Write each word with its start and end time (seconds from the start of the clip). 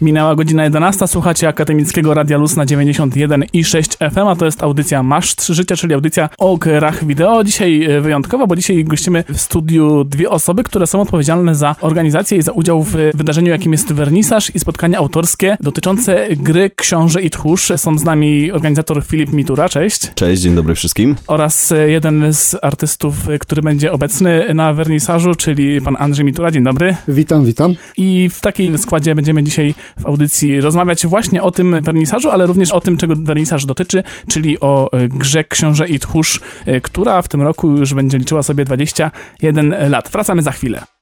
Minęła 0.00 0.34
godzina 0.34 0.64
11, 0.64 1.08
słuchacie 1.08 1.48
Akademickiego 1.48 2.14
Radia 2.14 2.38
Luz 2.38 2.56
na 2.56 2.66
91 2.66 3.44
i 3.52 3.64
6 3.64 3.90
FM, 3.96 4.18
a 4.28 4.36
to 4.36 4.44
jest 4.44 4.62
audycja 4.62 5.02
Masz 5.02 5.36
3 5.36 5.54
Życia, 5.54 5.76
czyli 5.76 5.94
audycja 5.94 6.28
o 6.38 6.56
grach 6.56 7.04
wideo. 7.04 7.44
Dzisiaj 7.44 7.84
e, 7.84 8.00
wyjątkowo, 8.00 8.46
bo 8.46 8.56
dzisiaj 8.56 8.84
gościmy 8.84 9.24
w 9.28 9.40
studiu 9.40 10.04
dwie 10.04 10.30
osoby, 10.30 10.64
które 10.64 10.86
są 10.86 11.00
odpowiedzialne 11.00 11.54
za 11.54 11.76
organizację 11.80 12.38
i 12.38 12.42
za 12.42 12.52
udział 12.52 12.82
w 12.82 12.96
wydarzeniu, 13.14 13.50
jakim 13.50 13.72
jest 13.72 13.92
wernisaż 13.92 14.54
i 14.54 14.58
spotkania 14.58 14.98
autorskie 14.98 15.56
dotyczące 15.60 16.28
gry 16.36 16.70
Książę 16.76 17.22
i 17.22 17.30
Tchórz. 17.30 17.72
Są 17.76 17.98
z 17.98 18.04
nami 18.04 18.52
organizator 18.52 19.04
Filip 19.04 19.32
Mitura, 19.32 19.68
cześć. 19.68 20.14
Cześć, 20.14 20.42
dzień 20.42 20.54
dobry 20.54 20.74
wszystkim. 20.74 21.16
Oraz 21.26 21.72
e, 21.72 21.90
jeden 21.90 22.32
z 22.32 22.56
artystów, 22.62 23.28
e, 23.28 23.38
który 23.38 23.62
będzie 23.62 23.92
obecny 23.92 24.54
na 24.54 24.72
wernisażu, 24.72 25.34
czyli 25.34 25.80
pan 25.80 25.96
Andrzej 25.98 26.24
Mitura, 26.24 26.50
dzień 26.50 26.64
dobry. 26.64 26.96
Witam, 27.08 27.44
witam. 27.44 27.74
I 27.96 28.28
w 28.32 28.40
takim 28.40 28.78
składzie 28.78 29.14
będziemy 29.14 29.42
dzisiaj 29.42 29.74
w 29.96 30.06
audycji 30.06 30.60
rozmawiać 30.60 31.06
właśnie 31.06 31.42
o 31.42 31.50
tym 31.50 31.82
wernisażu, 31.82 32.30
ale 32.30 32.46
również 32.46 32.72
o 32.72 32.80
tym, 32.80 32.96
czego 32.96 33.14
wernisaż 33.16 33.66
dotyczy, 33.66 34.02
czyli 34.28 34.60
o 34.60 34.92
e, 34.92 35.08
grze 35.08 35.44
Książę 35.44 35.88
i 35.88 35.98
Tchórz, 35.98 36.40
e, 36.66 36.80
która 36.80 37.22
w 37.22 37.28
tym 37.28 37.42
roku 37.42 37.70
już 37.70 37.94
będzie 37.94 38.18
liczyła 38.18 38.42
sobie 38.42 38.64
21 38.64 39.74
lat. 39.90 40.08
Wracamy 40.10 40.42
za 40.42 40.52
chwilę. 40.52 40.97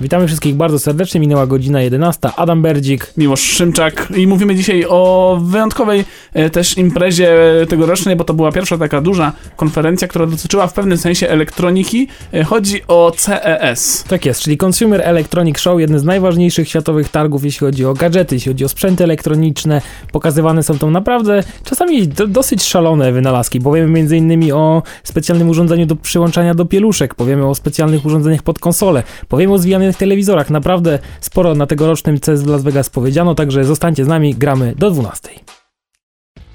Witamy 0.00 0.26
wszystkich 0.26 0.54
bardzo 0.54 0.78
serdecznie, 0.78 1.20
minęła 1.20 1.46
godzina 1.46 1.82
11. 1.82 2.28
Adam 2.36 2.62
Berdzik. 2.62 3.12
Miłosz 3.16 3.40
Szymczak 3.40 4.08
i 4.16 4.26
mówimy 4.26 4.54
dzisiaj 4.54 4.84
o 4.88 5.38
wyjątkowej 5.42 6.04
e, 6.32 6.50
też 6.50 6.78
imprezie 6.78 7.36
tegorocznej, 7.68 8.16
bo 8.16 8.24
to 8.24 8.34
była 8.34 8.52
pierwsza 8.52 8.78
taka 8.78 9.00
duża 9.00 9.32
konferencja, 9.56 10.08
która 10.08 10.26
dotyczyła 10.26 10.66
w 10.66 10.72
pewnym 10.72 10.98
sensie 10.98 11.28
elektroniki. 11.28 12.08
E, 12.34 12.44
Chodzi 12.44 12.80
o 12.88 13.12
CES. 13.16 14.04
Tak 14.08 14.26
jest, 14.26 14.40
czyli 14.40 14.58
Consumer 14.64 15.00
Electronic 15.04 15.58
Show, 15.58 15.80
jeden 15.80 15.98
z 15.98 16.04
najważniejszych 16.04 16.68
światowych 16.68 17.08
targów, 17.08 17.44
jeśli 17.44 17.66
chodzi 17.66 17.84
o 17.84 17.94
gadżety, 17.94 18.34
jeśli 18.34 18.52
chodzi 18.52 18.64
o 18.64 18.68
sprzęty 18.68 19.04
elektroniczne. 19.04 19.82
Pokazywane 20.12 20.62
są 20.62 20.78
tam 20.78 20.92
naprawdę 20.92 21.42
czasami 21.64 22.08
do, 22.08 22.26
dosyć 22.26 22.62
szalone 22.64 23.12
wynalazki. 23.12 23.60
Powiemy 23.60 24.00
m.in. 24.00 24.52
o 24.52 24.82
specjalnym 25.04 25.48
urządzeniu 25.48 25.86
do 25.86 25.96
przyłączania 25.96 26.54
do 26.54 26.64
pieluszek, 26.64 27.14
powiemy 27.14 27.46
o 27.46 27.54
specjalnych 27.54 28.06
urządzeniach 28.06 28.42
pod 28.42 28.58
konsolę, 28.58 29.02
powiemy 29.28 29.54
o 29.54 29.58
zwijanych 29.80 29.96
telewizorach. 29.96 30.50
Naprawdę 30.50 30.98
sporo 31.20 31.54
na 31.54 31.66
tegorocznym 31.66 32.20
CES 32.20 32.42
w 32.42 32.46
Las 32.46 32.62
Vegas 32.62 32.90
powiedziano, 32.90 33.34
także 33.34 33.64
zostańcie 33.64 34.04
z 34.04 34.08
nami, 34.08 34.34
gramy 34.34 34.74
do 34.78 34.90
12. 34.90 35.59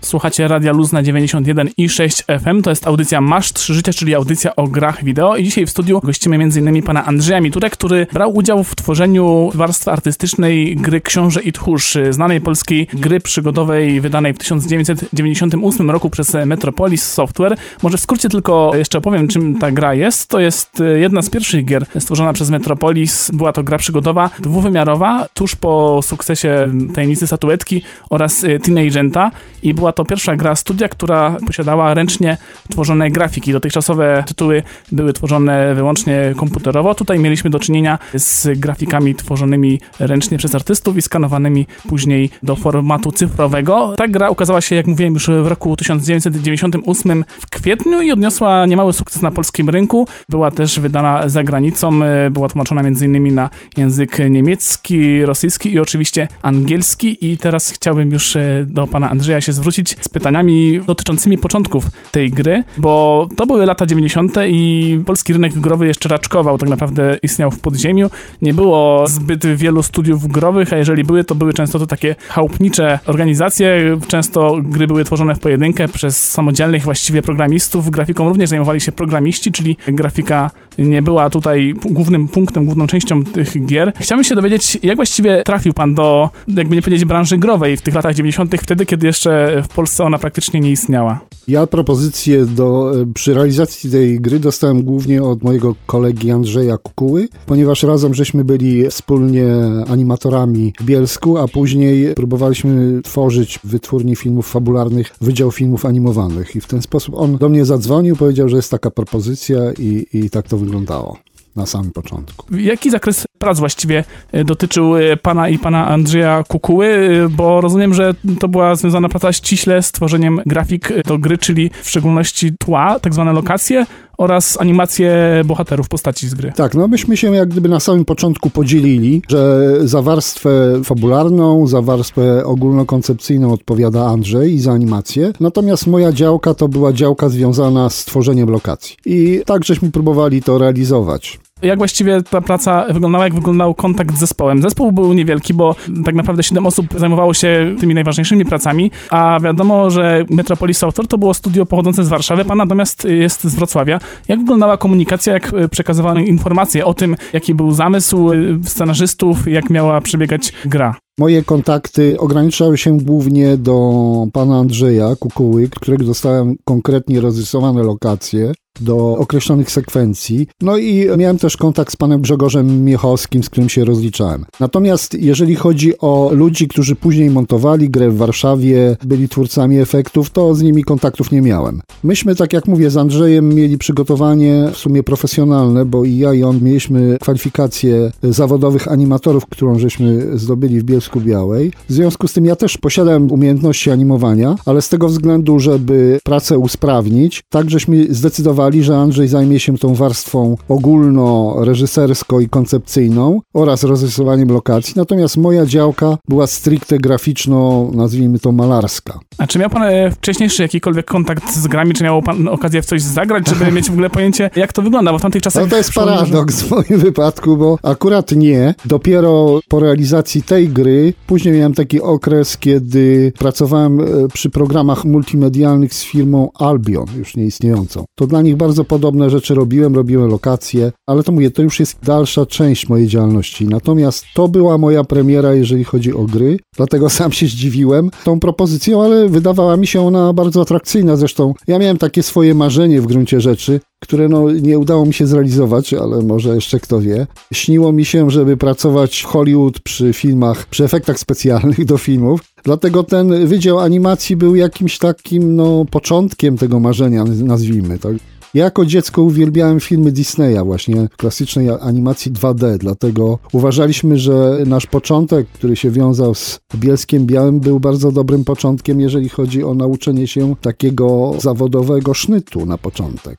Słuchacie 0.06 0.48
Radia 0.48 0.74
Luz 0.74 0.92
na 0.92 1.04
91 1.04 1.70
i 1.78 1.90
6 1.90 2.24
FM. 2.24 2.62
To 2.62 2.70
jest 2.70 2.88
audycja 2.88 3.22
Masz 3.22 3.54
3 3.54 3.74
Życia, 3.74 3.94
czyli 3.94 4.16
audycja 4.16 4.56
o 4.56 4.68
grach 4.68 5.04
wideo. 5.04 5.36
I 5.36 5.44
dzisiaj 5.44 5.66
w 5.66 5.70
studiu 5.70 6.00
gościmy 6.04 6.36
m.in. 6.36 6.84
pana 6.84 7.06
Andrzeja 7.06 7.42
Miturek, 7.42 7.74
który 7.74 8.08
brał 8.14 8.36
udział 8.36 8.64
w 8.64 8.76
tworzeniu 8.76 9.52
warstwy 9.54 9.92
artystycznej 9.92 10.76
gry 10.76 11.02
Książę 11.02 11.42
i 11.42 11.52
Tchórz, 11.52 11.98
znanej 12.10 12.42
polskiej 12.42 12.88
gry 12.94 13.20
przygodowej 13.20 14.02
wydanej 14.02 14.34
w 14.34 14.38
1998 14.38 15.92
roku 15.92 16.10
przez 16.10 16.38
Metropolis 16.46 17.04
Software. 17.04 17.58
Może 17.84 17.98
w 17.98 18.02
skrócie 18.02 18.30
tylko 18.30 18.72
jeszcze 18.76 18.98
opowiem, 18.98 19.28
czym 19.28 19.60
ta 19.60 19.72
gra 19.72 19.94
jest. 19.94 20.30
To 20.30 20.40
jest 20.40 20.84
jedna 20.96 21.22
z 21.22 21.30
pierwszych 21.30 21.66
gier 21.66 21.86
stworzona 22.00 22.34
przez 22.34 22.50
Metropolis. 22.50 23.32
Była 23.32 23.54
to 23.54 23.64
gra 23.64 23.78
przygodowa, 23.78 24.30
dwuwymiarowa, 24.40 25.28
tuż 25.34 25.56
po 25.56 26.00
sukcesie 26.02 26.68
Tajemnicy 26.96 27.28
Statuetki 27.28 27.82
oraz 28.10 28.46
Teenagenta 28.64 29.32
i 29.64 29.74
była 29.74 29.95
to 29.96 30.06
pierwsza 30.06 30.36
gra 30.36 30.56
studia, 30.56 30.90
która 30.90 31.38
posiadała 31.48 31.94
ręcznie 31.94 32.38
tworzone 32.72 33.12
grafiki. 33.12 33.54
Dotychczasowe 33.54 34.24
tytuły 34.28 34.64
były 34.92 35.14
tworzone 35.14 35.76
wyłącznie 35.76 36.34
komputerowo. 36.38 36.96
Tutaj 36.96 37.20
mieliśmy 37.20 37.50
do 37.50 37.60
czynienia 37.60 38.00
z 38.14 38.60
grafikami 38.60 39.16
tworzonymi 39.16 39.80
ręcznie 40.00 40.38
przez 40.38 40.56
artystów 40.56 40.98
i 40.98 41.02
skanowanymi 41.02 41.68
później 41.90 42.30
do 42.44 42.56
formatu 42.56 43.12
cyfrowego. 43.12 43.94
Ta 43.98 44.08
gra 44.08 44.30
ukazała 44.30 44.62
się, 44.62 44.76
jak 44.76 44.88
mówiłem, 44.88 45.14
już 45.14 45.28
w 45.28 45.48
roku 45.48 45.76
1998 45.76 47.26
w 47.28 47.50
kwietniu 47.50 48.02
i 48.02 48.12
odniosła 48.12 48.66
niemały 48.66 48.94
sukces 48.94 49.22
na 49.22 49.32
polskim 49.32 49.70
rynku. 49.70 50.08
Była 50.30 50.52
też 50.52 50.80
wydana 50.80 51.30
za 51.30 51.44
granicą, 51.44 52.00
była 52.32 52.50
tłumaczona 52.50 52.82
m.in. 52.82 53.36
na 53.36 53.50
język 53.78 54.18
niemiecki, 54.30 55.26
rosyjski 55.26 55.74
i 55.74 55.80
oczywiście 55.80 56.28
angielski. 56.42 57.32
I 57.32 57.38
teraz 57.38 57.72
chciałbym 57.72 58.12
już 58.12 58.38
do 58.66 58.88
pana 58.88 59.10
Andrzeja 59.10 59.42
się 59.42 59.54
zwrócić 59.54 59.85
z 59.90 60.10
pytaniami 60.10 60.82
dotyczącymi 60.88 61.38
początków 61.38 61.86
tej 62.12 62.32
gry, 62.32 62.64
bo 62.78 63.28
to 63.36 63.46
były 63.46 63.66
lata 63.66 63.86
90. 63.86 64.36
i 64.48 65.00
polski 65.06 65.34
rynek 65.34 65.54
growy 65.54 65.88
jeszcze 65.88 66.10
raczkował, 66.10 66.58
tak 66.58 66.70
naprawdę 66.70 67.18
istniał 67.24 67.52
w 67.52 67.60
podziemiu. 67.60 68.10
Nie 68.42 68.54
było 68.54 69.06
zbyt 69.08 69.46
wielu 69.46 69.84
studiów 69.84 70.28
growych, 70.28 70.74
a 70.74 70.78
jeżeli 70.78 71.04
były, 71.04 71.24
to 71.24 71.36
były 71.36 71.54
często 71.54 71.80
to 71.80 71.88
takie 71.88 72.16
chałupnicze 72.28 73.00
organizacje. 73.06 74.00
Często 74.08 74.58
gry 74.64 74.88
były 74.88 75.04
tworzone 75.04 75.36
w 75.36 75.40
pojedynkę 75.40 75.88
przez 75.88 76.32
samodzielnych 76.32 76.84
właściwie 76.84 77.22
programistów. 77.22 77.90
Grafiką 77.90 78.30
również 78.30 78.50
zajmowali 78.50 78.82
się 78.82 78.92
programiści, 78.92 79.52
czyli 79.52 79.78
grafika 79.88 80.52
nie 80.78 81.02
była 81.02 81.30
tutaj 81.30 81.76
głównym 81.86 82.28
punktem, 82.28 82.66
główną 82.66 82.88
częścią 82.88 83.24
tych 83.24 83.66
gier. 83.66 83.94
Chciałbym 84.00 84.24
się 84.24 84.36
dowiedzieć, 84.36 84.78
jak 84.84 84.96
właściwie 84.96 85.44
trafił 85.44 85.74
pan 85.74 85.96
do, 85.96 86.30
jakby 86.48 86.76
nie 86.76 86.82
powiedzieć, 86.82 87.06
branży 87.06 87.38
growej 87.38 87.78
w 87.78 87.82
tych 87.82 87.96
latach 87.96 88.16
90., 88.16 88.56
wtedy, 88.62 88.86
kiedy 88.86 89.08
jeszcze 89.08 89.64
w 89.64 89.68
Polsce 89.76 90.04
ona 90.04 90.18
praktycznie 90.18 90.60
nie 90.60 90.72
istniała. 90.72 91.20
Ja 91.48 91.68
propozycję 91.68 92.46
do, 92.46 92.94
przy 93.14 93.34
realizacji 93.34 93.92
tej 93.92 94.20
gry 94.20 94.40
dostałem 94.40 94.84
głównie 94.84 95.24
od 95.24 95.44
mojego 95.44 95.76
kolegi 95.86 96.32
Andrzeja 96.32 96.78
Kukuły, 96.78 97.28
ponieważ 97.46 97.84
razem 97.84 98.14
żeśmy 98.14 98.46
byli 98.46 98.90
wspólnie 98.90 99.48
animatorami 99.88 100.74
w 100.80 100.84
Bielsku, 100.84 101.38
a 101.38 101.48
później 101.48 102.14
próbowaliśmy 102.16 103.02
tworzyć 103.02 103.60
wytwórni 103.64 104.16
filmów 104.16 104.52
fabularnych 104.52 105.16
Wydział 105.22 105.52
Filmów 105.52 105.86
Animowanych 105.86 106.56
i 106.56 106.62
w 106.62 106.68
ten 106.68 106.82
sposób 106.82 107.16
on 107.16 107.38
do 107.38 107.50
mnie 107.50 107.66
zadzwonił, 107.66 108.16
powiedział, 108.16 108.50
że 108.50 108.56
jest 108.56 108.72
taka 108.72 108.92
propozycja 108.92 109.60
i, 109.80 110.06
i 110.14 110.30
tak 110.30 110.48
to 110.48 110.58
wyglądało 110.58 111.18
na 111.56 111.66
samym 111.66 111.92
początku. 111.92 112.56
Jaki 112.58 112.92
zakres 112.92 113.26
prac 113.40 113.60
właściwie 113.60 114.04
dotyczył 114.46 114.94
pana 115.22 115.50
i 115.50 115.60
pana 115.60 115.88
Andrzeja 115.88 116.44
Kukuły? 116.48 117.10
Bo 117.30 117.62
rozumiem, 117.62 117.94
że 117.94 118.14
to 118.40 118.48
była 118.48 118.76
związana 118.76 119.10
praca 119.10 119.34
ściśle 119.34 119.84
z 119.84 119.92
tworzeniem 119.92 120.42
grafik 120.46 120.94
do 121.04 121.18
gry, 121.18 121.38
czyli 121.38 121.72
w 121.84 121.90
szczególności 121.90 122.52
tła, 122.60 123.00
tak 123.00 123.14
zwane 123.14 123.34
lokacje, 123.34 123.86
oraz 124.18 124.62
animacje 124.62 125.42
bohaterów, 125.46 125.90
postaci 125.90 126.28
z 126.28 126.34
gry. 126.34 126.52
Tak, 126.56 126.76
no 126.76 126.88
myśmy 126.88 127.18
się 127.18 127.36
jak 127.36 127.50
gdyby 127.50 127.70
na 127.70 127.80
samym 127.80 128.06
początku 128.06 128.50
podzielili, 128.50 129.22
że 129.30 129.72
za 129.88 130.02
warstwę 130.02 130.82
fabularną, 130.84 131.68
za 131.68 131.82
warstwę 131.82 132.46
ogólnokoncepcyjną 132.46 133.54
odpowiada 133.54 134.06
Andrzej 134.06 134.54
i 134.54 134.60
za 134.60 134.72
animację, 134.72 135.34
natomiast 135.40 135.88
moja 135.88 136.12
działka 136.12 136.54
to 136.54 136.68
była 136.68 136.94
działka 136.94 137.30
związana 137.30 137.90
z 137.90 138.06
tworzeniem 138.06 138.50
lokacji. 138.50 138.96
I 139.06 139.42
tak 139.46 139.66
żeśmy 139.66 139.92
próbowali 139.92 140.42
to 140.42 140.58
realizować. 140.58 141.40
Jak 141.66 141.78
właściwie 141.78 142.24
ta 142.24 142.42
praca 142.42 142.86
wyglądała, 142.94 143.24
jak 143.24 143.34
wyglądał 143.34 143.74
kontakt 143.74 144.16
z 144.16 144.20
zespołem? 144.20 144.62
Zespół 144.62 144.92
był 144.92 145.14
niewielki, 145.14 145.54
bo 145.54 145.76
tak 146.06 146.16
naprawdę 146.16 146.44
7 146.44 146.66
osób 146.66 146.86
zajmowało 146.98 147.34
się 147.34 147.76
tymi 147.80 147.94
najważniejszymi 147.94 148.46
pracami, 148.46 148.92
a 149.10 149.40
wiadomo, 149.44 149.90
że 149.90 150.26
Metropolis 150.30 150.78
Software 150.78 151.08
to 151.08 151.18
było 151.18 151.34
studio 151.34 151.66
pochodzące 151.66 152.04
z 152.04 152.08
Warszawy, 152.08 152.46
pan 152.46 152.58
natomiast 152.58 153.06
jest 153.06 153.44
z 153.44 153.56
Wrocławia. 153.56 154.00
Jak 154.28 154.40
wyglądała 154.40 154.78
komunikacja, 154.78 155.34
jak 155.34 155.52
przekazywano 155.72 156.20
informacje 156.20 156.86
o 156.86 156.94
tym, 156.94 157.16
jaki 157.34 157.56
był 157.56 157.72
zamysł 157.72 158.30
scenarzystów, 158.64 159.48
jak 159.48 159.70
miała 159.70 160.02
przebiegać 160.02 160.54
gra? 160.66 160.96
Moje 161.20 161.44
kontakty 161.44 162.20
ograniczały 162.20 162.78
się 162.78 162.98
głównie 162.98 163.58
do 163.58 163.92
pana 164.34 164.58
Andrzeja 164.58 165.16
Kukuły, 165.20 165.70
którego 165.70 166.06
dostałem 166.06 166.56
konkretnie 166.66 167.22
rozrysowane 167.22 167.84
lokacje 167.84 168.52
do 168.82 169.18
określonych 169.18 169.72
sekwencji. 169.72 170.48
No 170.62 170.78
i 170.78 171.08
miałem 171.18 171.38
też 171.38 171.58
kontakt 171.58 171.94
z 171.94 171.96
panem 171.96 172.22
Grzegorzem 172.22 172.84
Miechowskim, 172.84 173.44
z 173.44 173.50
którym 173.50 173.70
się 173.70 173.86
rozliczałem. 173.86 174.46
Natomiast 174.60 175.14
jeżeli 175.14 175.56
chodzi 175.56 176.00
o 176.00 176.30
ludzi, 176.34 176.68
którzy 176.68 176.96
później 176.96 177.30
montowali 177.30 177.90
grę 177.90 178.10
w 178.10 178.18
Warszawie, 178.18 178.98
byli 179.06 179.30
twórcami 179.30 179.80
efektów, 179.80 180.30
to 180.30 180.56
z 180.56 180.62
nimi 180.62 180.84
kontaktów 180.84 181.32
nie 181.32 181.42
miałem. 181.42 181.82
Myśmy, 182.04 182.36
tak 182.36 182.54
jak 182.54 182.68
mówię, 182.68 182.90
z 182.90 182.98
Andrzejem 182.98 183.50
mieli 183.50 183.78
przygotowanie 183.78 184.70
w 184.74 184.78
sumie 184.78 185.04
profesjonalne, 185.04 185.86
bo 185.86 186.06
i 186.06 186.18
ja 186.18 186.34
i 186.34 186.44
on 186.44 186.64
mieliśmy 186.64 187.18
kwalifikacje 187.22 188.12
zawodowych 188.24 188.88
animatorów, 188.88 189.46
którą 189.46 189.80
żeśmy 189.80 190.38
zdobyli 190.38 190.80
w 190.80 190.84
Bielsku 190.84 191.22
Białej. 191.22 191.72
W 191.90 191.94
związku 191.94 192.28
z 192.28 192.34
tym 192.34 192.46
ja 192.46 192.56
też 192.56 192.78
posiadałem 192.78 193.32
umiejętności 193.32 193.92
animowania, 193.92 194.56
ale 194.66 194.82
z 194.82 194.90
tego 194.90 195.08
względu, 195.08 195.60
żeby 195.60 196.20
pracę 196.24 196.58
usprawnić, 196.58 197.44
tak 197.50 197.70
żeśmy 197.70 198.08
zdecydowali 198.10 198.65
zdecydowali, 198.66 198.84
że 198.84 198.98
Andrzej 198.98 199.28
zajmie 199.28 199.60
się 199.60 199.78
tą 199.78 199.96
warstwą 199.96 200.58
ogólno-reżyserską 200.70 202.40
i 202.40 202.50
koncepcyjną 202.50 203.42
oraz 203.54 203.84
rozrysowaniem 203.84 204.50
lokacji, 204.50 204.94
natomiast 204.96 205.38
moja 205.38 205.66
działka 205.66 206.18
była 206.30 206.48
stricte 206.48 206.98
graficzno, 206.98 207.90
nazwijmy 207.94 208.40
to 208.40 208.52
malarska. 208.52 209.20
A 209.38 209.48
czy 209.48 209.60
miał 209.60 209.70
pan 209.70 209.84
e, 209.84 210.12
wcześniejszy 210.12 210.62
jakikolwiek 210.62 211.06
kontakt 211.06 211.56
z 211.56 211.68
grami, 211.68 211.94
czy 211.94 212.04
miał 212.04 212.22
pan 212.22 212.48
okazję 212.48 212.82
w 212.82 212.86
coś 212.86 213.02
zagrać, 213.02 213.48
żeby 213.48 213.72
mieć 213.76 213.90
w 213.90 213.94
ogóle 213.94 214.10
pojęcie, 214.10 214.50
jak 214.56 214.74
to 214.74 214.82
wygląda, 214.82 215.12
bo 215.12 215.20
w 215.20 215.22
tamtych 215.22 215.42
czasach... 215.42 215.64
No 215.64 215.70
to 215.70 215.78
jest 215.78 215.94
paradoks 215.94 216.62
w 216.62 216.72
moim 216.72 217.00
wypadku, 217.00 217.58
bo 217.58 217.78
akurat 217.84 218.32
nie. 218.32 218.76
Dopiero 218.86 219.60
po 219.70 219.80
realizacji 219.80 220.44
tej 220.44 220.70
gry, 220.70 221.14
później 221.28 221.54
miałem 221.54 221.74
taki 221.74 222.02
okres, 222.02 222.58
kiedy 222.58 223.34
pracowałem 223.40 224.00
e, 224.00 224.06
przy 224.34 224.50
programach 224.50 225.06
multimedialnych 225.06 225.94
z 225.94 226.04
firmą 226.04 226.50
Albion, 226.54 227.06
już 227.18 227.36
nieistniejącą. 227.36 228.06
To 228.16 228.28
dla 228.28 228.42
nich 228.42 228.55
bardzo 228.56 228.84
podobne 228.84 229.30
rzeczy 229.30 229.56
robiłem, 229.56 229.96
robiłem 229.96 230.30
lokacje, 230.30 230.92
ale 231.08 231.24
to 231.24 231.32
mówię, 231.32 231.52
to 231.52 231.62
już 231.62 231.80
jest 231.80 231.98
dalsza 232.04 232.46
część 232.46 232.90
mojej 232.90 233.08
działalności. 233.08 233.68
Natomiast 233.68 234.26
to 234.36 234.48
była 234.48 234.78
moja 234.78 235.04
premiera, 235.04 235.54
jeżeli 235.54 235.84
chodzi 235.84 236.14
o 236.14 236.24
gry, 236.24 236.60
dlatego 236.78 237.10
sam 237.20 237.32
się 237.32 237.48
zdziwiłem 237.48 238.10
tą 238.24 238.40
propozycją, 238.40 239.04
ale 239.04 239.30
wydawała 239.30 239.78
mi 239.78 239.88
się 239.88 240.08
ona 240.08 240.34
bardzo 240.34 240.62
atrakcyjna. 240.62 241.16
Zresztą 241.16 241.54
ja 241.68 241.80
miałem 241.80 241.98
takie 241.98 242.24
swoje 242.24 242.56
marzenie 242.56 243.02
w 243.02 243.08
gruncie 243.08 243.42
rzeczy, 243.42 243.80
które 244.06 244.30
no, 244.30 244.52
nie 244.52 244.80
udało 244.80 245.06
mi 245.06 245.14
się 245.14 245.28
zrealizować, 245.28 245.94
ale 245.94 246.22
może 246.22 246.56
jeszcze 246.56 246.80
kto 246.80 247.02
wie. 247.02 247.28
Śniło 247.54 247.92
mi 247.92 248.06
się, 248.06 248.32
żeby 248.32 248.58
pracować 248.58 249.22
w 249.22 249.26
Hollywood 249.26 249.80
przy 249.80 250.14
filmach, 250.14 250.66
przy 250.66 250.84
efektach 250.84 251.20
specjalnych 251.20 251.86
do 251.86 251.98
filmów. 251.98 252.42
Dlatego 252.64 253.04
ten 253.04 253.48
wydział 253.48 253.80
animacji 253.80 254.36
był 254.36 254.56
jakimś 254.56 254.98
takim 254.98 255.56
no, 255.56 255.86
początkiem 255.92 256.58
tego 256.58 256.80
marzenia, 256.80 257.24
nazwijmy 257.24 258.00
to. 258.00 258.10
Ja 258.56 258.64
jako 258.64 258.86
dziecko 258.86 259.22
uwielbiałem 259.22 259.80
filmy 259.80 260.12
Disneya, 260.12 260.64
właśnie 260.66 261.08
klasycznej 261.18 261.70
animacji 261.82 262.32
2D, 262.32 262.78
dlatego 262.78 263.40
uważaliśmy, 263.54 264.18
że 264.18 264.58
nasz 264.66 264.86
początek, 264.86 265.48
który 265.48 265.76
się 265.76 265.92
wiązał 265.92 266.36
z 266.36 266.60
Bielskiem 266.76 267.26
Białym, 267.26 267.60
był 267.60 267.80
bardzo 267.80 268.12
dobrym 268.12 268.44
początkiem, 268.44 269.00
jeżeli 269.02 269.30
chodzi 269.30 269.64
o 269.64 269.74
nauczenie 269.74 270.28
się 270.28 270.56
takiego 270.62 271.34
zawodowego 271.40 272.14
sznytu 272.14 272.66
na 272.66 272.78
początek. 272.78 273.38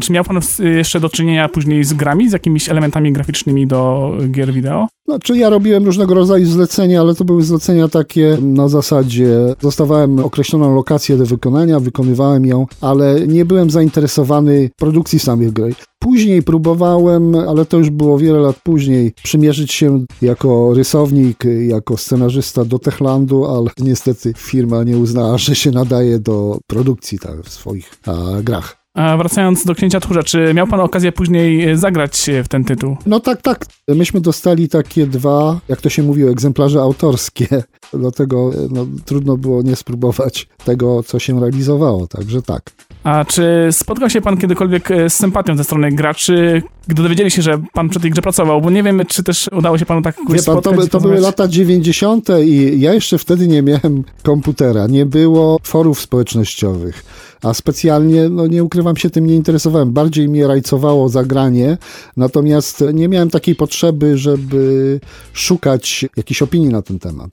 Czy 0.00 0.12
miał 0.12 0.24
pan 0.24 0.40
jeszcze 0.76 1.00
do 1.00 1.08
czynienia 1.08 1.48
później 1.48 1.84
z 1.84 1.92
grami, 1.92 2.28
z 2.28 2.32
jakimiś 2.32 2.68
elementami 2.68 3.12
graficznymi 3.12 3.66
do 3.66 4.12
gier 4.30 4.52
wideo? 4.52 4.88
Znaczy 5.08 5.38
ja 5.38 5.50
robiłem 5.50 5.84
różnego 5.84 6.14
rodzaju 6.14 6.46
zlecenia, 6.46 7.00
ale 7.00 7.14
to 7.14 7.24
były 7.24 7.42
zlecenia 7.42 7.88
takie 7.88 8.38
na 8.40 8.68
zasadzie 8.68 9.54
dostawałem 9.62 10.18
określoną 10.18 10.74
lokację 10.74 11.16
do 11.16 11.26
wykonania, 11.26 11.80
wykonywałem 11.80 12.46
ją, 12.46 12.66
ale 12.80 13.26
nie 13.26 13.44
byłem 13.44 13.70
zainteresowany 13.70 14.70
produkcji 14.76 15.18
samych 15.18 15.52
gier. 15.52 15.74
Później 15.98 16.42
próbowałem, 16.42 17.34
ale 17.34 17.64
to 17.64 17.78
już 17.78 17.90
było 17.90 18.18
wiele 18.18 18.38
lat 18.38 18.56
później, 18.62 19.12
przymierzyć 19.22 19.72
się 19.72 20.04
jako 20.22 20.74
rysownik, 20.74 21.44
jako 21.68 21.96
scenarzysta 21.96 22.64
do 22.64 22.78
Techlandu, 22.78 23.44
ale 23.44 23.70
niestety 23.78 24.32
firma 24.36 24.84
nie 24.84 24.98
uznała, 24.98 25.38
że 25.38 25.54
się 25.54 25.70
nadaje 25.70 26.18
do 26.18 26.58
produkcji 26.66 27.18
tak, 27.18 27.42
w 27.42 27.48
swoich 27.48 27.90
a, 28.06 28.42
grach. 28.42 28.79
A 28.94 29.16
wracając 29.16 29.64
do 29.64 29.74
Księcia 29.74 30.00
Tchórza, 30.00 30.22
czy 30.22 30.54
miał 30.54 30.66
pan 30.66 30.80
okazję 30.80 31.12
później 31.12 31.68
e, 31.68 31.76
zagrać 31.76 32.30
w 32.44 32.48
ten 32.48 32.64
tytuł? 32.64 32.96
No 33.06 33.20
tak, 33.20 33.42
tak. 33.42 33.66
Myśmy 33.88 34.20
dostali 34.20 34.68
takie 34.68 35.06
dwa, 35.06 35.60
jak 35.68 35.80
to 35.80 35.88
się 35.88 36.02
mówi, 36.02 36.24
egzemplarze 36.24 36.80
autorskie. 36.80 37.62
Dlatego 37.92 38.50
no, 38.70 38.86
trudno 39.04 39.36
było 39.36 39.62
nie 39.62 39.76
spróbować 39.76 40.48
tego, 40.64 41.02
co 41.02 41.18
się 41.18 41.40
realizowało, 41.40 42.06
także 42.06 42.42
tak. 42.42 42.70
A 43.04 43.24
czy 43.24 43.68
spotkał 43.70 44.10
się 44.10 44.20
pan 44.20 44.36
kiedykolwiek 44.36 44.90
e, 44.90 45.10
z 45.10 45.14
sympatią 45.14 45.56
ze 45.56 45.64
strony 45.64 45.92
graczy, 45.92 46.62
gdy 46.88 47.02
dowiedzieli 47.02 47.30
się, 47.30 47.42
że 47.42 47.62
pan 47.72 47.88
przy 47.88 48.00
tej 48.00 48.10
grze 48.10 48.22
pracował? 48.22 48.60
Bo 48.60 48.70
nie 48.70 48.82
wiem, 48.82 49.02
czy 49.08 49.22
też 49.22 49.48
udało 49.52 49.78
się 49.78 49.86
panu 49.86 50.02
tak 50.02 50.16
Wie 50.16 50.24
pan, 50.26 50.38
spotkać. 50.38 50.76
To, 50.76 50.88
to 50.88 51.00
były 51.00 51.20
lata 51.20 51.48
90. 51.48 52.28
i 52.44 52.80
ja 52.80 52.94
jeszcze 52.94 53.18
wtedy 53.18 53.48
nie 53.48 53.62
miałem 53.62 54.04
komputera, 54.22 54.86
nie 54.86 55.06
było 55.06 55.58
forów 55.62 56.00
społecznościowych 56.00 57.04
a 57.42 57.54
specjalnie, 57.54 58.28
no 58.28 58.46
nie 58.46 58.64
ukrywam 58.64 58.96
się, 58.96 59.10
tym 59.10 59.26
nie 59.26 59.34
interesowałem. 59.34 59.92
Bardziej 59.92 60.28
mnie 60.28 60.46
rajcowało 60.46 61.08
zagranie, 61.08 61.78
natomiast 62.16 62.84
nie 62.94 63.08
miałem 63.08 63.30
takiej 63.30 63.54
potrzeby, 63.54 64.18
żeby 64.18 65.00
szukać 65.32 66.06
jakiejś 66.16 66.42
opinii 66.42 66.68
na 66.68 66.82
ten 66.82 66.98
temat. 66.98 67.30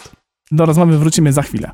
Do 0.51 0.65
rozmowy 0.65 0.97
wrócimy 0.97 1.33
za 1.33 1.41
chwilę. 1.41 1.71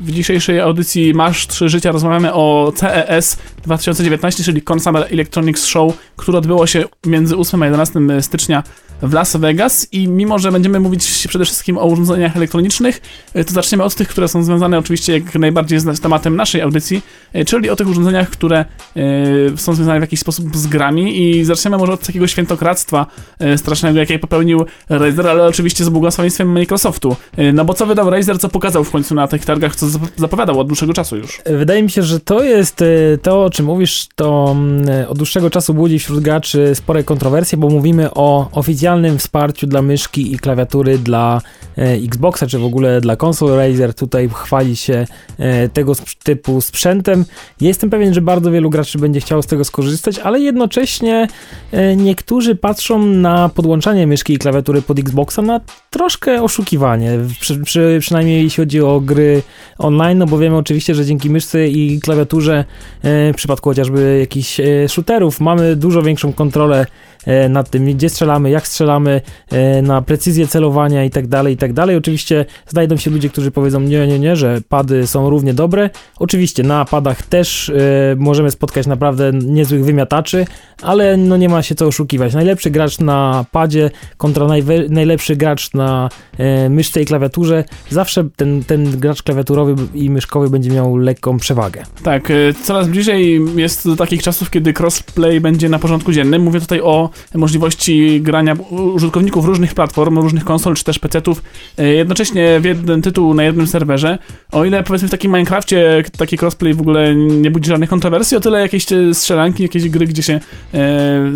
W 0.00 0.10
dzisiejszej 0.10 0.60
audycji 0.60 1.14
Masz 1.14 1.46
3 1.46 1.68
Życia 1.68 1.92
rozmawiamy 1.92 2.34
o 2.34 2.72
CES 2.76 3.36
2019, 3.62 4.44
czyli 4.44 4.62
Consumer 4.62 5.06
Electronics 5.10 5.64
Show, 5.64 5.98
które 6.16 6.38
odbyło 6.38 6.66
się 6.66 6.84
między 7.06 7.36
8 7.36 7.62
a 7.62 7.66
11 7.66 8.00
stycznia 8.20 8.62
w 9.02 9.12
Las 9.12 9.36
Vegas 9.36 9.88
i 9.92 10.08
mimo, 10.08 10.38
że 10.38 10.52
będziemy 10.52 10.80
mówić 10.80 11.26
przede 11.28 11.44
wszystkim 11.44 11.78
o 11.78 11.84
urządzeniach 11.84 12.36
elektronicznych, 12.36 13.00
e, 13.34 13.44
to 13.44 13.52
zaczniemy 13.52 13.84
od 13.84 13.94
tych, 13.94 14.08
które 14.08 14.28
są 14.28 14.42
związane 14.42 14.78
oczywiście 14.78 15.12
jak 15.12 15.34
najbardziej 15.34 15.80
z 15.80 16.00
tematem 16.00 16.36
naszej 16.36 16.60
audycji, 16.60 17.02
e, 17.32 17.44
czyli 17.44 17.70
o 17.70 17.76
tych 17.76 17.88
urządzeniach, 17.88 18.30
które 18.30 18.64
e, 18.96 19.56
są 19.56 19.74
związane 19.74 20.00
w 20.00 20.02
jakiś 20.02 20.20
sposób 20.20 20.56
z 20.56 20.66
grami 20.66 21.22
i 21.22 21.44
zaczniemy 21.44 21.78
może 21.78 21.92
od 21.92 22.06
takiego 22.06 22.26
świętokradztwa 22.26 23.06
strasznego, 23.56 23.98
jakie 23.98 24.18
popełnił 24.18 24.64
Razer, 24.88 25.28
ale 25.28 25.46
oczywiście 25.46 25.84
z 25.84 25.88
błogosławieństwem 25.88 26.52
Microsoftu. 26.52 27.16
No 27.52 27.64
bo 27.64 27.74
co 27.74 27.86
wydał 27.86 28.10
Razer, 28.10 28.38
co 28.38 28.48
pokazał 28.48 28.84
w 28.84 28.90
końcu 28.90 29.14
na 29.14 29.28
tych 29.28 29.44
targach, 29.44 29.76
co 29.76 29.88
zapowiadał 30.16 30.60
od 30.60 30.66
dłuższego 30.66 30.92
czasu 30.92 31.16
już? 31.16 31.42
Wydaje 31.46 31.82
mi 31.82 31.90
się, 31.90 32.02
że 32.02 32.20
to 32.20 32.42
jest 32.44 32.84
to, 33.22 33.44
o 33.44 33.50
czym 33.50 33.66
mówisz, 33.66 34.08
to 34.14 34.50
mm, 34.52 35.08
od 35.08 35.18
dłuższego 35.18 35.50
czasu 35.50 35.74
budzi 35.74 35.98
wśród 35.98 36.20
graczy 36.20 36.74
spore 36.74 37.04
kontrowersje, 37.04 37.58
bo 37.58 37.68
mówimy 37.68 38.14
o 38.14 38.48
oficjalnym 38.52 39.18
wsparciu 39.18 39.66
dla 39.66 39.82
myszki 39.82 40.32
i 40.32 40.38
klawiatury 40.38 40.98
dla 40.98 41.40
e, 41.78 41.92
Xboxa, 41.92 42.46
czy 42.46 42.58
w 42.58 42.64
ogóle 42.64 43.00
dla 43.00 43.16
konsol 43.16 43.56
Razer. 43.56 43.94
Tutaj 43.94 44.28
chwali 44.34 44.76
się 44.76 45.06
e, 45.38 45.68
tego 45.68 45.92
typu 46.22 46.60
sprzętem. 46.60 47.24
Jestem 47.60 47.90
pewien, 47.90 48.14
że 48.14 48.20
bardzo 48.20 48.50
wielu 48.50 48.70
graczy 48.70 48.98
będzie 48.98 49.20
chciało 49.20 49.42
z 49.42 49.46
tego 49.46 49.64
skorzystać, 49.64 50.18
ale 50.18 50.40
jednocześnie 50.40 51.28
e, 51.72 51.96
niektórzy 51.96 52.56
patrzą 52.56 53.06
na 53.06 53.48
podłączanie 53.48 54.06
myszki 54.06 54.32
i 54.32 54.38
klawiatury 54.38 54.82
pod 54.82 54.98
Xboxa 54.98 55.42
na 55.42 55.60
troszkę 55.90 56.42
oszukiwanie, 56.42 57.18
przy, 57.40 57.60
przy, 57.60 57.98
przynajmniej 58.00 58.44
jeśli 58.44 58.62
chodzi 58.62 58.80
o 58.80 59.00
gry 59.00 59.42
online, 59.80 60.18
no 60.18 60.26
bo 60.26 60.38
wiemy 60.38 60.56
oczywiście, 60.56 60.94
że 60.94 61.06
dzięki 61.06 61.30
myszce 61.30 61.68
i 61.68 62.00
klawiaturze 62.00 62.64
w 63.02 63.32
przypadku 63.36 63.70
chociażby 63.70 64.18
jakichś 64.20 64.60
shooterów 64.88 65.40
mamy 65.40 65.76
dużo 65.76 66.02
większą 66.02 66.32
kontrolę 66.32 66.86
E, 67.26 67.48
nad 67.48 67.70
tym, 67.70 67.84
gdzie 67.84 68.08
strzelamy, 68.08 68.50
jak 68.50 68.68
strzelamy, 68.68 69.20
e, 69.50 69.82
na 69.82 70.02
precyzję 70.02 70.46
celowania 70.46 71.04
i 71.04 71.10
tak 71.10 71.26
dalej, 71.26 71.54
i 71.54 71.56
tak 71.56 71.72
dalej. 71.72 71.96
Oczywiście 71.96 72.44
znajdą 72.68 72.96
się 72.96 73.10
ludzie, 73.10 73.28
którzy 73.28 73.50
powiedzą 73.50 73.80
nie, 73.80 74.06
nie, 74.06 74.18
nie, 74.18 74.36
że 74.36 74.60
pady 74.68 75.06
są 75.06 75.30
równie 75.30 75.54
dobre. 75.54 75.90
Oczywiście 76.18 76.62
na 76.62 76.84
padach 76.84 77.22
też 77.22 77.68
e, 77.68 77.72
możemy 78.16 78.50
spotkać 78.50 78.86
naprawdę 78.86 79.32
niezłych 79.32 79.84
wymiataczy, 79.84 80.46
ale 80.82 81.16
no 81.16 81.36
nie 81.36 81.48
ma 81.48 81.62
się 81.62 81.74
co 81.74 81.86
oszukiwać. 81.86 82.34
Najlepszy 82.34 82.70
gracz 82.70 82.98
na 82.98 83.44
padzie 83.52 83.90
kontra 84.16 84.46
najlepszy 84.88 85.36
gracz 85.36 85.74
na 85.74 86.08
myszce 86.70 87.02
i 87.02 87.06
klawiaturze, 87.06 87.64
zawsze 87.90 88.28
ten, 88.36 88.64
ten 88.64 88.98
gracz 88.98 89.22
klawiaturowy 89.22 89.69
i 89.94 90.10
myszkowy 90.10 90.50
będzie 90.50 90.70
miał 90.70 90.96
lekką 90.96 91.38
przewagę. 91.38 91.82
Tak, 92.02 92.32
coraz 92.62 92.88
bliżej 92.88 93.40
jest 93.56 93.88
do 93.88 93.96
takich 93.96 94.22
czasów, 94.22 94.50
kiedy 94.50 94.74
crossplay 94.80 95.40
będzie 95.40 95.68
na 95.68 95.78
porządku 95.78 96.12
dziennym. 96.12 96.42
Mówię 96.42 96.60
tutaj 96.60 96.80
o 96.80 97.10
możliwości 97.34 98.20
grania 98.20 98.56
użytkowników 98.70 99.44
różnych 99.44 99.74
platform, 99.74 100.18
różnych 100.18 100.44
konsol 100.44 100.74
czy 100.74 100.84
też 100.84 100.98
PC-ów 100.98 101.42
e, 101.78 101.88
jednocześnie 101.88 102.60
w 102.60 102.64
jeden 102.64 103.02
tytuł 103.02 103.34
na 103.34 103.44
jednym 103.44 103.66
serwerze. 103.66 104.18
O 104.52 104.64
ile 104.64 104.82
powiedzmy 104.82 105.08
w 105.08 105.10
takim 105.10 105.32
Minecrafcie 105.32 106.02
taki 106.18 106.38
crossplay 106.42 106.74
w 106.74 106.80
ogóle 106.80 107.14
nie 107.14 107.50
budzi 107.50 107.70
żadnych 107.70 107.90
kontrowersji, 107.90 108.36
o 108.36 108.40
tyle 108.40 108.60
jakieś 108.60 108.86
strzelanki, 109.12 109.62
jakieś 109.62 109.88
gry, 109.88 110.06
gdzie 110.06 110.22
się 110.22 110.40
e, 110.74 111.32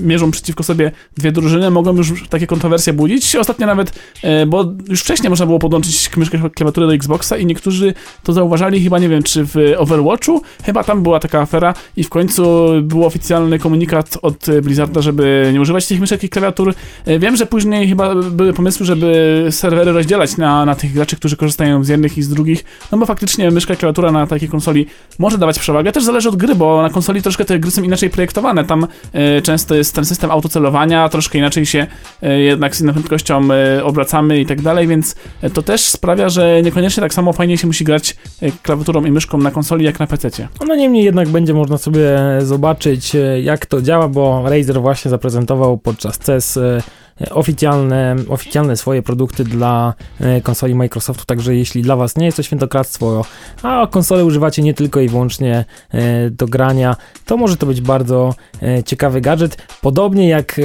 mierzą 0.00 0.30
przeciwko 0.30 0.62
sobie 0.62 0.92
dwie 1.16 1.32
drużyny, 1.32 1.70
mogą 1.70 1.96
już 1.96 2.28
takie 2.28 2.46
kontrowersje 2.46 2.92
budzić. 2.92 3.36
Ostatnio 3.36 3.66
nawet, 3.66 3.92
e, 4.22 4.46
bo 4.46 4.72
już 4.88 5.00
wcześniej 5.00 5.30
można 5.30 5.46
było 5.46 5.58
podłączyć 5.58 6.16
myszkę 6.16 6.50
klawiaturę 6.50 6.86
do 6.86 6.94
Xboxa 6.94 7.36
i 7.36 7.45
niektórzy 7.46 7.94
to 8.22 8.32
zauważali, 8.32 8.84
chyba 8.84 8.98
nie 8.98 9.08
wiem, 9.08 9.22
czy 9.22 9.44
w 9.44 9.56
Overwatchu, 9.76 10.42
chyba 10.64 10.84
tam 10.84 11.02
była 11.02 11.20
taka 11.20 11.40
afera 11.40 11.74
i 11.96 12.04
w 12.04 12.08
końcu 12.08 12.66
był 12.82 13.04
oficjalny 13.04 13.58
komunikat 13.58 14.18
od 14.22 14.46
Blizzarda 14.62 15.02
żeby 15.02 15.50
nie 15.52 15.60
używać 15.60 15.86
tych 15.86 16.00
myszek 16.00 16.24
i 16.24 16.28
klawiatur. 16.28 16.74
E, 17.04 17.18
wiem, 17.18 17.36
że 17.36 17.46
później 17.46 17.88
chyba 17.88 18.14
były 18.14 18.52
pomysły, 18.52 18.86
żeby 18.86 19.46
serwery 19.50 19.92
rozdzielać 19.92 20.36
na, 20.36 20.64
na 20.64 20.74
tych 20.74 20.92
graczy, 20.92 21.16
którzy 21.16 21.36
korzystają 21.36 21.84
z 21.84 21.88
jednych 21.88 22.18
i 22.18 22.22
z 22.22 22.28
drugich, 22.28 22.64
no 22.92 22.98
bo 22.98 23.06
faktycznie 23.06 23.50
myszka 23.50 23.74
i 23.74 23.76
klawiatura 23.76 24.12
na 24.12 24.26
takiej 24.26 24.48
konsoli 24.48 24.86
może 25.18 25.38
dawać 25.38 25.58
przewagę. 25.58 25.92
Też 25.92 26.04
zależy 26.04 26.28
od 26.28 26.36
gry, 26.36 26.54
bo 26.54 26.82
na 26.82 26.90
konsoli 26.90 27.22
troszkę 27.22 27.44
te 27.44 27.58
gry 27.58 27.70
są 27.70 27.82
inaczej 27.82 28.10
projektowane. 28.10 28.64
Tam 28.64 28.86
e, 29.12 29.42
często 29.42 29.74
jest 29.74 29.94
ten 29.94 30.04
system 30.04 30.30
autocelowania, 30.30 31.08
troszkę 31.08 31.38
inaczej 31.38 31.66
się 31.66 31.86
e, 32.22 32.40
jednak 32.40 32.76
z 32.76 32.80
inną 32.80 32.92
prędkością 32.92 33.48
e, 33.52 33.84
obracamy 33.84 34.40
i 34.40 34.46
tak 34.46 34.62
dalej, 34.62 34.86
więc 34.86 35.14
e, 35.42 35.50
to 35.50 35.62
też 35.62 35.80
sprawia, 35.80 36.28
że 36.28 36.62
niekoniecznie 36.62 37.00
tak 37.00 37.14
samo 37.14 37.32
fajnie 37.36 37.58
się 37.58 37.66
musi 37.66 37.84
grać 37.84 38.16
e, 38.42 38.52
klawiaturą 38.62 39.04
i 39.04 39.10
myszką 39.10 39.38
na 39.38 39.50
konsoli 39.50 39.84
jak 39.84 40.00
na 40.00 40.06
PC. 40.06 40.48
No 40.68 40.74
niemniej 40.74 41.04
jednak 41.04 41.28
będzie 41.28 41.54
można 41.54 41.78
sobie 41.78 42.18
zobaczyć, 42.40 43.14
e, 43.14 43.40
jak 43.40 43.66
to 43.66 43.82
działa, 43.82 44.08
bo 44.08 44.42
Razer 44.48 44.80
właśnie 44.80 45.10
zaprezentował 45.10 45.78
podczas 45.78 46.18
CES 46.18 46.56
e, 46.56 46.82
oficjalne, 47.30 48.16
oficjalne 48.28 48.76
swoje 48.76 49.02
produkty 49.02 49.44
dla 49.44 49.94
e, 50.20 50.40
konsoli 50.40 50.74
Microsoftu, 50.74 51.24
także 51.24 51.54
jeśli 51.54 51.82
dla 51.82 51.96
Was 51.96 52.16
nie 52.16 52.26
jest 52.26 52.36
to 52.36 52.42
świętokradztwo, 52.42 53.24
a 53.62 53.86
konsole 53.90 54.24
używacie 54.24 54.62
nie 54.62 54.74
tylko 54.74 55.00
i 55.00 55.08
wyłącznie 55.08 55.64
e, 55.90 56.30
do 56.30 56.46
grania, 56.46 56.96
to 57.26 57.36
może 57.36 57.56
to 57.56 57.66
być 57.66 57.80
bardzo 57.80 58.34
e, 58.62 58.82
ciekawy 58.82 59.20
gadżet, 59.20 59.56
podobnie 59.82 60.28
jak 60.28 60.60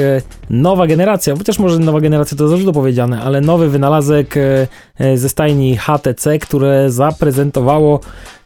nowa 0.50 0.88
generacja, 0.88 1.36
chociaż 1.38 1.60
może 1.60 1.80
nowa 1.80 2.02
generacja 2.02 2.38
to 2.38 2.48
za 2.48 2.58
dużo 2.58 2.72
powiedziane, 2.74 3.22
ale 3.22 3.42
nowy 3.42 3.70
wynalazek 3.70 4.36
ze 5.16 5.30
stajni 5.30 5.78
HTC, 5.78 6.40
które 6.40 6.92
zaprezentowało 6.92 8.00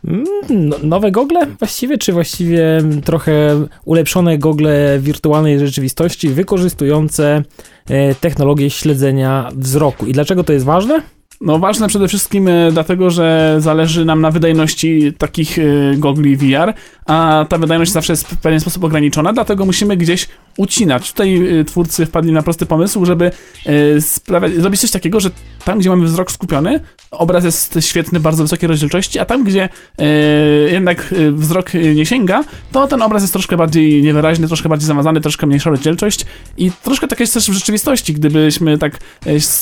mm, 0.08 0.26
no, 0.50 0.76
nowe 0.84 1.12
gogle 1.12 1.46
właściwie, 1.60 1.98
czy 1.98 2.14
właściwie 2.14 2.82
trochę 3.04 3.66
ulepszone 3.86 4.38
gogle 4.38 5.00
wirtualnej 5.00 5.60
rzeczywistości 5.60 6.30
wykorzystujące 6.30 7.44
E, 7.90 8.16
technologię 8.16 8.70
śledzenia 8.70 9.50
wzroku. 9.56 10.06
I 10.06 10.14
dlaczego 10.14 10.44
to 10.44 10.54
jest 10.54 10.66
ważne? 10.66 11.02
No 11.42 11.60
ważne 11.60 11.88
przede 11.88 12.08
wszystkim 12.08 12.48
e, 12.48 12.72
dlatego, 12.72 13.10
że 13.10 13.56
zależy 13.60 14.06
nam 14.06 14.22
na 14.22 14.32
wydajności 14.32 15.14
takich 15.18 15.60
e, 15.60 15.62
gogli 15.98 16.38
VR, 16.38 16.74
a 17.06 17.46
ta 17.50 17.58
wydajność 17.58 17.92
zawsze 17.92 18.14
jest 18.14 18.28
w 18.28 18.38
pewien 18.38 18.60
sposób 18.60 18.84
ograniczona, 18.84 19.34
dlatego 19.34 19.66
musimy 19.66 19.98
gdzieś 19.98 20.28
ucinać. 20.58 21.12
Tutaj 21.12 21.60
y, 21.60 21.66
twórcy 21.66 22.06
wpadli 22.06 22.32
na 22.32 22.42
prosty 22.42 22.66
pomysł, 22.66 23.06
żeby 23.06 23.32
y, 23.68 24.02
sprawiać, 24.02 24.54
zrobić 24.54 24.82
coś 24.82 24.92
takiego, 24.92 25.20
że 25.20 25.30
tam, 25.66 25.80
gdzie 25.80 25.90
mamy 25.90 26.06
wzrok 26.06 26.32
skupiony, 26.32 26.80
obraz 27.12 27.44
jest 27.44 27.78
świetny, 27.80 28.20
bardzo 28.20 28.44
wysokiej 28.44 28.68
rozdzielczości, 28.68 29.20
a 29.20 29.26
tam, 29.26 29.44
gdzie 29.44 29.70
y, 30.02 30.72
jednak 30.72 31.14
wzrok 31.32 31.74
nie 31.96 32.06
sięga, 32.06 32.44
to 32.72 32.88
ten 32.88 33.02
obraz 33.02 33.24
jest 33.24 33.34
troszkę 33.34 33.58
bardziej 33.58 34.04
niewyraźny, 34.04 34.48
troszkę 34.48 34.70
bardziej 34.70 34.88
zamazany, 34.88 35.22
troszkę 35.22 35.48
mniejsza 35.48 35.70
rozdzielczość 35.70 36.26
i 36.58 36.72
troszkę 36.84 37.08
tak 37.08 37.20
jest 37.20 37.34
też 37.34 37.50
w 37.50 37.54
rzeczywistości. 37.54 38.14
Gdybyśmy 38.14 38.78
tak 38.78 39.00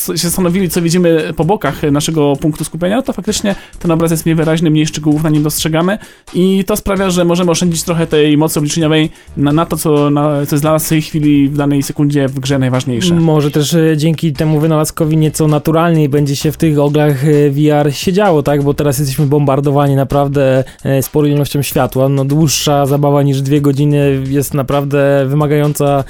się 0.07 0.17
zastanowili, 0.17 0.69
co 0.69 0.81
widzimy 0.81 1.33
po 1.35 1.45
bokach 1.45 1.83
naszego 1.83 2.35
punktu 2.35 2.63
skupienia, 2.63 3.01
to 3.01 3.13
faktycznie 3.13 3.55
ten 3.79 3.91
obraz 3.91 4.11
jest 4.11 4.25
mniej 4.25 4.35
wyraźny, 4.35 4.69
mniej 4.69 4.87
szczegółów 4.87 5.23
na 5.23 5.29
nim 5.29 5.43
dostrzegamy 5.43 5.97
i 6.33 6.63
to 6.67 6.75
sprawia, 6.75 7.09
że 7.09 7.25
możemy 7.33 7.51
oszczędzić 7.51 7.83
trochę 7.83 8.07
tej 8.07 8.37
mocy 8.37 8.59
obliczeniowej 8.59 9.09
na, 9.37 9.51
na 9.51 9.65
to, 9.65 9.77
co, 9.77 10.09
na, 10.09 10.45
co 10.45 10.55
jest 10.55 10.63
dla 10.63 10.71
nas 10.71 10.85
w 10.85 10.89
tej 10.89 11.01
chwili, 11.01 11.49
w 11.49 11.57
danej 11.57 11.83
sekundzie 11.83 12.27
w 12.27 12.39
grze 12.39 12.59
najważniejsze. 12.59 13.15
Może 13.15 13.51
też 13.51 13.73
e, 13.73 13.97
dzięki 13.97 14.33
temu 14.33 14.59
wynalazkowi 14.59 15.17
nieco 15.17 15.47
naturalniej 15.47 16.09
będzie 16.09 16.35
się 16.35 16.51
w 16.51 16.57
tych 16.57 16.79
oglach 16.79 17.25
e, 17.27 17.49
VR 17.49 17.93
siedziało, 17.93 18.43
tak? 18.43 18.63
Bo 18.63 18.73
teraz 18.73 18.99
jesteśmy 18.99 19.25
bombardowani 19.25 19.95
naprawdę 19.95 20.63
e, 20.83 21.03
sporą 21.03 21.27
ilością 21.27 21.61
światła. 21.61 22.09
No 22.09 22.25
dłuższa 22.25 22.85
zabawa 22.85 23.23
niż 23.23 23.41
dwie 23.41 23.61
godziny 23.61 24.23
jest 24.29 24.53
naprawdę 24.53 25.25
wymagająca 25.27 26.03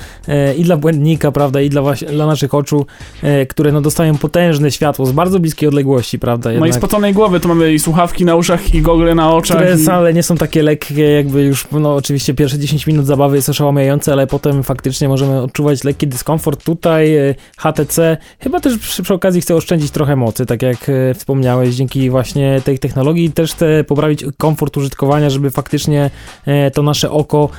i 0.57 0.63
dla 0.63 0.77
błędnika, 0.77 1.31
prawda, 1.31 1.61
i 1.61 1.69
dla, 1.69 1.81
dla 2.11 2.27
naszych 2.27 2.53
oczu, 2.53 2.85
które 3.49 3.71
no 3.71 3.81
dostają 3.81 4.17
potężne 4.17 4.71
światło 4.71 5.05
z 5.05 5.11
bardzo 5.11 5.39
bliskiej 5.39 5.69
odległości, 5.69 6.19
prawda? 6.19 6.51
Jednak. 6.51 6.69
No 6.69 6.75
i 6.75 6.79
spoconej 6.79 7.13
głowy, 7.13 7.39
to 7.39 7.47
mamy 7.47 7.73
i 7.73 7.79
słuchawki 7.79 8.25
na 8.25 8.35
uszach, 8.35 8.75
i 8.75 8.81
gogle 8.81 9.15
na 9.15 9.33
oczach. 9.33 9.57
Które 9.57 9.75
i... 9.75 9.77
wcale 9.77 10.13
nie 10.13 10.23
są 10.23 10.35
takie 10.35 10.63
lekkie, 10.63 11.12
jakby 11.13 11.43
już, 11.43 11.67
no 11.71 11.95
oczywiście 11.95 12.33
pierwsze 12.33 12.59
10 12.59 12.87
minut 12.87 13.05
zabawy 13.05 13.35
jest 13.35 13.49
oszałamiające, 13.49 14.11
ale 14.11 14.27
potem 14.27 14.63
faktycznie 14.63 15.07
możemy 15.07 15.41
odczuwać 15.41 15.83
lekki 15.83 16.07
dyskomfort. 16.07 16.63
Tutaj 16.63 17.15
e, 17.15 17.35
HTC 17.57 18.17
chyba 18.39 18.59
też 18.59 18.77
przy, 18.77 19.03
przy 19.03 19.13
okazji 19.13 19.41
chce 19.41 19.55
oszczędzić 19.55 19.91
trochę 19.91 20.15
mocy, 20.15 20.45
tak 20.45 20.61
jak 20.61 20.89
e, 20.89 21.13
wspomniałeś, 21.13 21.75
dzięki 21.75 22.09
właśnie 22.09 22.61
tej 22.65 22.79
technologii 22.79 23.31
też 23.31 23.53
chce 23.53 23.83
poprawić 23.83 24.25
komfort 24.37 24.77
użytkowania, 24.77 25.29
żeby 25.29 25.51
faktycznie 25.51 26.09
e, 26.45 26.71
to 26.71 26.83
nasze 26.83 27.11
oko 27.11 27.49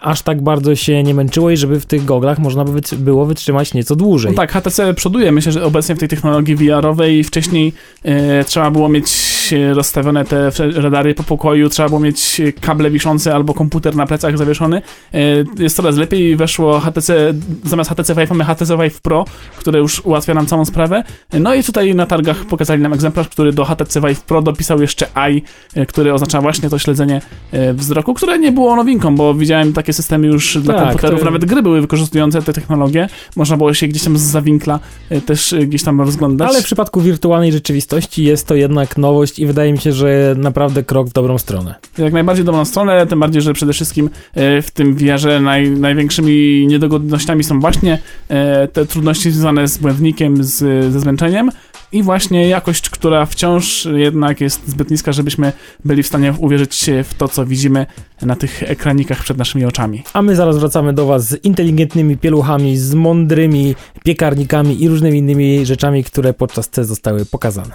aż 0.00 0.22
tak 0.22 0.42
bardzo 0.42 0.74
się 0.74 1.02
nie 1.02 1.14
męczyło 1.14 1.50
i 1.50 1.56
żeby 1.56 1.80
w 1.80 1.86
tych 1.86 2.04
goglach 2.04 2.38
można 2.38 2.64
by 2.64 2.80
było 2.98 3.26
wytrzymać 3.26 3.74
nieco 3.74 3.96
dłużej. 3.96 4.32
No 4.32 4.36
tak, 4.36 4.52
HTC 4.52 4.94
przoduje. 4.94 5.32
Myślę, 5.32 5.52
że 5.52 5.64
obecnie 5.64 5.94
w 5.94 5.98
tej 5.98 6.08
technologii 6.08 6.56
VR-owej 6.56 7.24
wcześniej 7.24 7.72
e, 8.02 8.44
trzeba 8.44 8.70
było 8.70 8.88
mieć 8.88 9.34
rozstawione 9.74 10.24
te 10.24 10.50
radary 10.74 11.14
po 11.14 11.22
pokoju, 11.22 11.68
trzeba 11.68 11.88
było 11.88 12.00
mieć 12.00 12.40
kable 12.60 12.90
wiszące 13.04 13.34
albo 13.34 13.54
komputer 13.54 13.96
na 13.96 14.06
plecach 14.06 14.38
zawieszony. 14.38 14.82
E, 15.14 15.18
jest 15.58 15.76
coraz 15.76 15.96
lepiej, 15.96 16.36
weszło 16.36 16.80
HTC, 16.80 17.34
zamiast 17.64 17.90
HTC 17.90 18.14
Vive 18.14 18.30
mamy 18.30 18.44
HTC 18.44 18.76
Vive 18.76 19.00
Pro, 19.00 19.24
które 19.56 19.78
już 19.78 20.00
ułatwia 20.04 20.34
nam 20.34 20.46
całą 20.46 20.64
sprawę. 20.64 21.04
No 21.32 21.54
i 21.54 21.62
tutaj 21.62 21.94
na 21.94 22.06
targach 22.06 22.44
pokazali 22.44 22.82
nam 22.82 22.92
egzemplarz, 22.92 23.28
który 23.28 23.52
do 23.52 23.64
HTC 23.64 24.00
Vive 24.00 24.20
Pro 24.20 24.42
dopisał 24.42 24.80
jeszcze 24.80 25.06
Eye, 25.16 25.40
e, 25.74 25.86
który 25.86 26.14
oznacza 26.14 26.40
właśnie 26.40 26.70
to 26.70 26.78
śledzenie 26.78 27.20
e, 27.52 27.74
wzroku, 27.74 28.14
które 28.14 28.38
nie 28.38 28.52
było 28.52 28.76
nowinką, 28.76 29.16
bo 29.16 29.34
widziałem 29.34 29.72
takie 29.72 29.92
systemy 29.92 30.26
już 30.26 30.58
dla 30.58 30.74
tak, 30.74 30.84
komputerów, 30.84 31.18
to... 31.18 31.24
nawet 31.24 31.44
gry 31.44 31.62
były 31.62 31.80
wykorzystujące 31.80 32.42
te 32.42 32.52
technologie. 32.52 33.08
Można 33.36 33.56
było 33.56 33.74
się 33.74 33.88
gdzieś 33.88 34.04
tam 34.04 34.18
z 34.18 34.22
zawinkla 34.22 34.80
też 35.26 35.54
gdzieś 35.66 35.82
tam 35.82 36.00
rozglądać. 36.00 36.48
Ale 36.48 36.60
w 36.60 36.64
przypadku 36.64 37.00
wirtualnej 37.00 37.52
rzeczywistości 37.52 38.24
jest 38.24 38.46
to 38.46 38.54
jednak 38.54 38.98
nowość 38.98 39.38
i 39.38 39.46
wydaje 39.46 39.72
mi 39.72 39.78
się, 39.78 39.92
że 39.92 40.34
naprawdę 40.38 40.82
krok 40.82 41.08
w 41.08 41.12
dobrą 41.12 41.38
stronę. 41.38 41.74
Jak 41.98 42.12
najbardziej 42.12 42.44
dobrą 42.44 42.64
stronę, 42.64 42.93
tym 43.08 43.20
bardziej, 43.20 43.42
że 43.42 43.52
przede 43.52 43.72
wszystkim 43.72 44.10
e, 44.34 44.62
w 44.62 44.70
tym 44.70 44.94
VR-ze 44.94 45.40
naj, 45.40 45.70
największymi 45.70 46.66
niedogodnościami 46.66 47.44
są 47.44 47.60
właśnie 47.60 47.98
e, 48.28 48.68
te 48.68 48.86
trudności 48.86 49.30
związane 49.30 49.68
z 49.68 49.78
błędnikiem, 49.78 50.44
z, 50.44 50.58
ze 50.92 51.00
zmęczeniem 51.00 51.50
i 51.92 52.02
właśnie 52.02 52.48
jakość, 52.48 52.90
która 52.90 53.26
wciąż 53.26 53.88
jednak 53.94 54.40
jest 54.40 54.68
zbyt 54.68 54.90
niska, 54.90 55.12
żebyśmy 55.12 55.52
byli 55.84 56.02
w 56.02 56.06
stanie 56.06 56.34
uwierzyć 56.38 56.90
w 57.04 57.14
to, 57.14 57.28
co 57.28 57.46
widzimy 57.46 57.86
na 58.22 58.36
tych 58.36 58.62
ekranikach 58.62 59.22
przed 59.22 59.38
naszymi 59.38 59.64
oczami. 59.64 60.02
A 60.12 60.22
my 60.22 60.36
zaraz 60.36 60.58
wracamy 60.58 60.92
do 60.92 61.06
Was 61.06 61.28
z 61.28 61.44
inteligentnymi 61.44 62.16
pieluchami, 62.16 62.76
z 62.76 62.94
mądrymi 62.94 63.74
piekarnikami 64.04 64.82
i 64.82 64.88
różnymi 64.88 65.18
innymi 65.18 65.66
rzeczami, 65.66 66.04
które 66.04 66.32
podczas 66.32 66.68
C 66.68 66.84
zostały 66.84 67.26
pokazane. 67.26 67.74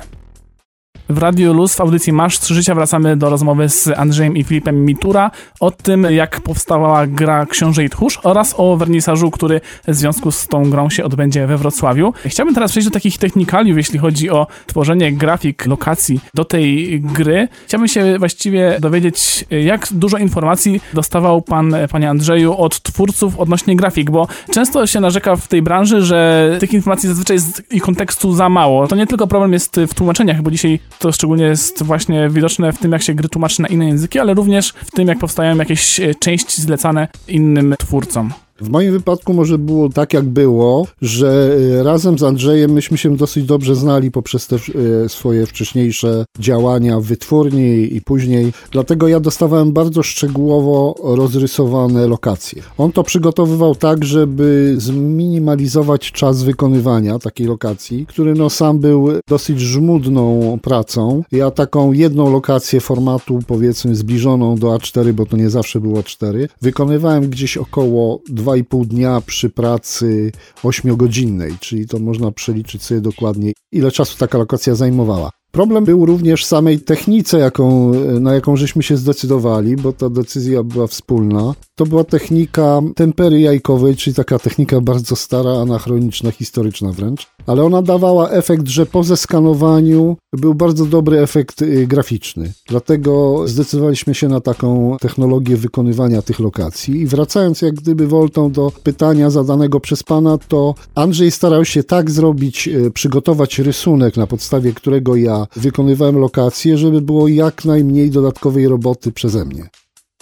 W 1.09 1.17
Radiu 1.17 1.53
Luz 1.53 1.75
w 1.75 1.81
audycji 1.81 2.13
Masz 2.13 2.39
3 2.39 2.53
Życia 2.53 2.75
wracamy 2.75 3.17
do 3.17 3.29
rozmowy 3.29 3.69
z 3.69 3.87
Andrzejem 3.97 4.37
i 4.37 4.43
Filipem 4.43 4.85
Mitura 4.85 5.31
o 5.59 5.71
tym, 5.71 6.07
jak 6.09 6.41
powstała 6.41 7.07
gra 7.07 7.45
Książę 7.45 7.83
i 7.83 7.89
Tchórz 7.89 8.19
oraz 8.23 8.55
o 8.57 8.77
wernisażu, 8.77 9.31
który 9.31 9.61
w 9.87 9.95
związku 9.95 10.31
z 10.31 10.47
tą 10.47 10.69
grą 10.69 10.89
się 10.89 11.03
odbędzie 11.03 11.47
we 11.47 11.57
Wrocławiu. 11.57 12.13
Chciałbym 12.25 12.55
teraz 12.55 12.71
przejść 12.71 12.87
do 12.87 12.93
takich 12.93 13.17
technikaliów, 13.17 13.77
jeśli 13.77 13.99
chodzi 13.99 14.29
o 14.29 14.47
tworzenie 14.67 15.13
grafik, 15.13 15.65
lokacji 15.65 16.19
do 16.33 16.45
tej 16.45 17.01
gry. 17.01 17.47
Chciałbym 17.65 17.87
się 17.87 18.19
właściwie 18.19 18.77
dowiedzieć, 18.79 19.45
jak 19.49 19.87
dużo 19.91 20.17
informacji 20.17 20.81
dostawał 20.93 21.41
pan, 21.41 21.75
panie 21.91 22.09
Andrzeju, 22.09 22.53
od 22.57 22.81
twórców 22.81 23.39
odnośnie 23.39 23.75
grafik, 23.75 24.11
bo 24.11 24.27
często 24.53 24.87
się 24.87 24.99
narzeka 24.99 25.35
w 25.35 25.47
tej 25.47 25.61
branży, 25.61 26.01
że 26.01 26.49
tych 26.59 26.73
informacji 26.73 27.09
zazwyczaj 27.09 27.39
z 27.39 27.61
ich 27.71 27.83
kontekstu 27.83 28.33
za 28.33 28.49
mało. 28.49 28.87
To 28.87 28.95
nie 28.95 29.07
tylko 29.07 29.27
problem 29.27 29.53
jest 29.53 29.79
w 29.87 29.93
tłumaczeniach, 29.93 30.41
bo 30.41 30.51
dzisiaj 30.51 30.79
to 30.99 31.11
szczególnie 31.11 31.43
jest 31.43 31.83
właśnie 31.83 32.29
widoczne 32.29 32.73
w 32.73 32.77
tym, 32.79 32.91
jak 32.91 33.01
się 33.01 33.13
gry 33.13 33.29
tłumaczy 33.29 33.61
na 33.61 33.67
inne 33.67 33.87
języki, 33.87 34.19
ale 34.19 34.33
również 34.33 34.69
w 34.69 34.91
tym, 34.91 35.07
jak 35.07 35.19
powstają 35.19 35.57
jakieś 35.57 35.99
e, 35.99 36.15
części 36.15 36.61
zlecane 36.61 37.07
innym 37.27 37.75
twórcom. 37.79 38.33
W 38.61 38.69
moim 38.69 38.91
wypadku 38.91 39.33
może 39.33 39.57
było 39.57 39.89
tak, 39.89 40.13
jak 40.13 40.25
było, 40.25 40.87
że 41.01 41.57
e, 41.79 41.83
razem 41.83 42.19
z 42.19 42.23
Andrzejem 42.23 42.71
myśmy 42.71 42.97
się 42.97 43.15
dosyć 43.15 43.45
dobrze 43.45 43.75
znali 43.75 44.11
poprzez 44.11 44.47
te 44.47 44.55
e, 44.55 45.09
swoje 45.09 45.45
wcześniejsze 45.45 46.25
działania 46.39 46.99
w 46.99 47.03
wytwórni 47.03 47.95
i 47.95 48.01
później. 48.01 48.53
Dlatego 48.71 49.07
ja 49.07 49.19
dostawałem 49.19 49.71
bardzo 49.71 50.03
szczegółowo 50.03 50.95
rozrysowane 51.03 52.07
lokacje. 52.07 52.61
On 52.77 52.91
to 52.91 53.03
przygotowywał 53.03 53.75
tak, 53.75 54.05
żeby 54.05 54.75
zminimalizować 54.77 56.11
czas 56.11 56.43
wykonywania 56.43 57.19
takiej 57.19 57.47
lokacji, 57.47 58.05
który 58.05 58.33
no 58.33 58.49
sam 58.49 58.79
był 58.79 59.07
dosyć 59.27 59.59
żmudną 59.59 60.57
pracą. 60.61 61.23
Ja 61.31 61.51
taką 61.51 61.91
jedną 61.91 62.31
lokację 62.31 62.79
formatu 62.79 63.39
powiedzmy 63.47 63.95
zbliżoną 63.95 64.55
do 64.55 64.67
A4, 64.67 65.13
bo 65.13 65.25
to 65.25 65.37
nie 65.37 65.49
zawsze 65.49 65.79
było 65.79 66.03
4, 66.03 66.49
wykonywałem 66.61 67.29
gdzieś 67.29 67.57
około 67.57 68.19
2 68.29 68.48
2,5 68.49 68.85
dnia 68.85 69.21
przy 69.25 69.49
pracy 69.49 70.31
8-godzinnej, 70.63 71.59
czyli 71.59 71.87
to 71.87 71.99
można 71.99 72.31
przeliczyć 72.31 72.83
sobie 72.83 73.01
dokładnie, 73.01 73.51
ile 73.71 73.91
czasu 73.91 74.17
taka 74.17 74.37
lokacja 74.37 74.75
zajmowała. 74.75 75.29
Problem 75.51 75.85
był 75.85 76.05
również 76.05 76.43
w 76.43 76.47
samej 76.47 76.79
technice, 76.79 77.39
jaką, 77.39 77.93
na 78.19 78.33
jaką 78.33 78.55
żeśmy 78.55 78.83
się 78.83 78.97
zdecydowali, 78.97 79.75
bo 79.75 79.93
ta 79.93 80.09
decyzja 80.09 80.63
była 80.63 80.87
wspólna. 80.87 81.53
To 81.79 81.85
była 81.85 82.03
technika 82.03 82.81
tempery 82.95 83.39
jajkowej, 83.39 83.95
czyli 83.95 84.13
taka 84.15 84.39
technika 84.39 84.81
bardzo 84.81 85.15
stara, 85.15 85.51
anachroniczna, 85.51 86.31
historyczna 86.31 86.91
wręcz. 86.91 87.27
Ale 87.47 87.63
ona 87.63 87.81
dawała 87.81 88.29
efekt, 88.29 88.67
że 88.67 88.85
po 88.85 89.03
zeskanowaniu 89.03 90.17
był 90.33 90.53
bardzo 90.55 90.85
dobry 90.85 91.19
efekt 91.19 91.61
y, 91.61 91.87
graficzny. 91.87 92.53
Dlatego 92.67 93.43
zdecydowaliśmy 93.47 94.15
się 94.15 94.27
na 94.27 94.41
taką 94.41 94.97
technologię 95.01 95.57
wykonywania 95.57 96.21
tych 96.21 96.39
lokacji. 96.39 97.01
I 97.01 97.07
wracając 97.07 97.61
jak 97.61 97.75
gdyby 97.75 98.07
woltą 98.07 98.51
do 98.51 98.71
pytania 98.83 99.29
zadanego 99.29 99.79
przez 99.79 100.03
pana, 100.03 100.37
to 100.37 100.75
Andrzej 100.95 101.31
starał 101.31 101.65
się 101.65 101.83
tak 101.83 102.11
zrobić, 102.11 102.67
y, 102.67 102.91
przygotować 102.91 103.59
rysunek, 103.59 104.17
na 104.17 104.27
podstawie 104.27 104.73
którego 104.73 105.15
ja 105.15 105.47
wykonywałem 105.55 106.17
lokację, 106.17 106.77
żeby 106.77 107.01
było 107.01 107.27
jak 107.27 107.65
najmniej 107.65 108.09
dodatkowej 108.09 108.67
roboty 108.67 109.11
przeze 109.11 109.45
mnie. 109.45 109.69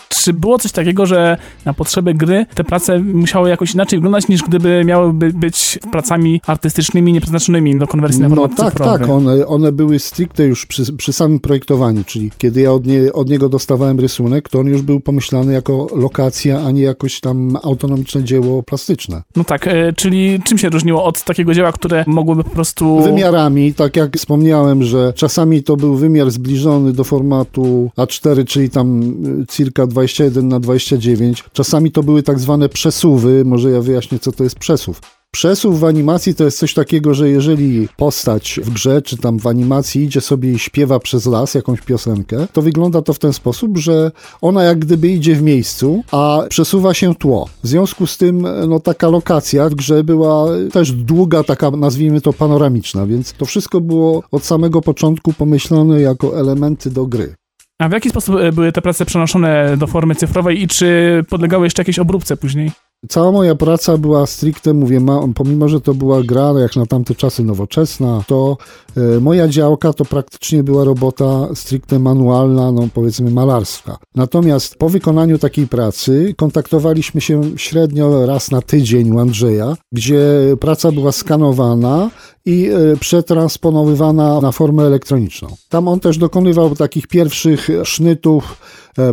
Czy 0.09 0.33
było 0.33 0.59
coś 0.59 0.71
takiego, 0.71 1.05
że 1.05 1.37
na 1.65 1.73
potrzeby 1.73 2.13
gry 2.13 2.45
te 2.55 2.63
prace 2.63 2.99
musiały 2.99 3.49
jakoś 3.49 3.73
inaczej 3.73 3.99
wyglądać, 3.99 4.27
niż 4.27 4.43
gdyby 4.43 4.83
miałyby 4.85 5.33
być 5.33 5.79
pracami 5.91 6.41
artystycznymi, 6.47 7.13
nieprzeznaczonymi 7.13 7.79
do 7.79 7.87
konwersji 7.87 8.21
na 8.21 8.29
No 8.29 8.35
format 8.35 8.57
tak, 8.57 8.71
cyfrowy? 8.73 8.99
tak, 8.99 9.09
one, 9.09 9.47
one 9.47 9.71
były 9.71 9.99
stricte 9.99 10.43
już 10.45 10.65
przy, 10.65 10.93
przy 10.93 11.13
samym 11.13 11.39
projektowaniu, 11.39 12.03
czyli 12.03 12.31
kiedy 12.37 12.61
ja 12.61 12.71
od, 12.71 12.85
nie, 12.85 13.13
od 13.13 13.29
niego 13.29 13.49
dostawałem 13.49 13.99
rysunek, 13.99 14.49
to 14.49 14.59
on 14.59 14.67
już 14.67 14.81
był 14.81 14.99
pomyślany 14.99 15.53
jako 15.53 15.87
lokacja, 15.95 16.61
a 16.65 16.71
nie 16.71 16.81
jakoś 16.81 17.19
tam 17.19 17.57
autonomiczne 17.63 18.23
dzieło 18.23 18.63
plastyczne. 18.63 19.21
No 19.35 19.43
tak, 19.43 19.67
e, 19.67 19.93
czyli 19.93 20.39
czym 20.43 20.57
się 20.57 20.69
różniło 20.69 21.03
od 21.03 21.23
takiego 21.23 21.53
dzieła, 21.53 21.71
które 21.71 22.03
mogłyby 22.07 22.43
po 22.43 22.49
prostu... 22.49 23.01
Wymiarami, 23.01 23.73
tak 23.73 23.95
jak 23.95 24.17
wspomniałem, 24.17 24.83
że 24.83 25.13
czasami 25.15 25.63
to 25.63 25.77
był 25.77 25.95
wymiar 25.95 26.31
zbliżony 26.31 26.93
do 26.93 27.03
formatu 27.03 27.89
A4, 27.97 28.45
czyli 28.45 28.69
tam 28.69 29.01
y, 29.41 29.45
circa 29.49 29.87
21 29.97 30.47
na 30.47 30.59
29. 30.59 31.43
Czasami 31.53 31.91
to 31.91 32.03
były 32.03 32.23
tak 32.23 32.39
zwane 32.39 32.69
przesuwy, 32.69 33.45
może 33.45 33.71
ja 33.71 33.81
wyjaśnię, 33.81 34.19
co 34.19 34.31
to 34.31 34.43
jest 34.43 34.59
przesuw. 34.59 35.01
Przesuw 35.31 35.79
w 35.79 35.83
animacji 35.83 36.35
to 36.35 36.43
jest 36.43 36.57
coś 36.57 36.73
takiego, 36.73 37.13
że 37.13 37.29
jeżeli 37.29 37.87
postać 37.97 38.59
w 38.63 38.69
grze 38.69 39.01
czy 39.01 39.17
tam 39.17 39.39
w 39.39 39.47
animacji 39.47 40.03
idzie 40.03 40.21
sobie 40.21 40.51
i 40.51 40.59
śpiewa 40.59 40.99
przez 40.99 41.25
las 41.25 41.53
jakąś 41.53 41.81
piosenkę, 41.81 42.47
to 42.53 42.61
wygląda 42.61 43.01
to 43.01 43.13
w 43.13 43.19
ten 43.19 43.33
sposób, 43.33 43.77
że 43.77 44.11
ona 44.41 44.63
jak 44.63 44.79
gdyby 44.79 45.07
idzie 45.07 45.35
w 45.35 45.41
miejscu, 45.41 46.03
a 46.11 46.39
przesuwa 46.49 46.93
się 46.93 47.15
tło. 47.15 47.49
W 47.63 47.67
związku 47.67 48.07
z 48.07 48.17
tym 48.17 48.47
no, 48.67 48.79
taka 48.79 49.09
lokacja 49.09 49.69
w 49.69 49.75
grze 49.75 50.03
była 50.03 50.45
też 50.71 50.91
długa, 50.91 51.43
taka 51.43 51.71
nazwijmy 51.71 52.21
to 52.21 52.33
panoramiczna, 52.33 53.05
więc 53.05 53.33
to 53.33 53.45
wszystko 53.45 53.81
było 53.81 54.23
od 54.31 54.43
samego 54.43 54.81
początku 54.81 55.33
pomyślane 55.33 56.01
jako 56.01 56.39
elementy 56.39 56.91
do 56.91 57.05
gry. 57.05 57.35
A 57.79 57.89
w 57.89 57.91
jaki 57.91 58.09
sposób 58.09 58.35
e, 58.35 58.51
były 58.51 58.71
te 58.71 58.81
prace 58.81 59.05
przenoszone 59.05 59.77
do 59.77 59.87
formy 59.87 60.15
cyfrowej 60.15 60.61
i 60.61 60.67
czy 60.67 61.23
podlegały 61.29 61.65
jeszcze 61.65 61.81
jakiejś 61.81 61.99
obróbce 61.99 62.37
później? 62.37 62.71
Cała 63.09 63.31
moja 63.31 63.55
praca 63.55 63.97
była 63.97 64.25
stricte, 64.25 64.73
mówię, 64.73 64.99
ma, 64.99 65.21
pomimo, 65.35 65.69
że 65.69 65.81
to 65.81 65.93
była 65.93 66.23
gra 66.23 66.53
jak 66.59 66.75
na 66.75 66.85
tamte 66.85 67.15
czasy 67.15 67.43
nowoczesna, 67.43 68.23
to 68.27 68.57
e, 68.97 69.19
moja 69.19 69.47
działka 69.47 69.93
to 69.93 70.05
praktycznie 70.05 70.63
była 70.63 70.83
robota 70.83 71.47
stricte 71.55 71.99
manualna, 71.99 72.71
no 72.71 72.87
powiedzmy 72.93 73.31
malarska. 73.31 73.97
Natomiast 74.15 74.75
po 74.75 74.89
wykonaniu 74.89 75.37
takiej 75.37 75.67
pracy 75.67 76.33
kontaktowaliśmy 76.37 77.21
się 77.21 77.41
średnio 77.57 78.25
raz 78.25 78.51
na 78.51 78.61
tydzień 78.61 79.11
u 79.11 79.19
Andrzeja, 79.19 79.75
gdzie 79.91 80.21
praca 80.59 80.91
była 80.91 81.11
skanowana 81.11 82.09
i 82.45 82.69
e, 82.69 82.97
przetransponowywana 82.99 84.41
na 84.41 84.51
formę 84.51 84.83
elektroniczną. 84.83 85.47
Tam 85.69 85.87
on 85.87 85.99
też 85.99 86.17
dokonywał 86.17 86.75
takich 86.75 87.07
pierwszych 87.07 87.69
sznytów, 87.83 88.57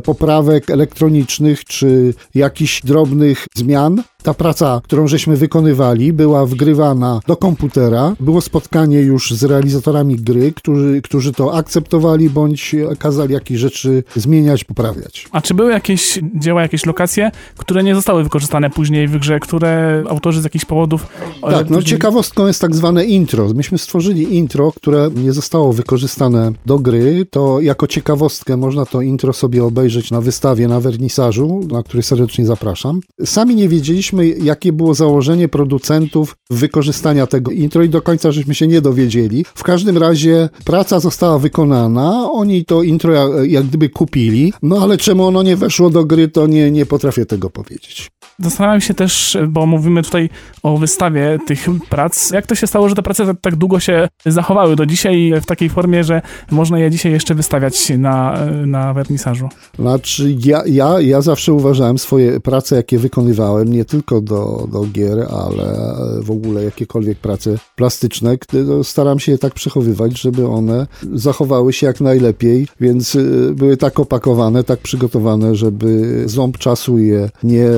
poprawek 0.05 0.71
elektronicznych 0.71 1.65
czy 1.65 2.15
jakichś 2.35 2.83
drobnych 2.83 3.47
zmian. 3.55 4.03
Ta 4.25 4.35
praca, 4.35 4.81
którą 4.85 5.07
żeśmy 5.07 5.37
wykonywali, 5.37 6.13
była 6.13 6.47
wgrywana 6.47 7.21
do 7.27 7.37
komputera. 7.37 8.15
Było 8.21 8.41
spotkanie 8.41 9.01
już 9.01 9.31
z 9.31 9.45
realizatorami 9.45 10.17
gry, 10.17 10.53
którzy, 10.53 11.03
którzy 11.03 11.33
to 11.33 11.55
akceptowali 11.55 12.31
bądź 12.31 12.75
kazali 12.99 13.35
jakieś 13.35 13.59
rzeczy 13.59 14.05
zmieniać, 14.17 14.65
poprawiać. 14.65 15.27
A 15.33 15.41
czy 15.41 15.55
były 15.55 15.71
jakieś 15.73 16.19
dzieła, 16.35 16.63
jakieś 16.63 16.87
lokacje, 16.87 17.31
które 17.57 17.83
nie 17.83 17.95
zostały 17.95 18.25
wykorzystane 18.25 18.71
później 18.71 19.09
w 19.09 19.19
grze, 19.19 19.41
które 19.41 20.05
autorzy 20.09 20.41
z 20.41 20.45
jakichś 20.45 20.65
powodów... 20.65 21.07
e, 21.43 21.51
Tak, 21.51 21.71
no 21.71 21.83
ciekawostką 21.83 22.47
jest 22.47 22.61
tak 22.61 22.75
zwane 22.75 23.05
intro. 23.05 23.49
Myśmy 23.55 23.79
stworzyli 23.79 24.37
intro, 24.37 24.73
które 24.73 25.11
nie 25.17 25.33
zostało 25.33 25.73
wykorzystane 25.73 26.53
do 26.67 26.79
gry. 26.79 27.27
To 27.31 27.61
jako 27.61 27.87
ciekawostkę 27.87 28.57
można 28.57 28.87
to 28.87 29.01
intro 29.01 29.33
sobie 29.33 29.65
obejrzeć 29.65 30.11
na 30.11 30.21
wystawie, 30.21 30.69
na 30.69 30.81
wernisażu, 30.81 31.61
na 31.73 31.83
który 31.83 32.03
serdecznie 32.03 32.47
zapraszam. 32.47 33.01
Sami 33.25 33.55
nie 33.55 33.69
wiedzieliśmy, 33.69 34.14
jakie 34.23 34.73
było 34.73 34.95
założenie 34.95 35.49
producentów 35.49 36.37
wykorzystania 36.51 37.27
tego 37.27 37.51
intro 37.51 37.83
i 37.83 37.89
do 37.89 38.03
końca 38.03 38.33
żeśmy 38.33 38.55
się 38.55 38.67
nie 38.67 38.81
dowiedzieli. 38.81 39.45
W 39.55 39.63
każdym 39.63 39.99
razie 39.99 40.49
praca 40.65 41.01
została 41.01 41.39
wykonana, 41.39 42.31
oni 42.31 42.65
to 42.65 42.83
intro 42.83 43.13
jak, 43.13 43.51
jak 43.51 43.65
gdyby 43.65 43.89
kupili, 43.89 44.53
no 44.63 44.79
ale 44.83 44.97
czemu 44.97 45.27
ono 45.27 45.43
nie 45.43 45.57
weszło 45.57 45.91
do 45.91 46.05
gry, 46.05 46.29
to 46.29 46.47
nie, 46.47 46.71
nie 46.71 46.87
potrafię 46.87 47.27
tego 47.27 47.51
powiedzieć. 47.51 48.11
Zastanawiam 48.39 48.81
się 48.81 48.95
też, 48.95 49.39
bo 49.49 49.67
mówimy 49.67 50.03
tutaj 50.03 50.31
o 50.63 50.79
wystawie 50.79 51.39
tych 51.47 51.67
prac, 51.89 52.31
jak 52.31 52.47
to 52.47 52.55
się 52.55 52.67
stało, 52.67 52.89
że 52.89 52.95
te 52.95 53.03
prace 53.03 53.27
tak, 53.27 53.37
tak 53.41 53.57
długo 53.57 53.81
się 53.81 54.09
zachowały 54.27 54.77
do 54.77 54.87
dzisiaj 54.87 55.33
w 55.43 55.47
takiej 55.47 55.69
formie, 55.71 56.05
że 56.05 56.23
można 56.51 56.79
je 56.79 56.91
dzisiaj 56.91 57.13
jeszcze 57.13 57.35
wystawiać 57.35 57.93
na, 57.99 58.39
na 58.67 58.95
wernisażu. 58.95 59.49
Znaczy, 59.79 60.37
ja, 60.45 60.63
ja, 60.67 61.01
ja 61.01 61.21
zawsze 61.21 61.53
uważałem 61.53 61.99
swoje 61.99 62.41
prace, 62.41 62.77
jakie 62.77 62.99
wykonywałem, 62.99 63.73
nie 63.73 63.85
tylko 63.85 64.04
do, 64.11 64.69
do 64.73 64.87
gier, 64.93 65.27
ale 65.31 65.95
w 66.23 66.31
ogóle 66.31 66.65
jakiekolwiek 66.65 67.19
prace 67.19 67.59
plastyczne, 67.77 68.39
to 68.39 68.85
staram 68.85 69.19
się 69.19 69.33
je 69.33 69.39
tak 69.39 69.55
przechowywać, 69.55 70.21
żeby 70.21 70.47
one 70.47 70.87
zachowały 71.13 71.73
się 71.73 71.87
jak 71.87 72.01
najlepiej, 72.01 72.69
więc 72.81 73.15
y, 73.15 73.53
były 73.55 73.77
tak 73.77 74.01
opakowane, 74.01 74.65
tak 74.65 74.81
przygotowane, 74.81 75.55
żeby 75.57 76.23
ząb 76.27 76.59
czasu 76.59 76.99
je 76.99 77.31
nie, 77.43 77.69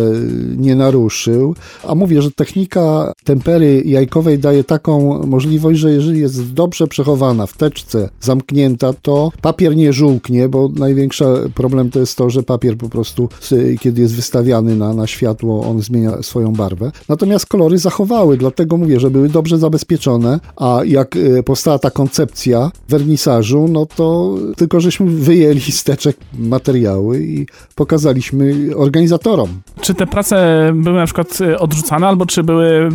nie 0.57 0.75
naruszył. 0.75 1.55
A 1.85 1.95
mówię, 1.95 2.23
że 2.23 2.31
technika 2.31 3.13
tempery 3.25 3.83
jajkowej 3.85 4.39
daje 4.39 4.65
taką 4.65 5.27
możliwość, 5.27 5.81
że 5.81 5.91
jeżeli 5.91 6.21
jest 6.21 6.53
dobrze 6.53 6.87
przechowana 6.87 7.47
w 7.47 7.57
teczce, 7.57 8.09
zamknięta, 8.21 8.93
to 8.93 9.33
papier 9.43 9.77
nie 9.77 9.93
żółknie, 9.93 10.49
bo 10.49 10.69
największy 10.69 11.25
problem 11.55 11.91
to 11.91 12.01
jest 12.01 12.17
to, 12.17 12.31
że 12.31 12.43
papier 12.43 12.77
po 12.77 12.89
prostu, 12.89 13.29
y, 13.53 13.77
kiedy 13.81 14.03
jest 14.03 14.15
wystawiany 14.15 14.77
na, 14.77 14.95
na 14.95 15.07
światło, 15.07 15.67
on 15.67 15.83
zmienia 15.83 16.16
swoją 16.23 16.53
barwę. 16.53 16.93
Natomiast 17.09 17.47
kolory 17.47 17.79
zachowały, 17.79 18.37
dlatego 18.37 18.77
mówię, 18.77 19.01
że 19.01 19.11
były 19.11 19.29
dobrze 19.29 19.59
zabezpieczone, 19.59 20.41
a 20.57 20.81
jak 20.85 21.17
y, 21.17 21.43
powstała 21.43 21.79
ta 21.79 21.91
koncepcja 21.91 22.71
wernisażu, 22.89 23.69
no 23.69 23.87
to 23.87 24.35
tylko 24.57 24.81
żeśmy 24.81 25.11
wyjęli 25.11 25.61
z 25.61 25.85
teczek 25.85 26.17
materiały 26.39 27.25
i 27.25 27.47
pokazaliśmy 27.75 28.55
organizatorom. 28.77 29.49
Czy 29.81 29.95
te 29.95 30.07
prace 30.07 30.71
były 30.75 30.97
na 30.97 31.05
przykład 31.05 31.41
y, 31.41 31.59
odrzucane, 31.59 32.07
albo 32.09 32.27
czy 32.27 32.43
były, 32.43 32.89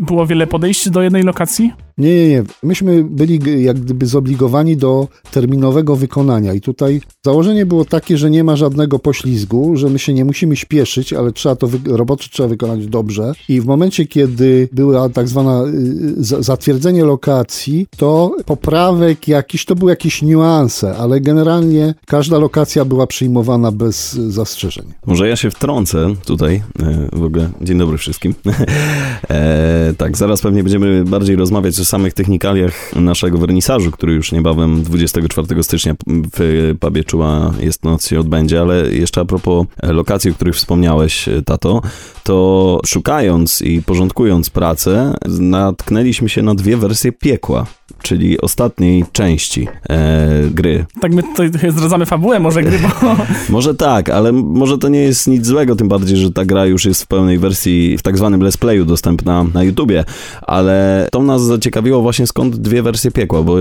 było 0.00 0.26
wiele 0.26 0.46
podejść 0.46 0.90
do 0.90 1.02
jednej 1.02 1.22
lokacji? 1.22 1.85
Nie, 1.98 2.14
nie, 2.14 2.28
nie. 2.28 2.42
Myśmy 2.62 3.04
byli 3.04 3.62
jak 3.64 3.80
gdyby 3.80 4.06
zobligowani 4.06 4.76
do 4.76 5.08
terminowego 5.30 5.96
wykonania 5.96 6.54
i 6.54 6.60
tutaj 6.60 7.00
założenie 7.24 7.66
było 7.66 7.84
takie, 7.84 8.18
że 8.18 8.30
nie 8.30 8.44
ma 8.44 8.56
żadnego 8.56 8.98
poślizgu, 8.98 9.76
że 9.76 9.88
my 9.88 9.98
się 9.98 10.12
nie 10.12 10.24
musimy 10.24 10.56
śpieszyć, 10.56 11.12
ale 11.12 11.32
trzeba 11.32 11.56
to, 11.56 11.68
roboty 11.86 12.24
trzeba 12.30 12.48
wykonać 12.48 12.86
dobrze 12.86 13.32
i 13.48 13.60
w 13.60 13.66
momencie, 13.66 14.06
kiedy 14.06 14.68
była 14.72 15.08
tak 15.08 15.28
zwana 15.28 15.64
y, 15.64 16.24
za- 16.24 16.42
zatwierdzenie 16.42 17.04
lokacji, 17.04 17.86
to 17.96 18.36
poprawek 18.46 19.28
jakiś, 19.28 19.64
to 19.64 19.74
były 19.74 19.92
jakieś 19.92 20.22
niuanse, 20.22 20.96
ale 20.96 21.20
generalnie 21.20 21.94
każda 22.06 22.38
lokacja 22.38 22.84
była 22.84 23.06
przyjmowana 23.06 23.72
bez 23.72 24.14
y, 24.14 24.30
zastrzeżeń. 24.30 24.84
Może 25.06 25.28
ja 25.28 25.36
się 25.36 25.50
wtrącę 25.50 26.14
tutaj, 26.24 26.62
e, 26.82 27.08
w 27.12 27.22
ogóle 27.22 27.50
dzień 27.60 27.78
dobry 27.78 27.98
wszystkim. 27.98 28.34
e, 29.30 29.94
tak, 29.98 30.16
zaraz 30.16 30.40
pewnie 30.40 30.62
będziemy 30.62 31.04
bardziej 31.04 31.36
rozmawiać 31.36 31.80
o 31.80 31.85
samych 31.86 32.14
technikaliach 32.14 32.96
naszego 32.96 33.38
wernisażu, 33.38 33.90
który 33.90 34.12
już 34.12 34.32
niebawem 34.32 34.82
24 34.82 35.62
stycznia 35.62 35.94
w 36.06 36.74
pubie 36.80 37.04
Czuła 37.04 37.52
jest 37.60 37.84
noc 37.84 38.08
się 38.08 38.20
odbędzie, 38.20 38.60
ale 38.60 38.92
jeszcze 38.92 39.20
a 39.20 39.24
propos 39.24 39.66
lokacji, 39.82 40.30
o 40.30 40.34
których 40.34 40.54
wspomniałeś, 40.54 41.28
tato, 41.44 41.82
to 42.24 42.80
szukając 42.86 43.62
i 43.62 43.82
porządkując 43.82 44.50
pracę, 44.50 45.14
natknęliśmy 45.28 46.28
się 46.28 46.42
na 46.42 46.54
dwie 46.54 46.76
wersje 46.76 47.12
piekła. 47.12 47.66
Czyli 48.02 48.40
ostatniej 48.40 49.04
części 49.12 49.68
e, 49.88 50.28
gry. 50.50 50.86
Tak 51.00 51.14
my 51.14 51.22
tutaj 51.22 51.50
trochę 51.50 51.72
zdradzamy 51.72 52.06
fabułę 52.06 52.40
może 52.40 52.62
gry, 52.62 52.78
bo... 52.78 53.16
Może 53.48 53.74
tak, 53.74 54.10
ale 54.10 54.32
może 54.32 54.78
to 54.78 54.88
nie 54.88 55.00
jest 55.00 55.26
nic 55.26 55.46
złego, 55.46 55.76
tym 55.76 55.88
bardziej, 55.88 56.16
że 56.16 56.32
ta 56.32 56.44
gra 56.44 56.66
już 56.66 56.84
jest 56.84 57.02
w 57.02 57.06
pełnej 57.06 57.38
wersji, 57.38 57.98
w 57.98 58.02
tak 58.02 58.18
zwanym 58.18 58.40
let's 58.40 58.58
playu 58.58 58.84
dostępna 58.84 59.44
na 59.54 59.62
YouTubie, 59.62 60.04
ale 60.42 61.08
to 61.12 61.22
nas 61.22 61.42
zaciekawiło 61.42 62.02
właśnie 62.02 62.26
skąd 62.26 62.56
dwie 62.56 62.82
wersje 62.82 63.10
piekła, 63.10 63.42
bo 63.42 63.56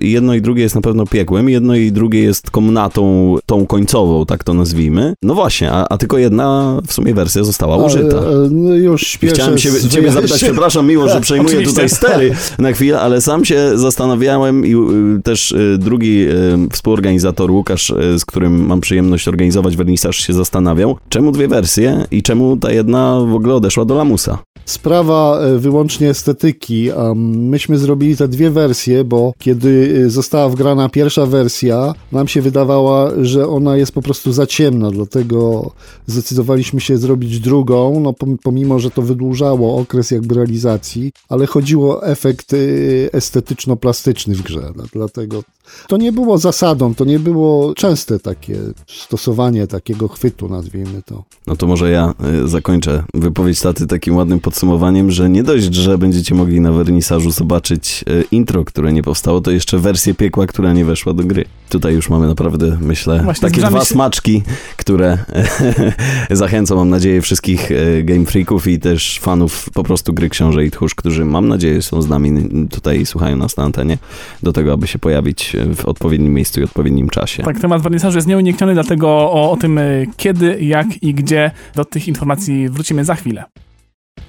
jedno 0.00 0.34
i 0.34 0.42
drugie 0.42 0.62
jest 0.62 0.74
na 0.74 0.80
pewno 0.80 1.06
piekłem, 1.06 1.48
jedno 1.48 1.74
i 1.74 1.92
drugie 1.92 2.20
jest 2.22 2.50
komnatą 2.50 3.36
tą 3.46 3.66
końcową, 3.66 4.26
tak 4.26 4.44
to 4.44 4.54
nazwijmy. 4.54 5.14
No 5.22 5.34
właśnie, 5.34 5.72
a, 5.72 5.86
a 5.88 5.98
tylko 5.98 6.18
jedna 6.18 6.78
w 6.86 6.92
sumie 6.92 7.14
wersja 7.14 7.44
została 7.44 7.76
użyta. 7.76 8.18
Ale, 8.18 8.48
no 8.50 8.74
już 8.74 9.18
Chciałem 9.34 9.58
się, 9.58 9.88
ciebie 9.88 10.10
zapytać, 10.12 10.42
przepraszam 10.42 10.86
miło, 10.86 11.08
że 11.08 11.20
przejmuję 11.26 11.56
Oczywiście. 11.56 11.74
tutaj 11.74 11.88
stery 11.88 12.34
na 12.58 12.72
chwilę, 12.72 13.00
ale 13.00 13.20
sam 13.20 13.44
się 13.44 13.63
zastanawiałem 13.74 14.66
i 14.66 14.74
y, 14.74 15.22
też 15.22 15.52
y, 15.52 15.78
drugi 15.78 16.26
y, 16.28 16.32
współorganizator 16.72 17.50
Łukasz, 17.50 17.92
z 18.18 18.24
którym 18.24 18.66
mam 18.66 18.80
przyjemność 18.80 19.28
organizować 19.28 19.76
wernisaż 19.76 20.16
się 20.16 20.32
zastanawiał, 20.32 20.96
czemu 21.08 21.32
dwie 21.32 21.48
wersje 21.48 22.06
i 22.10 22.22
czemu 22.22 22.56
ta 22.56 22.72
jedna 22.72 23.20
w 23.20 23.34
ogóle 23.34 23.54
odeszła 23.54 23.84
do 23.84 23.94
lamusa. 23.94 24.38
Sprawa 24.64 25.40
wyłącznie 25.58 26.10
estetyki. 26.10 26.90
Myśmy 27.34 27.78
zrobili 27.78 28.16
te 28.16 28.28
dwie 28.28 28.50
wersje, 28.50 29.04
bo 29.04 29.32
kiedy 29.38 30.04
została 30.10 30.48
wgrana 30.48 30.88
pierwsza 30.88 31.26
wersja, 31.26 31.94
nam 32.12 32.28
się 32.28 32.42
wydawała, 32.42 33.10
że 33.22 33.48
ona 33.48 33.76
jest 33.76 33.92
po 33.92 34.02
prostu 34.02 34.32
za 34.32 34.46
ciemna, 34.46 34.90
dlatego 34.90 35.70
zdecydowaliśmy 36.06 36.80
się 36.80 36.98
zrobić 36.98 37.40
drugą, 37.40 38.00
no 38.00 38.12
pom- 38.12 38.36
pomimo, 38.42 38.78
że 38.78 38.90
to 38.90 39.02
wydłużało 39.02 39.76
okres 39.76 40.10
jakby 40.10 40.34
realizacji, 40.34 41.12
ale 41.28 41.46
chodziło 41.46 42.00
o 42.00 42.06
efekt 42.06 42.52
e, 42.52 42.56
estetyczno-plastyczny 43.58 44.34
w 44.34 44.42
grze, 44.42 44.72
dla- 44.74 44.84
dlatego 44.92 45.42
to 45.88 45.96
nie 45.96 46.12
było 46.12 46.38
zasadą, 46.38 46.94
to 46.94 47.04
nie 47.04 47.18
było 47.18 47.74
częste 47.74 48.18
takie 48.20 48.56
stosowanie 48.86 49.66
takiego 49.66 50.08
chwytu, 50.08 50.48
nazwijmy 50.48 51.02
to. 51.06 51.24
No 51.46 51.56
to 51.56 51.66
może 51.66 51.90
ja 51.90 52.14
y, 52.44 52.48
zakończę 52.48 53.04
wypowiedź 53.14 53.60
taty 53.60 53.86
takim 53.86 54.16
ładnym 54.16 54.40
podsumowaniem, 54.40 55.10
że 55.10 55.30
nie 55.30 55.42
dość, 55.42 55.74
że 55.74 55.98
będziecie 55.98 56.34
mogli 56.34 56.60
na 56.60 56.72
wernisażu 56.72 57.30
zobaczyć 57.30 58.04
y, 58.08 58.24
intro, 58.30 58.64
które 58.64 58.92
nie 58.92 59.02
powstało, 59.02 59.40
to 59.40 59.50
jeszcze 59.50 59.78
wersję 59.78 60.14
piekła, 60.14 60.46
która 60.46 60.72
nie 60.72 60.84
weszła 60.84 61.12
do 61.14 61.24
gry. 61.24 61.44
Tutaj 61.68 61.94
już 61.94 62.08
mamy 62.10 62.26
naprawdę, 62.26 62.78
myślę, 62.80 63.20
Właśnie 63.24 63.48
takie 63.50 63.60
dwa 63.62 63.80
się- 63.80 63.86
smaczki, 63.86 64.42
które 64.76 65.18
zachęcą, 66.30 66.76
mam 66.76 66.88
nadzieję, 66.90 67.22
wszystkich 67.22 67.70
y, 67.70 68.02
game 68.04 68.24
freaków 68.26 68.66
i 68.66 68.78
też 68.78 69.18
fanów 69.22 69.70
po 69.74 69.82
prostu 69.82 70.12
gry 70.12 70.28
Książę 70.28 70.64
i 70.66 70.70
Tchórz, 70.70 70.94
którzy 70.94 71.24
mam 71.24 71.48
nadzieję 71.48 71.82
są 71.82 72.02
z 72.02 72.08
nami 72.08 72.48
tutaj 72.70 73.00
i 73.00 73.06
słuchają 73.06 73.36
nas 73.36 73.43
na 73.56 73.64
antenie, 73.64 73.98
do 74.42 74.52
tego, 74.52 74.72
aby 74.72 74.86
się 74.86 74.98
pojawić 74.98 75.54
y, 75.54 75.74
w 75.74 75.84
odpowiednim 75.84 76.34
miejscu 76.34 76.60
i 76.60 76.64
odpowiednim 76.64 77.08
czasie. 77.08 77.42
Tak, 77.42 77.60
temat 77.60 77.82
wernisażu 77.82 78.18
jest 78.18 78.28
nieunikniony, 78.28 78.74
dlatego 78.74 79.08
o, 79.08 79.50
o 79.50 79.56
tym 79.56 79.78
y, 79.78 80.06
kiedy, 80.16 80.58
jak 80.60 81.02
i 81.02 81.14
gdzie 81.14 81.50
do 81.74 81.84
tych 81.84 82.08
informacji 82.08 82.68
wrócimy 82.68 83.04
za 83.04 83.14
chwilę. 83.14 83.44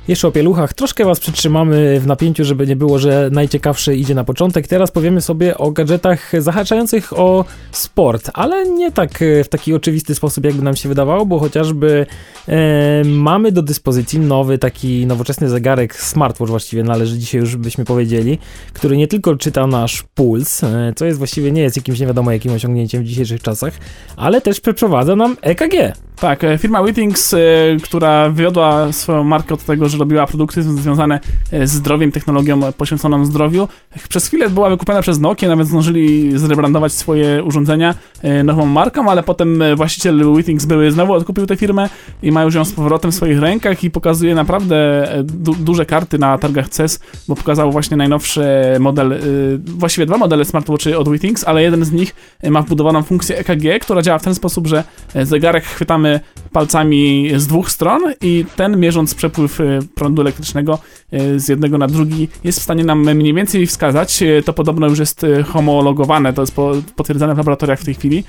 Jeszcze 0.08 0.28
o 0.28 0.32
pieluchach. 0.32 0.74
Troszkę 0.74 1.06
was 1.06 1.20
przytrzymamy 1.20 2.00
w 2.00 2.08
napięciu, 2.08 2.46
żeby 2.46 2.68
nie 2.68 2.76
było, 2.76 3.00
że 3.00 3.30
najciekawsze 3.32 3.96
idzie 3.96 4.16
na 4.16 4.24
początek. 4.24 4.68
Teraz 4.68 4.92
powiemy 4.92 5.22
sobie 5.22 5.58
o 5.58 5.72
gadżetach 5.72 6.32
zahaczających 6.40 7.20
o 7.20 7.46
sport, 7.72 8.32
ale 8.34 8.70
nie 8.70 8.92
tak 8.92 9.22
e, 9.22 9.44
w 9.44 9.50
taki 9.50 9.74
oczywisty 9.74 10.16
sposób, 10.16 10.46
jakby 10.46 10.64
nam 10.64 10.76
się 10.76 10.90
wydawało, 10.90 11.26
bo 11.26 11.40
chociażby 11.40 12.06
e, 12.48 13.04
mamy 13.06 13.52
do 13.52 13.62
dyspozycji 13.62 14.20
nowy 14.20 14.58
taki 14.58 15.06
nowoczesny 15.06 15.50
zegarek, 15.50 15.96
smartwatch 15.96 16.50
właściwie 16.50 16.84
należy 16.84 17.18
dzisiaj 17.18 17.42
już 17.42 17.56
byśmy 17.56 17.86
powiedzieli, 17.86 18.38
który 18.74 18.98
nie 18.98 19.08
tylko 19.08 19.36
czyta 19.36 19.68
nasz 19.68 20.04
puls, 20.16 20.64
e, 20.64 20.94
co 20.96 21.06
jest 21.06 21.18
właściwie 21.18 21.52
nie 21.52 21.62
jest 21.62 21.76
jakimś 21.76 22.00
nie 22.00 22.08
wiadomo 22.08 22.32
jakim 22.32 22.54
osiągnięciem 22.54 23.04
w 23.04 23.06
dzisiejszych 23.06 23.42
czasach, 23.42 23.74
ale 24.16 24.42
też 24.42 24.60
przeprowadza 24.60 25.16
nam 25.16 25.38
EKG. 25.42 25.94
Tak, 26.16 26.44
e, 26.44 26.58
firma 26.58 26.84
Withings, 26.84 27.34
e, 27.34 27.38
która 27.84 28.30
wywiodła 28.30 28.92
swoją 28.92 29.24
markę 29.24 29.54
od 29.54 29.64
tego, 29.64 29.75
że 29.84 29.98
robiła 29.98 30.28
produkty 30.28 30.64
związane 30.64 31.20
e, 31.52 31.68
z 31.68 31.72
zdrowiem, 31.72 32.12
technologią 32.12 32.74
poświęconą 32.74 33.26
zdrowiu. 33.26 33.68
Przez 34.10 34.28
chwilę 34.28 34.50
była 34.50 34.70
wykupiona 34.70 35.02
przez 35.02 35.20
Nokia, 35.20 35.48
nawet 35.48 35.68
zdążyli 35.68 36.38
zrebrandować 36.40 36.94
swoje 36.94 37.44
urządzenia 37.44 37.96
e, 38.22 38.44
nową 38.44 38.66
marką, 38.66 39.10
ale 39.10 39.24
potem 39.24 39.62
e, 39.62 39.76
właściciel 39.76 40.36
Withings 40.36 40.66
były 40.66 40.92
znowu 40.92 41.14
odkupił 41.14 41.46
tę 41.46 41.56
firmę 41.56 41.90
i 42.24 42.32
ma 42.32 42.44
już 42.44 42.56
ją 42.56 42.66
z 42.66 42.72
powrotem 42.72 43.12
w 43.12 43.16
swoich 43.16 43.40
rękach 43.40 43.84
i 43.84 43.92
pokazuje 43.92 44.36
naprawdę 44.36 45.08
du 45.24 45.56
duże 45.56 45.86
karty 45.86 46.18
na 46.18 46.38
targach 46.38 46.70
CES, 46.70 47.00
bo 47.28 47.36
pokazał 47.36 47.72
właśnie 47.72 47.98
najnowszy 47.98 48.46
model, 48.80 49.20
właściwie 49.66 50.06
dwa 50.06 50.18
modele 50.18 50.46
smartwatchy 50.46 50.98
od 50.98 51.10
Withings, 51.10 51.44
ale 51.44 51.64
jeden 51.64 51.86
z 51.86 51.92
nich 51.92 52.16
ma 52.50 52.62
wbudowaną 52.62 53.04
funkcję 53.04 53.38
EKG, 53.38 53.80
która 53.82 54.02
działa 54.02 54.20
w 54.20 54.24
ten 54.24 54.36
sposób, 54.36 54.68
że 54.68 54.84
zegarek 55.24 55.64
chwytamy 55.64 56.20
palcami 56.52 57.30
z 57.36 57.48
dwóch 57.48 57.72
stron 57.72 58.02
i 58.22 58.46
ten 58.56 58.80
mierząc 58.80 59.16
przepływ 59.16 59.60
prądu 59.96 60.22
elektrycznego 60.22 60.80
e, 61.12 61.40
z 61.40 61.50
jednego 61.50 61.78
na 61.78 61.88
drugi 61.88 62.28
jest 62.44 62.60
w 62.60 62.64
stanie 62.64 62.84
nam 62.84 63.16
mniej 63.16 63.34
więcej 63.34 63.68
wskazać. 63.68 64.24
E, 64.24 64.42
To 64.44 64.54
podobno 64.54 64.88
już 64.88 65.00
jest 65.00 65.26
homologowane, 65.48 66.34
to 66.34 66.42
jest 66.42 66.56
po, 66.56 66.72
potwierdzone 66.96 67.34
w 67.36 67.38
laboratoriach 67.38 67.80
w 67.80 67.86
tej 67.86 67.94
chwili. 67.94 68.24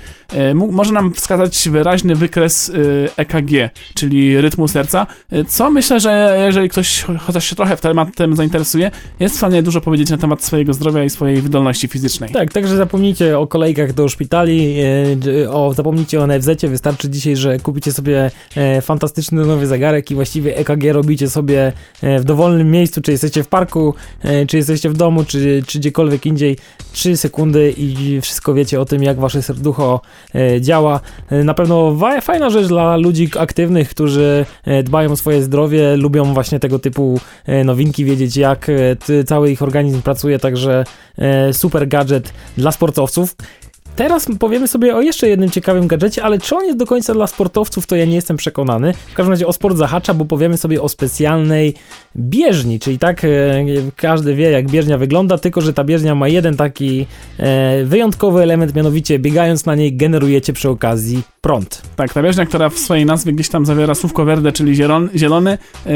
Może 0.71 0.93
nam 0.93 1.13
wskazać 1.13 1.69
wyraźny 1.69 2.15
wykres 2.15 2.71
EKG, 3.17 3.51
czyli 3.93 4.41
rytmu 4.41 4.67
serca, 4.67 5.07
co 5.47 5.69
myślę, 5.71 5.99
że 5.99 6.37
jeżeli 6.45 6.69
ktoś 6.69 7.03
cho- 7.03 7.17
chociaż 7.17 7.45
się 7.45 7.55
trochę 7.55 7.77
w 7.77 7.81
tematem 7.81 8.35
zainteresuje, 8.35 8.91
jest 9.19 9.35
w 9.35 9.37
stanie 9.37 9.63
dużo 9.63 9.81
powiedzieć 9.81 10.09
na 10.09 10.17
temat 10.17 10.43
swojego 10.43 10.73
zdrowia 10.73 11.03
i 11.03 11.09
swojej 11.09 11.41
wydolności 11.41 11.87
fizycznej. 11.87 12.29
Tak, 12.31 12.53
także 12.53 12.75
zapomnijcie 12.77 13.39
o 13.39 13.47
kolejkach 13.47 13.93
do 13.93 14.09
szpitali, 14.09 14.75
o, 15.49 15.73
zapomnijcie 15.73 16.21
o 16.21 16.27
NFZ-cie, 16.27 16.67
wystarczy 16.67 17.09
dzisiaj, 17.09 17.35
że 17.35 17.59
kupicie 17.59 17.91
sobie 17.91 18.31
e, 18.55 18.81
fantastyczny 18.81 19.45
nowy 19.45 19.67
zegarek 19.67 20.11
i 20.11 20.15
właściwie 20.15 20.57
EKG 20.57 20.83
robicie 20.93 21.26
sobie 21.29 21.73
e, 22.01 22.19
w 22.19 22.23
dowolnym 22.23 22.71
miejscu, 22.71 23.01
czy 23.01 23.11
jesteście 23.11 23.43
w 23.43 23.47
parku, 23.47 23.93
e, 24.21 24.45
czy 24.45 24.57
jesteście 24.57 24.89
w 24.89 24.93
domu, 24.93 25.23
czy, 25.23 25.63
czy 25.67 25.79
gdziekolwiek 25.79 26.25
indziej, 26.25 26.57
3 26.91 27.17
sekundy 27.17 27.73
i 27.77 28.21
wszystko 28.21 28.53
wiecie 28.53 28.81
o 28.81 28.85
tym, 28.85 29.03
jak 29.03 29.19
wasze 29.19 29.41
serducho 29.41 30.01
e, 30.35 30.61
działa. 30.61 30.99
Na 31.43 31.53
pewno 31.53 31.97
fajna 32.21 32.49
rzecz 32.49 32.67
dla 32.67 32.97
ludzi 32.97 33.29
aktywnych, 33.39 33.89
którzy 33.89 34.45
dbają 34.83 35.11
o 35.11 35.15
swoje 35.15 35.43
zdrowie, 35.43 35.95
lubią 35.95 36.33
właśnie 36.33 36.59
tego 36.59 36.79
typu 36.79 37.19
nowinki, 37.65 38.05
wiedzieć 38.05 38.37
jak 38.37 38.71
cały 39.25 39.51
ich 39.51 39.61
organizm 39.61 40.01
pracuje, 40.01 40.39
także 40.39 40.83
super 41.51 41.87
gadżet 41.87 42.33
dla 42.57 42.71
sportowców. 42.71 43.35
Teraz 43.97 44.27
powiemy 44.39 44.67
sobie 44.67 44.95
o 44.95 45.01
jeszcze 45.01 45.29
jednym 45.29 45.49
ciekawym 45.49 45.87
gadżecie, 45.87 46.23
ale 46.23 46.39
czy 46.39 46.55
on 46.55 46.65
jest 46.65 46.77
do 46.77 46.85
końca 46.85 47.13
dla 47.13 47.27
sportowców, 47.27 47.87
to 47.87 47.95
ja 47.95 48.05
nie 48.05 48.15
jestem 48.15 48.37
przekonany. 48.37 48.93
W 48.93 49.13
każdym 49.13 49.31
razie 49.31 49.47
o 49.47 49.53
sport 49.53 49.77
zahacza, 49.77 50.13
bo 50.13 50.25
powiemy 50.25 50.57
sobie 50.57 50.81
o 50.81 50.89
specjalnej 50.89 51.73
bieżni, 52.15 52.79
czyli 52.79 52.99
tak 52.99 53.23
e, 53.23 53.29
każdy 53.95 54.35
wie 54.35 54.51
jak 54.51 54.69
bieżnia 54.69 54.97
wygląda, 54.97 55.37
tylko 55.37 55.61
że 55.61 55.73
ta 55.73 55.83
bieżnia 55.83 56.15
ma 56.15 56.27
jeden 56.27 56.57
taki 56.57 57.05
e, 57.39 57.83
wyjątkowy 57.85 58.41
element, 58.43 58.75
mianowicie 58.75 59.19
biegając 59.19 59.65
na 59.65 59.75
niej 59.75 59.95
generujecie 59.95 60.53
przy 60.53 60.69
okazji 60.69 61.23
prąd. 61.41 61.81
Tak, 61.95 62.13
ta 62.13 62.23
bieżnia, 62.23 62.45
która 62.45 62.69
w 62.69 62.77
swojej 62.79 63.05
nazwie 63.05 63.33
gdzieś 63.33 63.49
tam 63.49 63.65
zawiera 63.65 63.95
słówko 63.95 64.25
verde, 64.25 64.51
czyli 64.51 64.75
zielon, 64.75 65.09
zielony, 65.15 65.57
yy, 65.85 65.91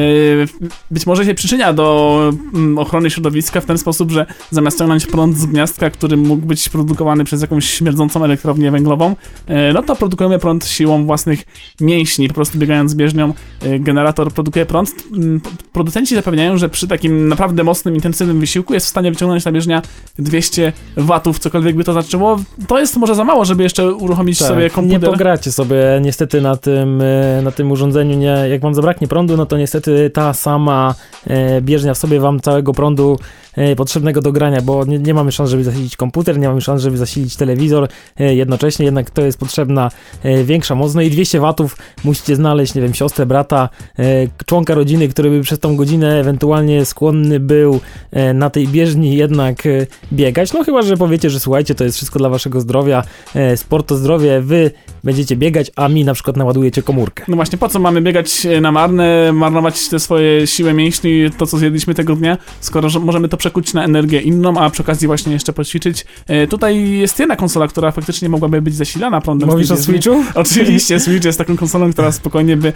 być 0.91 1.05
może 1.05 1.25
się 1.25 1.33
przyczynia 1.33 1.73
do 1.73 2.19
mm, 2.53 2.77
ochrony 2.77 3.09
środowiska 3.09 3.61
w 3.61 3.65
ten 3.65 3.77
sposób, 3.77 4.11
że 4.11 4.25
zamiast 4.51 4.79
ciągnąć 4.79 5.05
prąd 5.05 5.37
z 5.37 5.45
gniazdka, 5.45 5.89
który 5.89 6.17
mógł 6.17 6.45
być 6.45 6.69
produkowany 6.69 7.23
przez 7.23 7.41
jakąś 7.41 7.81
śmierdzącą 7.91 8.23
elektrownię 8.23 8.71
węglową, 8.71 9.15
yy, 9.47 9.55
no 9.73 9.83
to 9.83 9.95
produkujemy 9.95 10.39
prąd 10.39 10.65
siłą 10.65 11.05
własnych 11.05 11.43
mięśni, 11.81 12.27
po 12.27 12.33
prostu 12.33 12.57
biegając 12.57 12.91
z 12.91 12.95
bieżnią, 12.95 13.33
yy, 13.61 13.79
generator 13.79 14.31
produkuje 14.31 14.65
prąd. 14.65 14.89
Yy, 15.11 15.39
Producenci 15.73 16.15
zapewniają, 16.15 16.57
że 16.57 16.69
przy 16.69 16.87
takim 16.87 17.27
naprawdę 17.27 17.63
mocnym, 17.63 17.95
intensywnym 17.95 18.39
wysiłku 18.39 18.73
jest 18.73 18.85
w 18.85 18.89
stanie 18.89 19.11
wyciągnąć 19.11 19.43
ta 19.43 19.51
bieżnia 19.51 19.81
200 20.19 20.73
watów, 20.97 21.39
cokolwiek 21.39 21.75
by 21.75 21.83
to 21.83 21.93
znaczyło. 21.93 22.39
To 22.67 22.79
jest 22.79 22.97
może 22.97 23.15
za 23.15 23.23
mało, 23.23 23.45
żeby 23.45 23.63
jeszcze 23.63 23.93
uruchomić 23.93 24.39
sobie 24.39 24.49
Tak, 24.49 24.63
nie 24.63 24.69
komputer. 24.69 25.09
pogracie 25.09 25.51
sobie 25.51 25.77
niestety 26.01 26.41
na 26.41 26.57
tym, 26.57 27.01
e, 27.01 27.41
na 27.43 27.51
tym 27.51 27.71
urządzeniu, 27.71 28.17
nie, 28.17 28.35
jak 28.49 28.61
wam 28.61 28.73
zabraknie 28.73 29.07
prądu, 29.07 29.37
no 29.37 29.45
to 29.45 29.57
niestety 29.57 30.09
ta 30.09 30.33
sama 30.33 30.95
e, 31.27 31.61
bieżnia 31.61 31.93
w 31.93 31.97
sobie 31.97 32.19
wam 32.19 32.39
całego 32.39 32.73
prądu 32.73 33.17
e, 33.50 33.50
potrzebnego 33.77 34.21
do 34.21 34.31
grania, 34.31 34.61
bo 34.61 34.85
nie, 34.85 34.99
nie 34.99 35.13
mamy 35.13 35.31
szans, 35.31 35.49
żeby 35.49 35.63
zasilić 35.63 35.95
komputer, 35.95 36.39
nie 36.39 36.47
mamy 36.47 36.61
szans, 36.61 36.81
żeby 36.81 36.97
zasilić 36.97 37.35
telewizor, 37.35 37.87
e, 38.19 38.35
jednocześnie, 38.35 38.85
jednak 38.85 39.09
to 39.09 39.21
jest 39.21 39.37
potrzebna 39.37 39.91
e, 40.23 40.43
większa 40.43 40.75
moc. 40.75 40.95
No 40.95 41.01
i 41.01 41.09
200 41.09 41.39
watów 41.39 41.77
musicie 42.03 42.35
znaleźć, 42.35 42.75
nie 42.75 42.81
wiem, 42.81 42.93
siostrę, 42.93 43.25
brata, 43.25 43.69
e, 43.99 44.03
członka 44.45 44.75
rodziny, 44.75 45.07
który 45.07 45.29
by 45.29 45.41
przez 45.41 45.59
tą 45.59 45.75
godzinę 45.75 46.19
ewentualnie 46.19 46.85
skłonny 46.85 47.39
był 47.39 47.79
e, 48.11 48.33
na 48.33 48.49
tej 48.49 48.67
bieżni 48.67 49.15
jednak 49.15 49.65
e, 49.65 49.87
biegać. 50.13 50.53
No 50.53 50.63
chyba, 50.63 50.81
że 50.81 50.97
powiecie, 50.97 51.29
że 51.29 51.39
słuchajcie, 51.39 51.75
to 51.75 51.83
jest 51.83 51.97
wszystko 51.97 52.19
dla 52.19 52.29
waszego 52.29 52.61
zdrowia, 52.61 53.03
e, 53.35 53.57
sport 53.57 53.87
to 53.87 53.97
zdrowie, 53.97 54.41
wy 54.41 54.71
będziecie 55.03 55.35
biegać, 55.35 55.71
a 55.75 55.87
mi 55.87 56.05
na 56.05 56.13
przykład 56.13 56.37
naładujecie 56.37 56.83
komórkę. 56.83 57.23
No 57.27 57.35
właśnie, 57.35 57.57
po 57.57 57.69
co 57.69 57.79
mamy 57.79 58.01
biegać 58.01 58.45
e, 58.45 58.61
na 58.61 58.71
marne, 58.71 59.31
marnować 59.33 59.89
te 59.89 59.99
swoje 59.99 60.47
siły 60.47 60.73
mięśni, 60.73 61.29
to 61.37 61.45
co 61.45 61.57
zjedliśmy 61.57 61.93
tego 61.93 62.15
dnia, 62.15 62.37
skoro 62.59 62.89
że 62.89 62.99
możemy 62.99 63.29
to 63.29 63.37
przekuć 63.41 63.73
na 63.73 63.83
energię 63.83 64.21
inną, 64.21 64.57
a 64.57 64.69
przy 64.69 64.83
okazji 64.83 65.07
właśnie 65.07 65.33
jeszcze 65.33 65.53
poćwiczyć. 65.53 66.05
E, 66.27 66.47
tutaj 66.47 66.89
jest 66.89 67.19
jedna 67.19 67.35
konsola, 67.35 67.67
która 67.67 67.91
faktycznie 67.91 68.29
mogłaby 68.29 68.61
być 68.61 68.75
zasilana 68.75 69.21
prądem. 69.21 69.49
Mówisz 69.49 69.71
o. 69.71 69.77
Switchu? 69.77 70.23
Oczywiście, 70.35 70.99
Switch 70.99 71.25
jest 71.25 71.37
taką 71.37 71.57
konsolą, 71.57 71.91
która 71.93 72.11
spokojnie 72.11 72.57
by 72.57 72.67
e, 72.67 72.73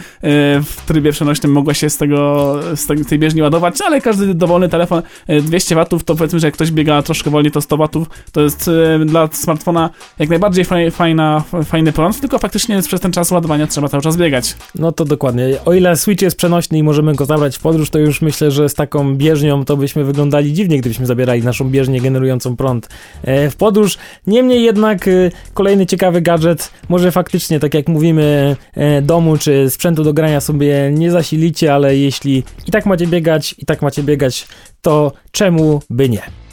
w 0.62 0.82
trybie 0.86 1.12
przenośnym 1.12 1.52
mogła 1.52 1.74
się 1.74 1.90
z 1.90 1.98
tego, 1.98 2.60
z 2.76 3.08
tej- 3.08 3.20
bieżni 3.20 3.42
ładować, 3.42 3.82
ale 3.82 4.02
każdy 4.02 4.34
dowolny 4.34 4.70
telefon 4.70 5.02
e, 5.28 5.42
200 5.42 5.76
watów, 5.76 6.04
to 6.04 6.16
powiedzmy, 6.16 6.40
że 6.40 6.48
jak 6.48 6.54
ktoś 6.54 6.72
biega 6.72 7.02
troszkę 7.02 7.30
wolniej, 7.30 7.52
to 7.52 7.62
100 7.62 7.78
watów, 7.78 8.08
to 8.32 8.42
jest 8.42 8.68
e, 9.02 9.06
dla 9.06 9.30
smartfona 9.32 9.90
jak 10.20 10.30
najbardziej 10.30 10.66
faj, 10.66 10.92
fajna, 10.92 11.44
fajny 11.66 11.94
prąd, 11.94 12.20
tylko 12.20 12.40
faktycznie 12.40 12.82
przez 12.82 13.02
ten 13.02 13.12
czas 13.12 13.32
ładowania 13.32 13.68
trzeba 13.68 13.90
cały 13.90 14.04
czas 14.04 14.18
biegać. 14.18 14.56
No 14.76 14.92
to 14.92 15.06
dokładnie. 15.06 15.50
O 15.66 15.74
ile 15.74 15.96
Switch 15.98 16.22
jest 16.22 16.38
przenośny 16.38 16.78
i 16.78 16.84
możemy 16.84 17.16
go 17.16 17.26
zabrać 17.26 17.58
w 17.58 17.60
podróż, 17.60 17.90
to 17.90 18.00
już 18.00 18.22
myślę, 18.22 18.52
że 18.52 18.70
z 18.70 18.74
taką 18.74 19.16
bieżnią 19.16 19.66
to 19.66 19.78
byśmy 19.78 20.04
wyglądali 20.04 20.54
dziwnie, 20.56 20.78
gdybyśmy 20.80 21.06
zabierali 21.06 21.44
naszą 21.44 21.70
bieżnię 21.70 22.02
generującą 22.02 22.56
prąd 22.56 22.90
e, 23.24 23.50
w 23.50 23.56
podróż. 23.56 23.98
Niemniej 24.28 24.64
jednak 24.64 25.08
e, 25.08 25.12
kolejny 25.54 25.86
ciekawy 25.86 26.22
gadżet, 26.22 26.72
może 26.90 27.12
faktycznie, 27.12 27.60
tak 27.60 27.74
jak 27.74 27.88
mówimy, 27.88 28.56
e, 28.74 29.02
domu 29.02 29.38
czy 29.38 29.70
sprzętu 29.70 30.04
do 30.04 30.14
grania 30.14 30.42
sobie 30.42 30.92
nie 30.92 31.12
zasilicie, 31.12 31.74
ale 31.74 31.98
jeśli 31.98 32.44
i 32.68 32.72
tak 32.72 32.86
macie 32.86 33.08
biegać, 33.08 33.56
i 33.58 33.66
tak 33.66 33.82
macie 33.82 34.04
biegać, 34.04 34.48
to 34.82 35.12
czemu 35.32 35.82
by 35.90 36.10
nie? 36.10 36.45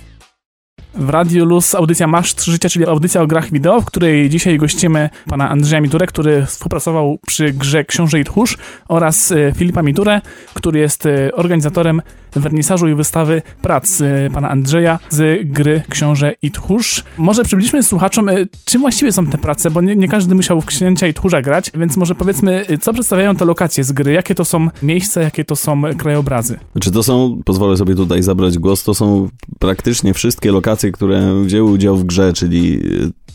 W 0.95 1.09
Radiu 1.09 1.45
Luz 1.45 1.75
audycja 1.75 2.07
Masz 2.07 2.35
3 2.35 2.51
Życia, 2.51 2.69
czyli 2.69 2.87
audycja 2.87 3.23
o 3.23 3.27
grach 3.27 3.51
wideo, 3.51 3.81
w 3.81 3.85
której 3.85 4.31
dzisiaj 4.31 4.59
gościmy 4.59 5.11
pana 5.27 5.51
Andrzeja 5.51 5.81
Miturę, 5.81 6.07
który 6.07 6.47
współpracował 6.47 7.19
przy 7.27 7.53
grze 7.53 7.85
Książę 7.85 8.21
i 8.21 8.25
Tchórz 8.25 8.59
oraz 8.89 9.33
e, 9.33 9.53
Filipa 9.57 9.83
Miturę, 9.83 10.21
który 10.55 10.79
jest 10.79 11.07
e, 11.07 11.33
organizatorem 11.33 12.03
wernisażu 12.37 12.89
i 12.89 12.95
wystawy 12.95 13.43
prac 13.63 14.01
e, 14.01 14.31
pana 14.31 14.51
Andrzeja 14.51 14.99
z 15.11 15.49
gry 15.49 15.83
Książę 15.89 16.35
i 16.43 16.51
Tchórz. 16.51 17.05
Może 17.19 17.45
przybliżmy 17.45 17.83
słuchaczom, 17.83 18.31
czym 18.65 18.81
właściwie 18.81 19.13
są 19.13 19.27
te 19.27 19.39
prace, 19.39 19.71
bo 19.71 19.81
nie, 19.81 19.97
nie 19.97 20.09
każdy 20.09 20.35
musiał 20.35 20.61
w 20.61 20.67
Księcia 20.67 21.07
i 21.07 21.15
Tchórza 21.15 21.43
grać, 21.43 21.71
więc 21.75 21.97
może 21.97 22.15
powiedzmy, 22.15 22.67
co 22.81 22.93
przedstawiają 22.93 23.37
te 23.37 23.45
lokacje 23.45 23.85
z 23.85 23.93
gry, 23.93 24.13
jakie 24.13 24.35
to 24.35 24.45
są 24.45 24.69
miejsca, 24.83 25.21
jakie 25.21 25.45
to 25.45 25.57
są 25.57 25.83
krajobrazy. 25.99 26.59
Czy 26.81 26.91
to 26.91 27.03
są, 27.03 27.41
pozwolę 27.45 27.77
sobie 27.77 27.95
tutaj 27.95 28.23
zabrać 28.23 28.59
głos, 28.59 28.85
to 28.85 28.95
są 28.95 29.29
praktycznie 29.59 30.15
wszystkie 30.15 30.53
lokacje, 30.53 30.82
które 30.91 31.43
wzięły 31.45 31.71
udział 31.71 31.97
w 31.97 32.05
grze, 32.05 32.33
czyli 32.33 32.81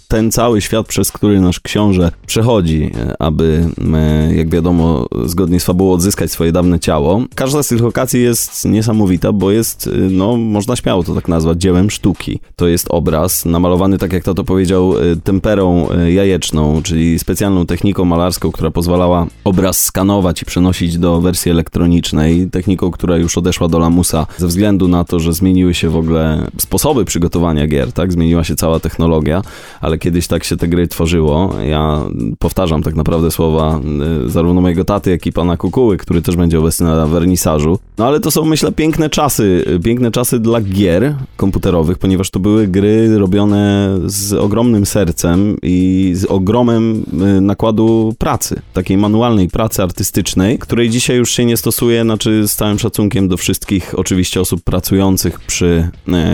ten 0.08 0.32
cały 0.32 0.62
świat, 0.62 0.88
przez 0.88 1.12
który 1.12 1.42
nasz 1.42 1.60
książę 1.60 2.12
przechodzi, 2.28 2.92
aby, 3.20 3.70
e, 3.94 4.36
jak 4.36 4.50
wiadomo, 4.50 5.06
zgodnie 5.26 5.60
z 5.60 5.64
fabułą 5.64 5.94
odzyskać 5.94 6.32
swoje 6.32 6.52
dawne 6.52 6.80
ciało. 6.80 7.24
Każda 7.36 7.64
z 7.64 7.68
tych 7.68 7.82
lokacji 7.82 8.22
jest 8.22 8.66
niesamowita, 8.66 9.32
bo 9.34 9.52
jest, 9.52 9.88
e, 9.88 9.92
no, 9.98 10.38
można 10.38 10.76
śmiało 10.76 11.04
to 11.04 11.16
tak 11.16 11.28
nazwać, 11.28 11.62
dziełem 11.62 11.90
sztuki. 11.90 12.40
To 12.56 12.68
jest 12.68 12.88
obraz 12.90 13.46
namalowany, 13.46 13.98
tak 13.98 14.14
jak 14.14 14.24
to 14.24 14.44
powiedział, 14.44 14.94
e, 14.98 15.16
temperą 15.16 15.90
e, 15.90 16.12
jajeczną, 16.12 16.82
czyli 16.84 17.20
specjalną 17.20 17.66
techniką 17.66 18.06
malarską, 18.06 18.52
która 18.52 18.72
pozwalała 18.72 19.28
obraz 19.44 19.86
skanować 19.86 20.42
i 20.42 20.46
przenosić 20.46 20.98
do 20.98 21.22
wersji 21.22 21.52
elektronicznej. 21.52 22.50
Techniką, 22.50 22.92
która 22.92 23.18
już 23.18 23.38
odeszła 23.38 23.68
do 23.68 23.80
lamusa 23.80 24.28
ze 24.38 24.48
względu 24.48 24.88
na 24.88 25.04
to, 25.04 25.20
że 25.20 25.34
zmieniły 25.34 25.74
się 25.74 25.90
w 25.90 25.96
ogóle 25.96 26.48
sposoby 26.58 27.06
przygotowania 27.06 27.68
gier, 27.68 27.92
tak? 27.92 28.12
Zmieniła 28.12 28.44
się 28.44 28.56
cała 28.56 28.80
technologia, 28.80 29.42
ale 29.82 29.97
kiedyś 29.98 30.28
tak 30.28 30.44
się 30.44 30.58
te 30.58 30.68
gry 30.68 30.88
tworzyło. 30.88 31.56
Ja 31.68 32.02
powtarzam 32.40 32.84
tak 32.84 32.96
naprawdę 32.96 33.32
słowa 33.32 33.80
y, 34.26 34.30
zarówno 34.30 34.62
mojego 34.62 34.86
taty, 34.86 35.10
jak 35.12 35.26
i 35.26 35.32
pana 35.32 35.58
Kukuły, 35.58 35.98
który 35.98 36.22
też 36.22 36.36
będzie 36.36 36.60
obecny 36.60 36.86
na 36.86 37.08
wernisażu. 37.08 37.80
No 37.98 38.06
ale 38.06 38.20
to 38.20 38.32
są, 38.32 38.46
myślę, 38.46 38.72
piękne 38.72 39.10
czasy, 39.10 39.66
y, 39.76 39.80
piękne 39.80 40.12
czasy 40.12 40.40
dla 40.40 40.62
gier 40.62 41.16
komputerowych, 41.38 41.98
ponieważ 41.98 42.30
to 42.30 42.40
były 42.40 42.68
gry 42.68 43.18
robione 43.18 43.90
z 44.06 44.34
ogromnym 44.34 44.86
sercem 44.86 45.58
i 45.64 46.12
z 46.16 46.26
ogromem 46.26 47.04
y, 47.38 47.42
nakładu 47.42 48.16
pracy, 48.18 48.62
takiej 48.74 48.98
manualnej 48.98 49.48
pracy 49.48 49.84
artystycznej, 49.84 50.60
której 50.60 50.90
dzisiaj 50.90 51.18
już 51.18 51.32
się 51.32 51.46
nie 51.46 51.58
stosuje, 51.58 52.04
znaczy 52.04 52.48
z 52.48 52.56
całym 52.56 52.80
szacunkiem 52.80 53.28
do 53.28 53.38
wszystkich 53.38 54.00
oczywiście 54.00 54.42
osób 54.42 54.62
pracujących 54.62 55.40
przy 55.40 55.90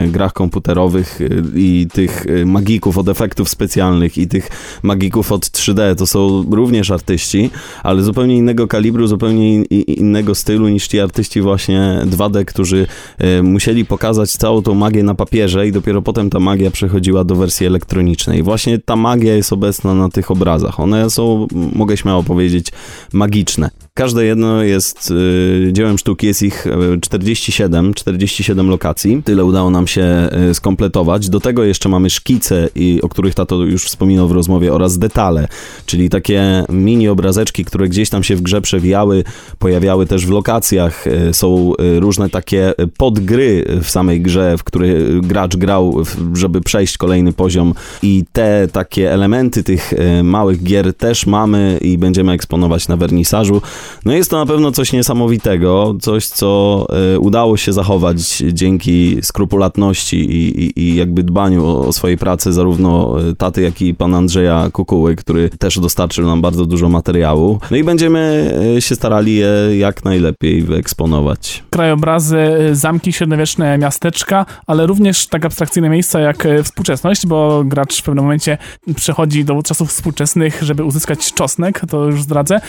grach 0.07 0.33
komputerowych 0.33 1.19
i 1.55 1.87
tych 1.93 2.25
magików 2.45 2.97
od 2.97 3.09
efektów 3.09 3.49
specjalnych 3.53 4.17
i 4.17 4.27
tych 4.27 4.49
magików 4.83 5.31
od 5.31 5.45
3D, 5.45 5.95
to 5.95 6.07
są 6.07 6.45
również 6.51 6.91
artyści, 6.91 7.49
ale 7.83 8.03
zupełnie 8.03 8.37
innego 8.37 8.67
kalibru, 8.67 9.07
zupełnie 9.07 9.63
innego 9.63 10.35
stylu 10.35 10.69
niż 10.69 10.87
ci 10.87 10.99
artyści 10.99 11.41
właśnie 11.41 12.01
2D, 12.05 12.45
którzy 12.45 12.87
e, 13.17 13.43
musieli 13.43 13.85
pokazać 13.85 14.31
całą 14.31 14.61
tą 14.61 14.73
magię 14.75 15.03
na 15.03 15.15
papierze 15.15 15.67
i 15.67 15.71
dopiero 15.71 16.01
potem 16.01 16.29
ta 16.29 16.39
magia 16.39 16.71
przechodziła 16.71 17.23
do 17.23 17.35
wersji 17.35 17.67
elektronicznej. 17.67 18.43
Właśnie 18.43 18.79
ta 18.79 18.95
magia 18.95 19.35
jest 19.35 19.53
obecna 19.53 19.93
na 19.93 20.09
tych 20.09 20.31
obrazach. 20.31 20.79
One 20.79 21.09
są, 21.09 21.47
mogę 21.73 21.97
śmiało 21.97 22.23
powiedzieć, 22.23 22.67
magiczne. 23.13 23.82
Każde 23.97 24.25
jedno 24.25 24.63
jest 24.63 25.11
y, 25.11 25.69
dziełem 25.71 25.97
sztuki, 25.97 26.27
jest 26.27 26.41
ich 26.41 26.67
y, 26.67 26.99
47, 27.01 27.93
47 27.93 28.69
lokacji. 28.69 29.21
Tyle 29.23 29.45
udało 29.45 29.69
nam 29.69 29.87
się 29.87 30.29
y, 30.49 30.53
skompletować. 30.53 31.29
Do 31.29 31.39
tego 31.39 31.63
jeszcze 31.63 31.89
mamy 31.89 32.09
szkice, 32.09 32.69
i, 32.75 32.99
o 33.01 33.09
których 33.09 33.35
tato 33.35 33.55
już 33.55 33.85
wspominał 33.85 34.27
w 34.27 34.31
rozmowie, 34.31 34.73
oraz 34.73 34.97
detale, 34.97 35.47
czyli 35.85 36.09
takie 36.09 36.63
mini 36.69 37.07
obrazeczki, 37.07 37.65
które 37.65 37.89
gdzieś 37.89 38.09
tam 38.09 38.23
się 38.23 38.35
w 38.35 38.41
grze 38.41 38.61
przewijały, 38.61 39.23
pojawiały 39.59 40.05
też 40.05 40.25
w 40.25 40.29
lokacjach. 40.29 41.07
Y, 41.07 41.33
Są 41.33 41.73
y, 41.73 41.99
różne 41.99 42.29
takie 42.29 42.79
y, 42.79 42.87
podgry 42.87 43.65
w 43.81 43.89
samej 43.89 44.21
grze, 44.21 44.57
w 44.57 44.63
które 44.63 44.87
gracz 45.21 45.55
grał, 45.55 46.03
żeby 46.33 46.61
przejść 46.61 46.97
kolejny 46.97 47.33
poziom 47.33 47.73
i 48.03 48.23
te 48.31 48.67
takie 48.71 49.11
elementy 49.11 49.63
tych 49.63 49.93
małych 50.23 50.63
gier 50.63 50.93
też 50.93 51.25
mamy 51.25 51.79
i 51.81 51.97
będziemy 51.97 52.31
eksponować 52.31 52.87
na 52.87 52.97
wernisażu. 52.97 53.61
No 54.05 54.13
jest 54.13 54.29
to 54.29 54.37
na 54.37 54.45
pewno 54.45 54.71
coś 54.71 54.93
niesamowitego, 54.93 55.95
coś 56.01 56.27
co 56.27 56.85
e, 57.13 57.19
udało 57.19 57.57
się 57.57 57.73
zachować 57.73 58.43
dzięki 58.53 59.17
skrupulatności 59.21 60.17
i, 60.17 60.63
i, 60.63 60.79
i 60.79 60.95
jakby 60.95 61.23
dbaniu 61.23 61.65
o, 61.65 61.87
o 61.87 61.93
swojej 61.93 62.17
pracy 62.17 62.53
zarówno 62.53 63.15
e, 63.29 63.35
taty, 63.35 63.61
jak 63.61 63.81
i 63.81 63.95
pana 63.95 64.17
Andrzeja 64.17 64.69
Kukuły, 64.71 65.15
który 65.15 65.49
też 65.49 65.79
dostarczył 65.79 66.25
nam 66.25 66.41
bardzo 66.41 66.65
dużo 66.65 66.89
materiału. 66.89 67.59
No 67.71 67.77
i 67.77 67.83
będziemy 67.83 68.53
e, 68.77 68.81
się 68.81 68.95
starali 68.95 69.35
je 69.35 69.49
jak 69.77 70.05
najlepiej 70.05 70.61
wyeksponować. 70.61 71.63
krajobrazy, 71.69 72.47
zamki, 72.71 73.13
średniowieczne 73.13 73.77
miasteczka, 73.77 74.45
ale 74.67 74.87
również 74.87 75.27
tak 75.27 75.45
abstrakcyjne 75.45 75.89
miejsca 75.89 76.19
jak 76.19 76.47
współczesność, 76.63 77.27
bo 77.27 77.63
gracz 77.65 78.01
w 78.01 78.03
pewnym 78.03 78.23
momencie 78.23 78.57
przechodzi 78.95 79.45
do 79.45 79.63
czasów 79.63 79.89
współczesnych, 79.89 80.63
żeby 80.63 80.83
uzyskać 80.83 81.33
czosnek, 81.33 81.81
to 81.89 82.05
już 82.05 82.21
zdradzę, 82.21 82.61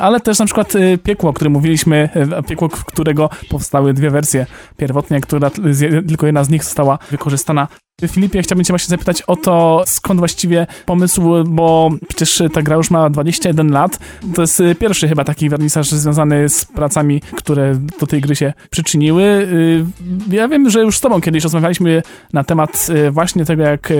ale 0.00 0.20
też 0.20 0.38
na 0.38 0.44
przykład 0.44 0.61
y, 0.74 0.98
piekło, 0.98 1.30
o 1.30 1.32
którym 1.32 1.52
mówiliśmy, 1.52 2.08
y, 2.40 2.42
piekło, 2.42 2.68
którego 2.68 3.30
powstały 3.50 3.94
dwie 3.94 4.10
wersje 4.10 4.46
pierwotnie, 4.76 5.20
która 5.20 5.50
tylko 6.08 6.26
jedna 6.26 6.44
z 6.44 6.48
nich 6.48 6.64
została 6.64 6.98
wykorzystana. 7.10 7.68
Filipie, 8.08 8.42
chciałbym 8.42 8.64
cię 8.64 8.72
właśnie 8.72 8.90
zapytać 8.90 9.22
o 9.22 9.36
to, 9.36 9.82
skąd 9.86 10.18
właściwie 10.20 10.66
pomysł, 10.86 11.22
bo 11.46 11.90
przecież 12.08 12.42
ta 12.52 12.62
gra 12.62 12.76
już 12.76 12.90
ma 12.90 13.10
21 13.10 13.70
lat. 13.70 13.98
To 14.34 14.40
jest 14.40 14.60
y, 14.60 14.74
pierwszy 14.74 15.08
chyba 15.08 15.24
taki 15.24 15.48
wernisaż 15.48 15.90
związany 15.90 16.48
z 16.48 16.64
pracami, 16.64 17.20
które 17.36 17.78
do 18.00 18.06
tej 18.06 18.20
gry 18.20 18.36
się 18.36 18.52
przyczyniły. 18.70 19.22
Y, 19.22 19.84
Ja 20.30 20.48
wiem, 20.48 20.70
że 20.70 20.80
już 20.82 20.98
z 20.98 21.00
tobą 21.00 21.20
kiedyś 21.20 21.42
rozmawialiśmy 21.44 22.02
na 22.32 22.44
temat 22.44 22.86
y, 23.06 23.10
właśnie 23.10 23.44
tego, 23.44 23.62
jak 23.62 23.92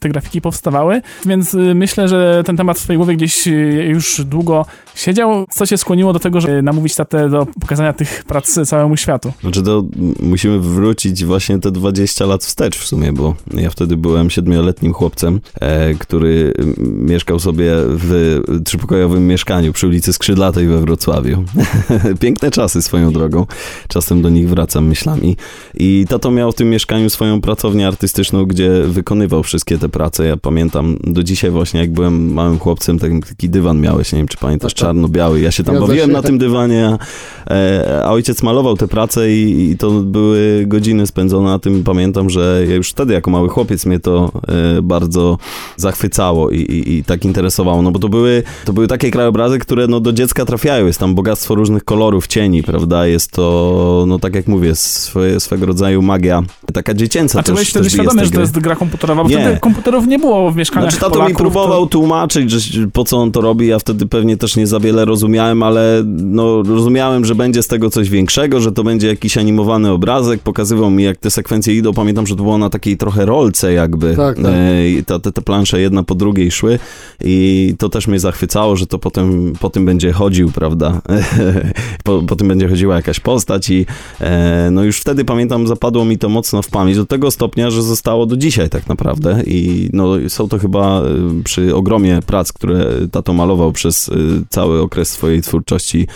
te 0.00 0.08
grafiki 0.08 0.40
powstawały, 0.40 1.02
więc 1.26 1.56
myślę, 1.74 2.08
że 2.08 2.42
ten 2.46 2.56
temat 2.56 2.78
w 2.78 2.82
twojej 2.82 2.98
głowie 2.98 3.16
gdzieś 3.16 3.46
już 3.88 4.20
długo 4.24 4.66
siedział. 4.94 5.46
Co 5.50 5.66
cię 5.66 5.78
skłoniło 5.78 6.12
do 6.12 6.18
tego, 6.18 6.40
żeby 6.40 6.62
namówić 6.62 6.94
tatę 6.96 7.28
do 7.30 7.46
pokazania 7.60 7.92
tych 7.92 8.24
prac 8.24 8.58
całemu 8.68 8.96
światu? 8.96 9.32
Znaczy 9.40 9.62
to 9.62 9.84
musimy 10.20 10.58
wrócić 10.60 11.24
właśnie 11.24 11.58
te 11.58 11.70
20 11.70 12.26
lat 12.26 12.44
wstecz 12.44 12.78
w 12.78 12.86
sumie, 12.86 13.12
bo 13.12 13.35
Ja 13.54 13.70
wtedy 13.70 13.96
byłem 13.96 14.30
siedmioletnim 14.30 14.92
chłopcem, 14.92 15.40
e, 15.60 15.94
który 15.94 16.52
mieszkał 16.78 17.38
sobie 17.38 17.72
w 17.78 18.40
trzypokojowym 18.64 19.26
mieszkaniu 19.26 19.72
przy 19.72 19.86
ulicy 19.86 20.12
Skrzydlatej 20.12 20.68
we 20.68 20.80
Wrocławiu. 20.80 21.44
Piękne 22.20 22.50
czasy 22.50 22.82
swoją 22.82 23.12
drogą. 23.12 23.46
Czasem 23.88 24.22
do 24.22 24.28
nich 24.30 24.48
wracam 24.48 24.86
myślami. 24.86 25.36
I 25.74 26.06
tato 26.08 26.30
miał 26.30 26.52
w 26.52 26.54
tym 26.54 26.70
mieszkaniu 26.70 27.10
swoją 27.10 27.40
pracownię 27.40 27.88
artystyczną, 27.88 28.44
gdzie 28.44 28.70
wykonywał 28.86 29.42
wszystkie 29.42 29.78
te 29.78 29.88
prace. 29.88 30.26
Ja 30.26 30.36
pamiętam 30.36 30.96
do 31.04 31.22
dzisiaj 31.22 31.50
właśnie, 31.50 31.80
jak 31.80 31.92
byłem 31.92 32.32
małym 32.32 32.58
chłopcem, 32.58 32.98
taki, 32.98 33.20
taki 33.20 33.48
dywan 33.48 33.80
miałeś, 33.80 34.12
nie 34.12 34.18
wiem 34.18 34.28
czy 34.28 34.38
pamiętasz, 34.38 34.74
Tak, 34.74 34.80
tak. 34.80 34.86
czarno-biały. 34.86 35.40
Ja 35.40 35.50
się 35.50 35.64
tam 35.64 35.74
Zgadza 35.74 35.86
bawiłem 35.86 36.12
na 36.12 36.18
tak. 36.18 36.26
tym 36.26 36.38
dywanie, 36.38 36.86
a, 36.86 37.54
e, 37.54 38.02
a 38.04 38.10
ojciec 38.10 38.42
malował 38.42 38.76
te 38.76 38.88
prace 38.88 39.32
i, 39.32 39.70
i 39.70 39.76
to 39.76 39.90
były 39.90 40.64
godziny 40.66 41.06
spędzone 41.06 41.48
na 41.48 41.58
tym. 41.58 41.84
Pamiętam, 41.84 42.30
że 42.30 42.64
ja 42.68 42.74
już 42.74 42.90
wtedy 42.90 43.14
jako 43.16 43.30
mały 43.30 43.48
chłopiec 43.48 43.86
mnie 43.86 44.00
to 44.00 44.32
e, 44.78 44.82
bardzo 44.82 45.38
zachwycało 45.76 46.50
i, 46.50 46.56
i, 46.56 46.96
i 46.96 47.04
tak 47.04 47.24
interesowało, 47.24 47.82
no 47.82 47.90
bo 47.90 47.98
to 47.98 48.08
były, 48.08 48.42
to 48.64 48.72
były 48.72 48.86
takie 48.86 49.10
krajobrazy, 49.10 49.58
które 49.58 49.86
no 49.86 50.00
do 50.00 50.12
dziecka 50.12 50.44
trafiają. 50.44 50.86
Jest 50.86 50.98
tam 50.98 51.14
bogactwo 51.14 51.54
różnych 51.54 51.84
kolorów, 51.84 52.26
cieni, 52.26 52.62
prawda? 52.62 53.06
Jest 53.06 53.32
to, 53.32 54.04
no 54.08 54.18
tak 54.18 54.34
jak 54.34 54.46
mówię, 54.46 54.74
swoje, 54.74 55.40
swego 55.40 55.66
rodzaju 55.66 56.02
magia, 56.02 56.42
taka 56.72 56.94
dziecięca 56.94 57.38
A 57.38 57.42
czy 57.42 57.52
byłeś 57.52 57.70
wtedy 57.70 57.90
świadomy, 57.90 58.24
że 58.24 58.30
to 58.30 58.40
jest 58.40 58.58
gra 58.58 58.76
komputerowa? 58.76 59.22
Bo 59.22 59.28
Nie. 59.28 59.40
wtedy 59.40 59.60
komputerów 59.60 60.06
nie 60.06 60.18
było 60.18 60.50
w 60.50 60.56
mieszkaniach 60.56 60.90
Znaczy 60.90 61.00
tato 61.00 61.12
Polaków, 61.12 61.30
mi 61.30 61.36
próbował 61.36 61.86
tłumaczyć, 61.86 62.50
że 62.50 62.88
po 62.88 63.04
co 63.04 63.16
on 63.16 63.32
to 63.32 63.40
robi, 63.40 63.66
ja 63.66 63.78
wtedy 63.78 64.06
pewnie 64.06 64.36
też 64.36 64.56
nie 64.56 64.66
za 64.66 64.80
wiele 64.80 65.04
rozumiałem, 65.04 65.62
ale 65.62 66.02
no 66.06 66.62
rozumiałem, 66.62 67.24
że 67.24 67.34
będzie 67.34 67.62
z 67.62 67.66
tego 67.66 67.90
coś 67.90 68.10
większego, 68.10 68.60
że 68.60 68.72
to 68.72 68.84
będzie 68.84 69.06
jakiś 69.06 69.38
animowany 69.38 69.90
obrazek, 69.90 70.40
pokazywał 70.40 70.90
mi 70.90 71.04
jak 71.04 71.16
te 71.16 71.30
sekwencje 71.30 71.74
idą, 71.74 71.94
pamiętam, 71.94 72.26
że 72.26 72.36
to 72.36 72.42
było 72.42 72.58
na 72.58 72.70
takiej 72.70 72.96
trochę 73.06 73.26
rolce 73.26 73.72
jakby, 73.72 74.16
Tak, 74.16 74.36
tak. 74.36 74.46
E, 74.46 75.02
ta, 75.06 75.18
te, 75.18 75.32
te 75.32 75.42
plansze 75.42 75.80
jedna 75.80 76.02
po 76.02 76.14
drugiej 76.14 76.50
szły 76.50 76.78
i 77.24 77.74
to 77.78 77.88
też 77.88 78.08
mnie 78.08 78.20
zachwycało, 78.20 78.76
że 78.76 78.86
to 78.86 78.98
potem 78.98 79.52
po 79.60 79.70
tym 79.70 79.86
będzie 79.86 80.12
chodził, 80.12 80.50
prawda, 80.52 81.00
po, 82.04 82.22
po 82.22 82.36
tym 82.36 82.48
będzie 82.48 82.68
chodziła 82.68 82.96
jakaś 82.96 83.20
postać 83.20 83.70
i 83.70 83.86
e, 84.20 84.68
no 84.72 84.82
już 84.82 85.00
wtedy 85.00 85.24
pamiętam, 85.24 85.66
zapadło 85.66 86.04
mi 86.04 86.18
to 86.18 86.28
mocno 86.28 86.62
w 86.62 86.68
pamięć, 86.68 86.96
do 86.96 87.06
tego 87.06 87.30
stopnia, 87.30 87.70
że 87.70 87.82
zostało 87.82 88.26
do 88.26 88.36
dzisiaj 88.36 88.68
tak 88.68 88.88
naprawdę 88.88 89.42
i 89.46 89.90
no 89.92 90.12
są 90.28 90.48
to 90.48 90.58
chyba 90.58 91.00
e, 91.00 91.04
przy 91.44 91.74
ogromie 91.74 92.20
prac, 92.26 92.52
które 92.52 92.86
tato 93.12 93.32
malował 93.32 93.72
przez 93.72 94.08
e, 94.08 94.12
cały 94.48 94.82
okres 94.82 95.08
swojej 95.08 95.42
twórczości, 95.42 96.06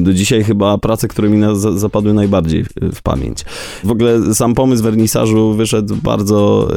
do 0.00 0.12
dzisiaj 0.12 0.44
chyba 0.44 0.78
prace, 0.78 1.08
które 1.08 1.28
mi 1.28 1.38
na, 1.38 1.54
za, 1.54 1.72
zapadły 1.72 2.14
najbardziej 2.14 2.64
w, 2.92 3.02
pamięć. 3.02 3.44
W 3.84 3.90
ogóle 3.90 4.34
sam 4.34 4.54
pomysł 4.54 4.82
wernisażu 4.82 5.54
wyszedł 5.54 5.94
w 5.94 6.02
bardzo 6.30 6.68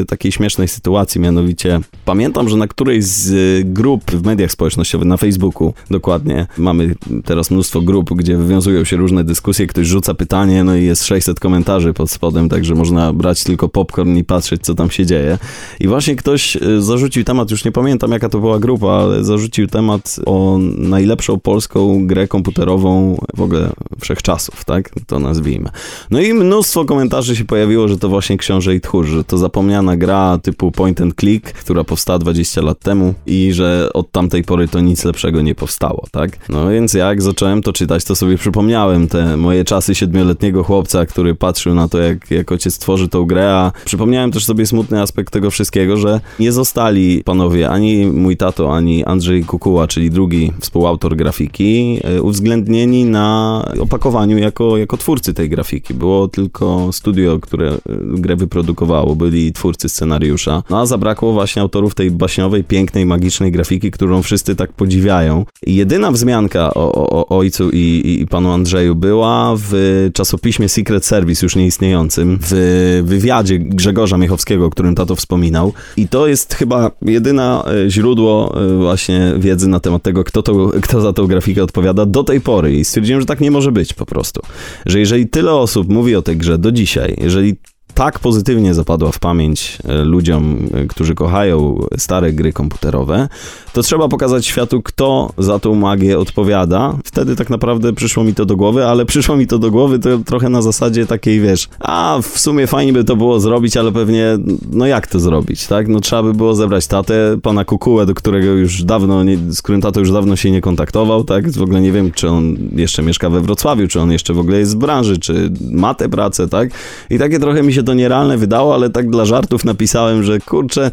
e, 0.00 0.04
takiej 0.04 0.32
śmiesznej 0.32 0.68
sytuacji, 0.68 1.20
mianowicie 1.20 1.80
pamiętam, 2.04 2.48
że 2.48 2.56
na 2.56 2.66
którejś 2.66 3.04
z 3.04 3.30
e, 3.30 3.64
grup 3.64 4.10
w 4.10 4.26
mediach 4.26 4.52
społecznościowych, 4.52 5.08
na 5.08 5.16
Facebooku 5.16 5.74
dokładnie, 5.90 6.46
mamy 6.58 6.94
teraz 7.24 7.50
mnóstwo 7.50 7.80
grup, 7.80 8.14
gdzie 8.14 8.36
wywiązują 8.36 8.84
się 8.84 8.96
różne 8.96 9.24
dyskusje, 9.24 9.66
ktoś 9.66 9.86
rzuca 9.86 10.14
pytanie, 10.14 10.64
no 10.64 10.76
i 10.76 10.84
jest 10.84 11.04
600 11.04 11.40
komentarzy 11.40 11.92
pod 11.92 12.10
spodem, 12.10 12.48
także 12.48 12.74
można 12.74 13.12
brać 13.12 13.44
tylko 13.44 13.68
popcorn 13.68 14.16
i 14.16 14.24
patrzeć, 14.24 14.62
co 14.62 14.74
tam 14.74 14.90
się 14.90 15.06
dzieje. 15.06 15.38
I 15.80 15.88
właśnie 15.88 16.16
ktoś 16.16 16.56
e, 16.56 16.60
zarzucił 16.82 17.24
temat, 17.24 17.50
już 17.50 17.64
nie 17.64 17.72
pamiętam 17.72 18.10
jaka 18.12 18.28
to 18.28 18.38
była 18.38 18.58
grupa, 18.58 18.88
ale 18.88 19.24
zarzucił 19.24 19.66
temat 19.66 20.16
o 20.26 20.58
najlepszą 20.78 21.40
polską 21.40 22.06
grę 22.06 22.28
komputerową 22.28 23.18
w 23.36 23.42
ogóle 23.42 23.70
wszechczasów, 24.00 24.64
tak? 24.64 24.90
To 25.06 25.18
nazwijmy. 25.18 25.70
No 26.10 26.20
i 26.20 26.34
mnóstwo 26.34 26.84
komentarzy 26.84 27.36
się 27.36 27.44
pojawiło, 27.44 27.88
że 27.88 27.98
to 27.98 28.08
właśnie 28.08 28.36
Książę 28.36 28.74
i 28.74 28.80
Tchórz, 28.80 28.97
że 29.02 29.24
to 29.24 29.38
zapomniana 29.38 29.96
gra 29.96 30.38
typu 30.42 30.70
point 30.70 31.00
and 31.00 31.14
click, 31.14 31.52
która 31.52 31.84
powstała 31.84 32.18
20 32.18 32.62
lat 32.62 32.80
temu 32.80 33.14
i 33.26 33.52
że 33.52 33.88
od 33.94 34.10
tamtej 34.10 34.44
pory 34.44 34.68
to 34.68 34.80
nic 34.80 35.04
lepszego 35.04 35.42
nie 35.42 35.54
powstało, 35.54 36.04
tak? 36.10 36.48
No 36.48 36.68
więc 36.68 36.94
jak 36.94 37.22
zacząłem 37.22 37.62
to 37.62 37.72
czytać, 37.72 38.04
to 38.04 38.16
sobie 38.16 38.36
przypomniałem 38.36 39.08
te 39.08 39.36
moje 39.36 39.64
czasy 39.64 39.94
siedmioletniego 39.94 40.64
chłopca, 40.64 41.06
który 41.06 41.34
patrzył 41.34 41.74
na 41.74 41.88
to, 41.88 41.98
jak, 41.98 42.30
jak 42.30 42.52
ojciec 42.52 42.78
tworzy 42.78 43.08
tą 43.08 43.24
grę, 43.24 43.54
a 43.54 43.72
przypomniałem 43.84 44.32
też 44.32 44.44
sobie 44.44 44.66
smutny 44.66 45.02
aspekt 45.02 45.32
tego 45.32 45.50
wszystkiego, 45.50 45.96
że 45.96 46.20
nie 46.40 46.52
zostali 46.52 47.22
panowie, 47.24 47.68
ani 47.68 48.06
mój 48.06 48.36
tato, 48.36 48.76
ani 48.76 49.04
Andrzej 49.04 49.44
Kukuła, 49.44 49.86
czyli 49.86 50.10
drugi 50.10 50.52
współautor 50.60 51.16
grafiki, 51.16 52.00
e, 52.04 52.22
uwzględnieni 52.22 53.04
na 53.04 53.64
opakowaniu 53.80 54.38
jako, 54.38 54.76
jako 54.76 54.96
twórcy 54.96 55.34
tej 55.34 55.48
grafiki. 55.48 55.94
Było 55.94 56.28
tylko 56.28 56.92
studio, 56.92 57.38
które 57.38 57.68
e, 57.70 57.78
grę 57.98 58.36
wyprodukowało, 58.36 58.87
byli 59.16 59.52
twórcy 59.52 59.88
scenariusza, 59.88 60.62
no 60.70 60.80
a 60.80 60.86
zabrakło 60.86 61.32
właśnie 61.32 61.62
autorów 61.62 61.94
tej 61.94 62.10
baśniowej, 62.10 62.64
pięknej, 62.64 63.06
magicznej 63.06 63.52
grafiki, 63.52 63.90
którą 63.90 64.22
wszyscy 64.22 64.56
tak 64.56 64.72
podziwiają. 64.72 65.44
I 65.66 65.74
jedyna 65.74 66.12
wzmianka 66.12 66.74
o, 66.74 66.92
o, 66.92 67.10
o 67.10 67.38
ojcu 67.38 67.70
i, 67.70 67.76
i, 67.76 68.20
i 68.22 68.26
panu 68.26 68.50
Andrzeju 68.50 68.94
była 68.94 69.54
w 69.56 69.72
czasopiśmie 70.14 70.68
Secret 70.68 71.06
Service, 71.06 71.46
już 71.46 71.56
nieistniejącym, 71.56 72.38
w 72.42 73.02
wywiadzie 73.04 73.58
Grzegorza 73.58 74.18
Miechowskiego, 74.18 74.66
o 74.66 74.70
którym 74.70 74.94
tato 74.94 75.16
wspominał. 75.16 75.72
I 75.96 76.08
to 76.08 76.26
jest 76.26 76.54
chyba 76.54 76.90
jedyna 77.02 77.64
e, 77.86 77.90
źródło 77.90 78.54
e, 78.60 78.76
właśnie 78.76 79.32
wiedzy 79.38 79.68
na 79.68 79.80
temat 79.80 80.02
tego, 80.02 80.24
kto, 80.24 80.42
to, 80.42 80.70
kto 80.82 81.00
za 81.00 81.12
tą 81.12 81.26
grafikę 81.26 81.62
odpowiada 81.62 82.06
do 82.06 82.24
tej 82.24 82.40
pory. 82.40 82.76
I 82.76 82.84
stwierdziłem, 82.84 83.20
że 83.20 83.26
tak 83.26 83.40
nie 83.40 83.50
może 83.50 83.72
być 83.72 83.94
po 83.94 84.06
prostu. 84.06 84.40
Że 84.86 85.00
jeżeli 85.00 85.28
tyle 85.28 85.52
osób 85.52 85.88
mówi 85.88 86.16
o 86.16 86.22
tej 86.22 86.36
grze 86.36 86.58
do 86.58 86.72
dzisiaj, 86.72 87.16
jeżeli 87.18 87.56
tak 87.94 88.18
pozytywnie 88.18 88.74
zapadła 88.74 89.12
w 89.12 89.18
pamięć 89.18 89.78
e, 89.84 90.04
ludziom, 90.04 90.58
e, 90.74 90.86
którzy 90.86 91.14
kochają 91.14 91.86
stare 91.96 92.32
gry 92.32 92.52
komputerowe, 92.52 93.28
to 93.72 93.82
trzeba 93.82 94.08
pokazać 94.08 94.46
światu, 94.46 94.82
kto 94.82 95.32
za 95.38 95.58
tą 95.58 95.74
magię 95.74 96.18
odpowiada. 96.18 96.94
Wtedy 97.04 97.36
tak 97.36 97.50
naprawdę 97.50 97.92
przyszło 97.92 98.24
mi 98.24 98.34
to 98.34 98.46
do 98.46 98.56
głowy, 98.56 98.86
ale 98.86 99.06
przyszło 99.06 99.36
mi 99.36 99.46
to 99.46 99.58
do 99.58 99.70
głowy 99.70 99.98
to 99.98 100.18
trochę 100.18 100.48
na 100.48 100.62
zasadzie 100.62 101.06
takiej, 101.06 101.40
wiesz, 101.40 101.68
a 101.80 102.18
w 102.22 102.38
sumie 102.38 102.66
fajnie 102.66 102.92
by 102.92 103.04
to 103.04 103.16
było 103.16 103.40
zrobić, 103.40 103.76
ale 103.76 103.92
pewnie, 103.92 104.38
no 104.72 104.86
jak 104.86 105.06
to 105.06 105.20
zrobić, 105.20 105.66
tak? 105.66 105.88
No 105.88 106.00
trzeba 106.00 106.22
by 106.22 106.34
było 106.34 106.54
zebrać 106.54 106.86
tatę, 106.86 107.36
pana 107.42 107.64
Kukułę, 107.64 108.06
do 108.06 108.14
którego 108.14 108.46
już 108.46 108.82
dawno, 108.82 109.24
nie, 109.24 109.38
z 109.48 109.62
którym 109.62 109.80
tato 109.80 110.00
już 110.00 110.12
dawno 110.12 110.36
się 110.36 110.50
nie 110.50 110.60
kontaktował, 110.60 111.24
tak? 111.24 111.50
W 111.50 111.62
ogóle 111.62 111.80
nie 111.80 111.92
wiem, 111.92 112.12
czy 112.12 112.28
on 112.28 112.56
jeszcze 112.72 113.02
mieszka 113.02 113.30
we 113.30 113.40
Wrocławiu, 113.40 113.88
czy 113.88 114.00
on 114.00 114.12
jeszcze 114.12 114.34
w 114.34 114.38
ogóle 114.38 114.58
jest 114.58 114.74
w 114.74 114.78
branży, 114.78 115.18
czy 115.18 115.52
ma 115.70 115.94
tę 115.94 116.08
pracę, 116.08 116.48
tak? 116.48 116.70
I 117.10 117.18
takie 117.18 117.38
trochę 117.38 117.62
mi 117.62 117.72
się 117.72 117.77
to 117.82 117.94
nierealne 117.94 118.38
wydało, 118.38 118.74
ale 118.74 118.90
tak 118.90 119.10
dla 119.10 119.24
żartów 119.24 119.64
napisałem, 119.64 120.22
że 120.22 120.38
kurczę, 120.38 120.90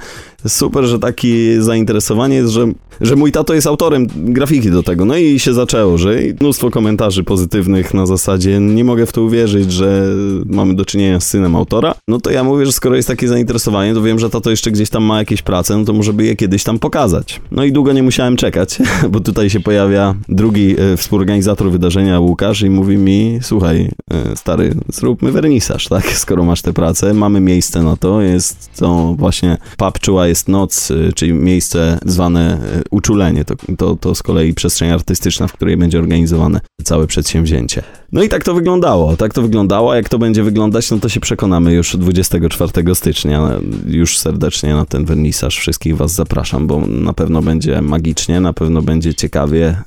super, 0.47 0.83
że 0.83 0.99
takie 0.99 1.61
zainteresowanie 1.61 2.35
jest, 2.35 2.51
że, 2.51 2.67
że 3.01 3.15
mój 3.15 3.31
tato 3.31 3.53
jest 3.53 3.67
autorem 3.67 4.07
grafiki 4.15 4.71
do 4.71 4.83
tego. 4.83 5.05
No 5.05 5.17
i 5.17 5.39
się 5.39 5.53
zaczęło, 5.53 5.97
że 5.97 6.15
mnóstwo 6.41 6.71
komentarzy 6.71 7.23
pozytywnych 7.23 7.93
na 7.93 8.05
zasadzie 8.05 8.59
nie 8.59 8.83
mogę 8.83 9.05
w 9.05 9.11
to 9.11 9.21
uwierzyć, 9.21 9.71
że 9.71 10.07
mamy 10.45 10.75
do 10.75 10.85
czynienia 10.85 11.19
z 11.19 11.27
synem 11.27 11.55
autora. 11.55 11.95
No 12.07 12.19
to 12.19 12.31
ja 12.31 12.43
mówię, 12.43 12.65
że 12.65 12.71
skoro 12.71 12.95
jest 12.95 13.07
takie 13.07 13.27
zainteresowanie, 13.27 13.93
to 13.93 14.01
wiem, 14.01 14.19
że 14.19 14.29
tato 14.29 14.49
jeszcze 14.49 14.71
gdzieś 14.71 14.89
tam 14.89 15.03
ma 15.03 15.17
jakieś 15.17 15.41
prace, 15.41 15.77
no 15.77 15.85
to 15.85 15.93
może 15.93 16.13
by 16.13 16.25
je 16.25 16.35
kiedyś 16.35 16.63
tam 16.63 16.79
pokazać. 16.79 17.41
No 17.51 17.63
i 17.63 17.71
długo 17.71 17.93
nie 17.93 18.03
musiałem 18.03 18.35
czekać, 18.35 18.77
bo 19.11 19.19
tutaj 19.19 19.49
się 19.49 19.59
pojawia 19.59 20.15
drugi 20.29 20.75
e, 20.79 20.97
współorganizator 20.97 21.71
wydarzenia, 21.71 22.19
Łukasz, 22.19 22.61
i 22.61 22.69
mówi 22.69 22.97
mi, 22.97 23.39
słuchaj, 23.41 23.91
e, 24.11 24.35
stary, 24.35 24.75
zróbmy 24.89 25.31
wernisaż, 25.31 25.87
tak? 25.87 26.11
Skoro 26.11 26.43
masz 26.43 26.61
tę 26.61 26.73
pracę, 26.75 27.13
mamy 27.13 27.39
miejsce 27.39 27.83
na 27.83 27.95
to, 27.95 28.21
jest 28.21 28.69
to 28.75 29.15
właśnie 29.17 29.57
pub 29.77 29.99
Czuła 29.99 30.27
jest 30.27 30.47
noc, 30.47 30.91
y, 30.91 31.11
czyli 31.15 31.33
miejsce 31.33 31.99
zwane 32.05 32.59
y, 32.77 32.83
uczulenie. 32.91 33.45
To, 33.45 33.55
to, 33.77 33.95
to 33.95 34.15
z 34.15 34.23
kolei 34.23 34.53
przestrzeń 34.53 34.89
artystyczna, 34.89 35.47
w 35.47 35.53
której 35.53 35.77
będzie 35.77 35.99
organizowane 35.99 36.59
całe 36.83 37.07
przedsięwzięcie. 37.07 37.81
No 38.11 38.23
i 38.23 38.29
tak 38.29 38.43
to 38.43 38.53
wyglądało. 38.53 39.17
Tak 39.17 39.33
to 39.33 39.41
wyglądało. 39.41 39.95
Jak 39.95 40.09
to 40.09 40.19
będzie 40.19 40.43
wyglądać, 40.43 40.91
no 40.91 40.99
to 40.99 41.09
się 41.09 41.19
przekonamy 41.19 41.73
już 41.73 41.97
24 41.97 42.95
stycznia. 42.95 43.49
Już 43.87 44.17
serdecznie 44.17 44.75
na 44.75 44.85
ten 44.85 45.05
wernisaż 45.05 45.57
wszystkich 45.57 45.97
was 45.97 46.11
zapraszam, 46.11 46.67
bo 46.67 46.81
na 46.87 47.13
pewno 47.13 47.41
będzie 47.41 47.81
magicznie, 47.81 48.39
na 48.39 48.53
pewno 48.53 48.81
będzie 48.81 49.13
ciekawie 49.13 49.77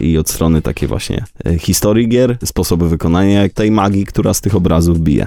y, 0.00 0.04
i 0.04 0.18
od 0.18 0.30
strony 0.30 0.62
takiej 0.62 0.88
właśnie 0.88 1.24
historii 1.58 2.08
gier, 2.08 2.38
sposobu 2.44 2.86
wykonania 2.88 3.48
tej 3.48 3.70
magii, 3.70 4.06
która 4.06 4.34
z 4.34 4.40
tych 4.40 4.54
obrazów 4.54 5.00
bije. 5.00 5.26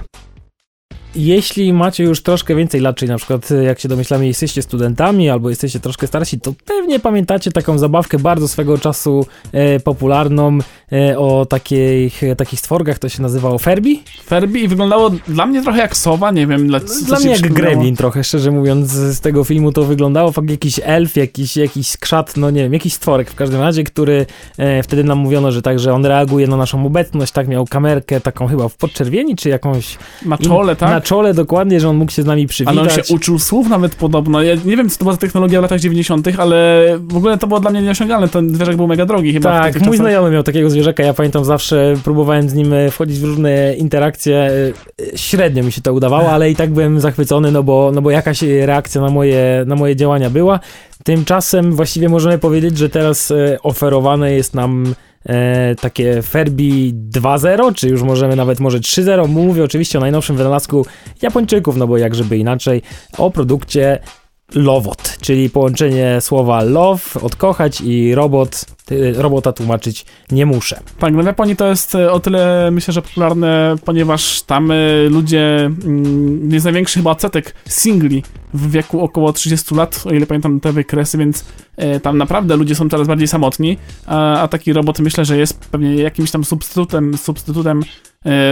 Jeśli 1.16 1.74
macie 1.74 2.04
już 2.04 2.24
troszkę 2.24 2.56
więcej 2.56 2.82
lat, 2.82 2.96
czyli 2.96 3.12
na 3.12 3.18
przykład 3.18 3.52
e, 3.52 3.64
jak 3.64 3.80
się 3.80 3.90
domyślamy 3.90 4.28
jesteście 4.28 4.62
studentami 4.62 5.30
albo 5.30 5.50
jesteście 5.50 5.80
troszkę 5.80 6.08
starsi, 6.08 6.40
to 6.40 6.54
pewnie 6.66 7.00
pamiętacie 7.00 7.52
taką 7.52 7.78
zabawkę 7.78 8.20
bardzo 8.20 8.48
swego 8.48 8.78
czasu 8.78 9.26
e, 9.52 9.80
popularną 9.80 10.58
o 11.18 11.46
takich, 11.46 12.22
takich 12.38 12.60
stworgach, 12.60 13.00
to 13.00 13.10
się 13.10 13.22
nazywało 13.22 13.58
Ferbi? 13.58 14.04
Ferbi 14.26 14.64
i 14.64 14.68
wyglądało 14.68 15.12
dla 15.28 15.46
mnie 15.46 15.64
trochę 15.64 15.80
jak 15.80 15.98
sowa, 15.98 16.32
nie 16.32 16.48
wiem. 16.48 16.68
Dla, 16.68 16.80
Dla 17.06 17.20
mnie 17.20 17.30
jak 17.30 17.54
gremlin 17.54 17.96
trochę, 17.96 18.24
szczerze 18.24 18.52
mówiąc, 18.52 18.88
z 18.92 19.20
tego 19.20 19.44
filmu 19.44 19.72
to 19.72 19.84
wyglądało. 19.84 20.32
Fakt 20.32 20.50
jakiś 20.50 20.80
elf, 20.84 21.16
jakiś, 21.16 21.58
jakiś 21.58 21.88
skrzat, 21.88 22.38
no 22.38 22.50
nie 22.50 22.64
wiem, 22.64 22.74
jakiś 22.74 22.94
stworek 22.94 23.32
w 23.32 23.36
każdym 23.36 23.62
razie, 23.62 23.84
który 23.84 24.26
e, 24.58 24.84
wtedy 24.84 25.04
nam 25.04 25.18
mówiono, 25.18 25.52
że 25.52 25.62
tak, 25.62 25.80
że 25.80 25.94
on 25.94 26.06
reaguje 26.06 26.48
na 26.48 26.58
naszą 26.58 26.86
obecność, 26.86 27.32
tak 27.32 27.48
miał 27.48 27.66
kamerkę 27.66 28.22
taką 28.22 28.48
chyba 28.48 28.70
w 28.70 28.78
podczerwieni, 28.78 29.36
czy 29.36 29.50
jakąś... 29.50 29.98
Na 30.26 30.38
czole, 30.38 30.76
tak? 30.76 30.90
Na 30.90 31.02
czole 31.02 31.34
dokładnie, 31.34 31.80
że 31.80 31.90
on 31.90 31.98
mógł 31.98 32.12
się 32.12 32.24
z 32.24 32.26
nami 32.26 32.48
przywitać. 32.48 32.78
Ale 32.78 32.90
on 32.90 33.04
się 33.04 33.14
uczył 33.14 33.40
słów 33.40 33.70
nawet 33.70 33.96
podobno. 33.96 34.44
Ja 34.44 34.56
nie 34.66 34.78
wiem, 34.78 34.90
co 34.90 34.98
to 34.98 35.06
była 35.06 35.18
technologia 35.18 35.60
w 35.60 35.62
latach 35.62 35.80
90., 35.80 36.28
ale 36.38 36.86
w 37.02 37.18
ogóle 37.18 37.38
to 37.38 37.48
było 37.48 37.60
dla 37.60 37.72
mnie 37.72 37.82
nieosiągalne. 37.82 38.28
Ten 38.28 38.56
zwierzak 38.56 38.76
był 38.76 38.88
mega 38.88 39.06
drogi 39.06 39.34
chyba. 39.34 39.50
Tak, 39.50 39.74
mój 39.74 39.82
czasach. 39.82 39.96
znajomy 39.96 40.32
miał 40.32 40.44
takiego 40.44 40.70
zwierzaka, 40.70 40.79
ja 41.00 41.14
pamiętam 41.14 41.46
zawsze 41.46 41.94
próbowałem 42.04 42.50
z 42.50 42.54
nim 42.54 42.74
e, 42.74 42.92
wchodzić 42.92 43.20
w 43.20 43.24
różne 43.24 43.76
interakcje, 43.76 44.36
e, 44.36 45.18
średnio 45.18 45.64
mi 45.64 45.72
się 45.72 45.82
to 45.82 45.94
udawało, 45.94 46.30
ale 46.30 46.52
i 46.52 46.56
tak 46.56 46.70
byłem 46.70 47.00
zachwycony, 47.00 47.52
no 47.52 47.64
bo, 47.64 47.92
no 47.94 48.02
bo 48.02 48.12
jakaś 48.12 48.42
reakcja 48.42 49.02
na 49.02 49.10
moje, 49.10 49.64
na 49.68 49.76
moje 49.76 49.96
działania 49.96 50.30
była. 50.30 50.60
Tymczasem 51.04 51.72
właściwie 51.72 52.10
możemy 52.10 52.38
powiedzieć, 52.38 52.78
że 52.78 52.90
teraz 52.90 53.32
e, 53.32 53.58
oferowane 53.64 54.34
jest 54.34 54.54
nam 54.54 54.96
e, 55.26 55.76
takie 55.76 56.22
Ferbi 56.22 56.94
2.0, 56.94 57.74
czy 57.76 57.90
już 57.90 58.02
możemy 58.02 58.36
nawet 58.36 58.60
może 58.60 58.80
3.0. 58.80 59.28
Mówię 59.28 59.64
oczywiście 59.64 59.98
o 59.98 60.02
najnowszym 60.02 60.38
wynalazku 60.38 60.86
Japończyków, 61.22 61.78
no 61.78 61.88
bo 61.88 61.98
jak 61.98 62.16
żeby 62.16 62.38
inaczej, 62.38 62.82
o 63.18 63.32
produkcie 63.32 64.00
Lovot, 64.56 65.18
czyli 65.22 65.50
połączenie 65.50 66.22
słowa 66.22 66.64
love, 66.64 67.22
odkochać 67.22 67.82
i 67.82 68.16
robot, 68.16 68.66
robota 69.16 69.52
tłumaczyć 69.52 70.06
nie 70.32 70.46
muszę. 70.46 70.80
Tak, 71.00 71.14
no 71.14 71.24
w 71.24 71.26
Japonii 71.26 71.56
to 71.56 71.68
jest 71.68 71.96
e, 71.96 72.12
o 72.12 72.20
tyle 72.20 72.70
myślę, 72.72 72.94
że 72.94 73.02
popularne, 73.02 73.76
ponieważ 73.86 74.42
tam 74.42 74.72
e, 74.72 74.76
ludzie, 75.10 75.66
mm, 75.66 76.52
jest 76.52 76.64
największy 76.64 77.00
chyba 77.00 77.12
odsetek 77.12 77.56
singli 77.68 78.24
w 78.54 78.72
wieku 78.72 79.02
około 79.02 79.34
30 79.34 79.76
lat, 79.76 80.04
o 80.06 80.14
ile 80.14 80.26
pamiętam 80.26 80.60
te 80.60 80.72
wykresy, 80.72 81.18
więc 81.18 81.46
e, 81.78 82.00
tam 82.00 82.18
naprawdę 82.18 82.56
ludzie 82.56 82.76
są 82.76 82.90
coraz 82.90 83.08
bardziej 83.08 83.28
samotni, 83.28 83.78
a, 84.06 84.42
a 84.42 84.48
taki 84.48 84.74
robot 84.74 85.00
myślę, 85.00 85.26
że 85.26 85.38
jest 85.38 85.60
pewnie 85.60 85.96
jakimś 85.96 86.32
tam 86.32 86.44
substytutem, 86.44 87.18
substytutem 87.18 87.84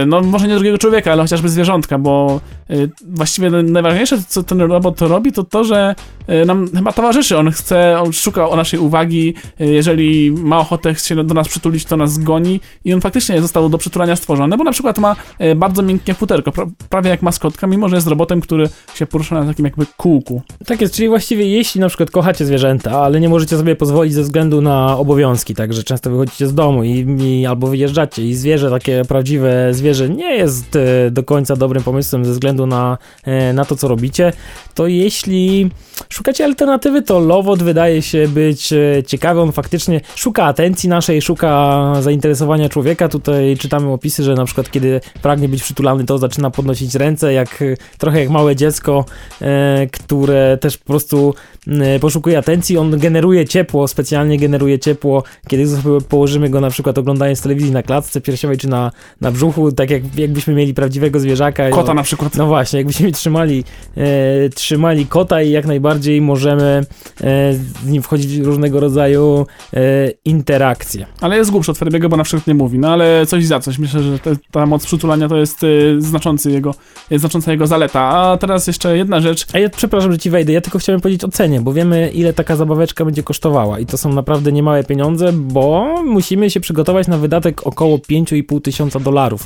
no 0.06 0.20
może 0.20 0.48
nie 0.48 0.54
drugiego 0.54 0.78
człowieka, 0.78 1.12
ale 1.12 1.22
chociażby 1.22 1.48
zwierzątka, 1.48 1.98
bo 1.98 2.40
e, 2.70 2.74
właściwie 3.08 3.50
najważniejsze, 3.50 4.18
co 4.28 4.42
ten 4.42 4.60
robot 4.60 5.00
robi, 5.00 5.32
to 5.32 5.44
to, 5.44 5.64
że 5.64 5.94
e, 6.26 6.44
nam 6.44 6.68
chyba 6.74 6.92
towarzyszy, 6.92 7.38
on 7.38 7.50
chce, 7.50 8.00
on 8.00 8.12
szuka 8.12 8.48
o 8.48 8.56
naszej 8.56 8.80
uwagi, 8.80 9.34
e, 9.60 9.66
jeżeli 9.66 10.32
ma 10.32 10.58
ochotę 10.58 10.94
się 10.94 11.24
do 11.24 11.34
nas 11.34 11.48
przytulić, 11.48 11.84
to 11.84 11.96
nas 11.96 12.18
goni 12.18 12.60
i 12.84 12.94
on 12.94 13.00
faktycznie 13.00 13.42
został 13.42 13.68
do 13.68 13.78
przytulania 13.78 14.16
stworzony, 14.16 14.56
bo 14.56 14.64
na 14.64 14.72
przykład 14.72 14.98
ma 14.98 15.16
e, 15.38 15.54
bardzo 15.54 15.82
miękkie 15.82 16.14
futerko, 16.14 16.52
pra, 16.52 16.66
prawie 16.88 17.10
jak 17.10 17.22
maskotka, 17.22 17.66
mimo 17.66 17.88
że 17.88 17.96
jest 17.96 18.08
robotem, 18.08 18.40
który 18.40 18.68
się 18.94 19.06
porusza 19.06 19.40
na 19.40 19.46
takim 19.46 19.64
jakby 19.64 19.86
kółku. 19.96 20.42
Tak 20.66 20.80
jest, 20.80 20.94
czyli 20.94 21.08
właściwie 21.08 21.46
jeśli 21.48 21.80
na 21.80 21.88
przykład 21.88 22.10
kochacie 22.10 22.44
zwierzęta, 22.44 23.00
ale 23.00 23.20
nie 23.20 23.28
możecie 23.28 23.56
sobie 23.56 23.76
pozwolić 23.76 24.14
ze 24.14 24.22
względu 24.22 24.60
na 24.60 24.98
obowiązki, 24.98 25.54
także 25.54 25.82
często 25.82 26.10
wychodzicie 26.10 26.46
z 26.46 26.54
domu 26.54 26.84
i, 26.84 27.06
i 27.20 27.46
albo 27.46 27.66
wyjeżdżacie 27.66 28.26
i 28.26 28.34
zwierzę, 28.34 28.70
takie 28.70 29.02
prawdziwe 29.08 29.57
zwierzę 29.70 30.08
nie 30.08 30.36
jest 30.36 30.76
e, 30.76 31.10
do 31.10 31.22
końca 31.22 31.56
dobrym 31.56 31.82
pomysłem 31.82 32.24
ze 32.24 32.32
względu 32.32 32.66
na, 32.66 32.98
e, 33.24 33.52
na 33.52 33.64
to, 33.64 33.76
co 33.76 33.88
robicie, 33.88 34.32
to 34.74 34.86
jeśli 34.86 35.70
szukacie 36.08 36.44
alternatywy, 36.44 37.02
to 37.02 37.18
Lowot 37.18 37.62
wydaje 37.62 38.02
się 38.02 38.28
być 38.28 38.72
e, 38.72 39.02
ciekawy, 39.06 39.40
on 39.40 39.52
faktycznie 39.52 40.00
szuka 40.14 40.44
atencji 40.44 40.88
naszej, 40.88 41.22
szuka 41.22 41.92
zainteresowania 42.00 42.68
człowieka, 42.68 43.08
tutaj 43.08 43.56
czytamy 43.56 43.92
opisy, 43.92 44.24
że 44.24 44.34
na 44.34 44.44
przykład 44.44 44.70
kiedy 44.70 45.00
pragnie 45.22 45.48
być 45.48 45.62
przytulany, 45.62 46.04
to 46.04 46.18
zaczyna 46.18 46.50
podnosić 46.50 46.94
ręce, 46.94 47.32
jak 47.32 47.64
trochę 47.98 48.20
jak 48.20 48.30
małe 48.30 48.56
dziecko, 48.56 49.04
które 49.92 50.58
też 50.60 50.78
po 50.78 50.84
prostu 50.84 51.34
poszukuje 52.00 52.38
atencji. 52.38 52.78
On 52.78 52.98
generuje 52.98 53.46
ciepło, 53.46 53.88
specjalnie 53.88 54.38
generuje 54.38 54.78
ciepło, 54.78 55.22
kiedy 55.48 55.66
położymy 56.08 56.50
go 56.50 56.60
na 56.60 56.70
przykład 56.70 56.98
oglądając 56.98 57.42
telewizji 57.42 57.72
na 57.72 57.82
klatce 57.82 58.20
piersiowej 58.20 58.58
czy 58.58 58.68
na, 58.68 58.92
na 59.20 59.30
brzuchu, 59.30 59.47
tak 59.76 59.90
jak, 59.90 60.18
jakbyśmy 60.18 60.54
mieli 60.54 60.74
prawdziwego 60.74 61.20
zwierzaka. 61.20 61.70
Kota 61.70 61.88
no, 61.88 61.94
na 61.94 62.02
przykład. 62.02 62.36
no 62.36 62.46
właśnie, 62.46 62.78
jakbyśmy 62.78 63.12
trzymali, 63.12 63.64
e, 63.96 64.48
trzymali 64.48 65.06
kota 65.06 65.42
i 65.42 65.50
jak 65.50 65.66
najbardziej 65.66 66.20
możemy 66.20 66.64
e, 67.20 67.54
z 67.54 67.86
nim 67.86 68.02
wchodzić 68.02 68.40
w 68.40 68.46
różnego 68.46 68.80
rodzaju 68.80 69.46
e, 69.74 70.10
interakcje. 70.24 71.06
Ale 71.20 71.36
jest 71.36 71.50
głupszy 71.50 71.70
od 71.70 71.78
Ferbiego, 71.78 72.08
bo 72.08 72.16
na 72.16 72.24
przykład 72.24 72.46
nie 72.46 72.54
mówi, 72.54 72.78
no 72.78 72.92
ale 72.92 73.26
coś 73.26 73.46
za 73.46 73.60
coś. 73.60 73.78
Myślę, 73.78 74.02
że 74.02 74.18
te, 74.18 74.36
ta 74.50 74.66
moc 74.66 74.86
przytulania 74.86 75.28
to 75.28 75.36
jest 75.36 75.64
y, 75.64 75.96
znaczący 75.98 76.50
jego, 76.50 76.74
jest 77.10 77.22
znacząca 77.22 77.52
jego 77.52 77.66
zaleta. 77.66 78.00
A 78.00 78.36
teraz 78.36 78.66
jeszcze 78.66 78.96
jedna 78.96 79.20
rzecz. 79.20 79.46
A 79.52 79.58
ja 79.58 79.68
przepraszam, 79.68 80.12
że 80.12 80.18
ci 80.18 80.30
wejdę, 80.30 80.52
ja 80.52 80.60
tylko 80.60 80.78
chciałem 80.78 81.00
powiedzieć 81.00 81.24
o 81.24 81.28
cenie, 81.28 81.60
bo 81.60 81.72
wiemy 81.72 82.10
ile 82.10 82.32
taka 82.32 82.56
zabaweczka 82.56 83.04
będzie 83.04 83.22
kosztowała 83.22 83.78
i 83.78 83.86
to 83.86 83.98
są 83.98 84.12
naprawdę 84.12 84.52
niemałe 84.52 84.84
pieniądze, 84.84 85.32
bo 85.32 85.94
musimy 86.04 86.50
się 86.50 86.60
przygotować 86.60 87.08
na 87.08 87.18
wydatek 87.18 87.66
około 87.66 87.96
5,5 87.98 88.60
tysiąca 88.60 89.00
dolarów. 89.00 89.37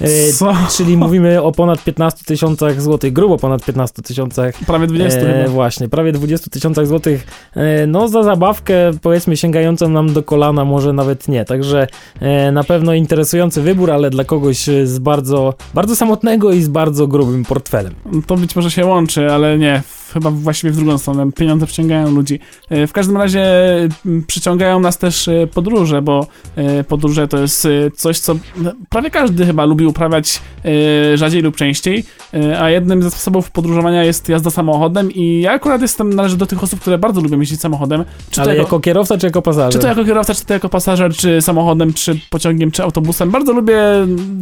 E, 0.00 0.32
Co? 0.32 0.54
Czyli 0.76 0.96
mówimy 0.96 1.42
o 1.42 1.52
ponad 1.52 1.84
15 1.84 2.24
tysiącach 2.24 2.82
złotych, 2.82 3.12
grubo 3.12 3.38
ponad 3.38 3.64
15 3.64 4.02
tysiącach 4.02 4.54
Prawie 4.66 4.86
20 4.86 5.20
E, 5.20 5.48
właśnie, 5.48 5.88
prawie 5.88 6.12
20 6.12 6.50
tysiącach 6.50 6.86
złotych. 6.86 7.26
E, 7.56 7.86
no 7.86 8.08
za 8.08 8.22
zabawkę, 8.22 8.74
powiedzmy, 9.02 9.36
sięgającą 9.36 9.88
nam 9.88 10.12
do 10.12 10.22
kolana, 10.22 10.64
może 10.64 10.92
nawet 10.92 11.28
nie. 11.28 11.44
Także 11.44 11.86
e, 12.20 12.52
na 12.52 12.64
pewno 12.64 12.94
interesujący 12.94 13.62
wybór, 13.62 13.90
ale 13.90 14.10
dla 14.10 14.24
kogoś 14.24 14.58
z 14.84 14.98
bardzo, 14.98 15.54
bardzo 15.74 15.96
samotnego 15.96 16.52
i 16.52 16.62
z 16.62 16.68
bardzo 16.68 17.06
grubym 17.06 17.44
portfelem. 17.44 17.94
To 18.26 18.36
być 18.36 18.56
może 18.56 18.70
się 18.70 18.86
łączy, 18.86 19.32
ale 19.32 19.58
nie. 19.58 19.82
Chyba 20.12 20.30
właściwie 20.30 20.72
w 20.72 20.76
drugą 20.76 20.98
stronę. 20.98 21.32
Pieniądze 21.32 21.66
przyciągają 21.66 22.10
ludzi. 22.10 22.40
E, 22.70 22.86
W 22.86 22.92
każdym 22.92 23.16
razie 23.16 23.44
przyciągają 24.26 24.80
nas 24.80 24.98
też 24.98 25.28
e, 25.28 25.46
podróże, 25.46 26.02
bo 26.02 26.26
podróże 26.88 27.28
to 27.28 27.38
jest 27.38 27.68
coś, 27.96 28.18
co 28.18 28.34
no, 28.56 28.72
prawie 28.90 29.10
każdy 29.10 29.33
chyba 29.46 29.64
lubi 29.64 29.86
uprawiać 29.86 30.42
e, 30.64 31.16
rzadziej 31.16 31.42
lub 31.42 31.56
częściej, 31.56 32.04
e, 32.34 32.60
a 32.60 32.70
jednym 32.70 33.02
ze 33.02 33.10
sposobów 33.10 33.50
podróżowania 33.50 34.04
jest 34.04 34.28
jazda 34.28 34.50
samochodem 34.50 35.12
i 35.12 35.40
ja 35.40 35.52
akurat 35.52 35.82
jestem, 35.82 36.14
należę 36.14 36.36
do 36.36 36.46
tych 36.46 36.62
osób, 36.62 36.80
które 36.80 36.98
bardzo 36.98 37.20
lubią 37.20 37.40
jeździć 37.40 37.60
samochodem. 37.60 38.04
Czy 38.30 38.40
ale 38.40 38.52
to 38.52 38.58
jako 38.58 38.80
kierowca, 38.80 39.18
czy 39.18 39.26
jako 39.26 39.42
pasażer? 39.42 39.72
Czy 39.72 39.78
to 39.78 39.88
jako 39.88 40.04
kierowca, 40.04 40.34
czy 40.34 40.44
to 40.44 40.54
jako 40.54 40.68
pasażer, 40.68 41.14
czy 41.14 41.42
samochodem, 41.42 41.92
czy 41.92 42.20
pociągiem, 42.30 42.70
czy 42.70 42.82
autobusem. 42.82 43.30
Bardzo 43.30 43.52
lubię, 43.52 43.76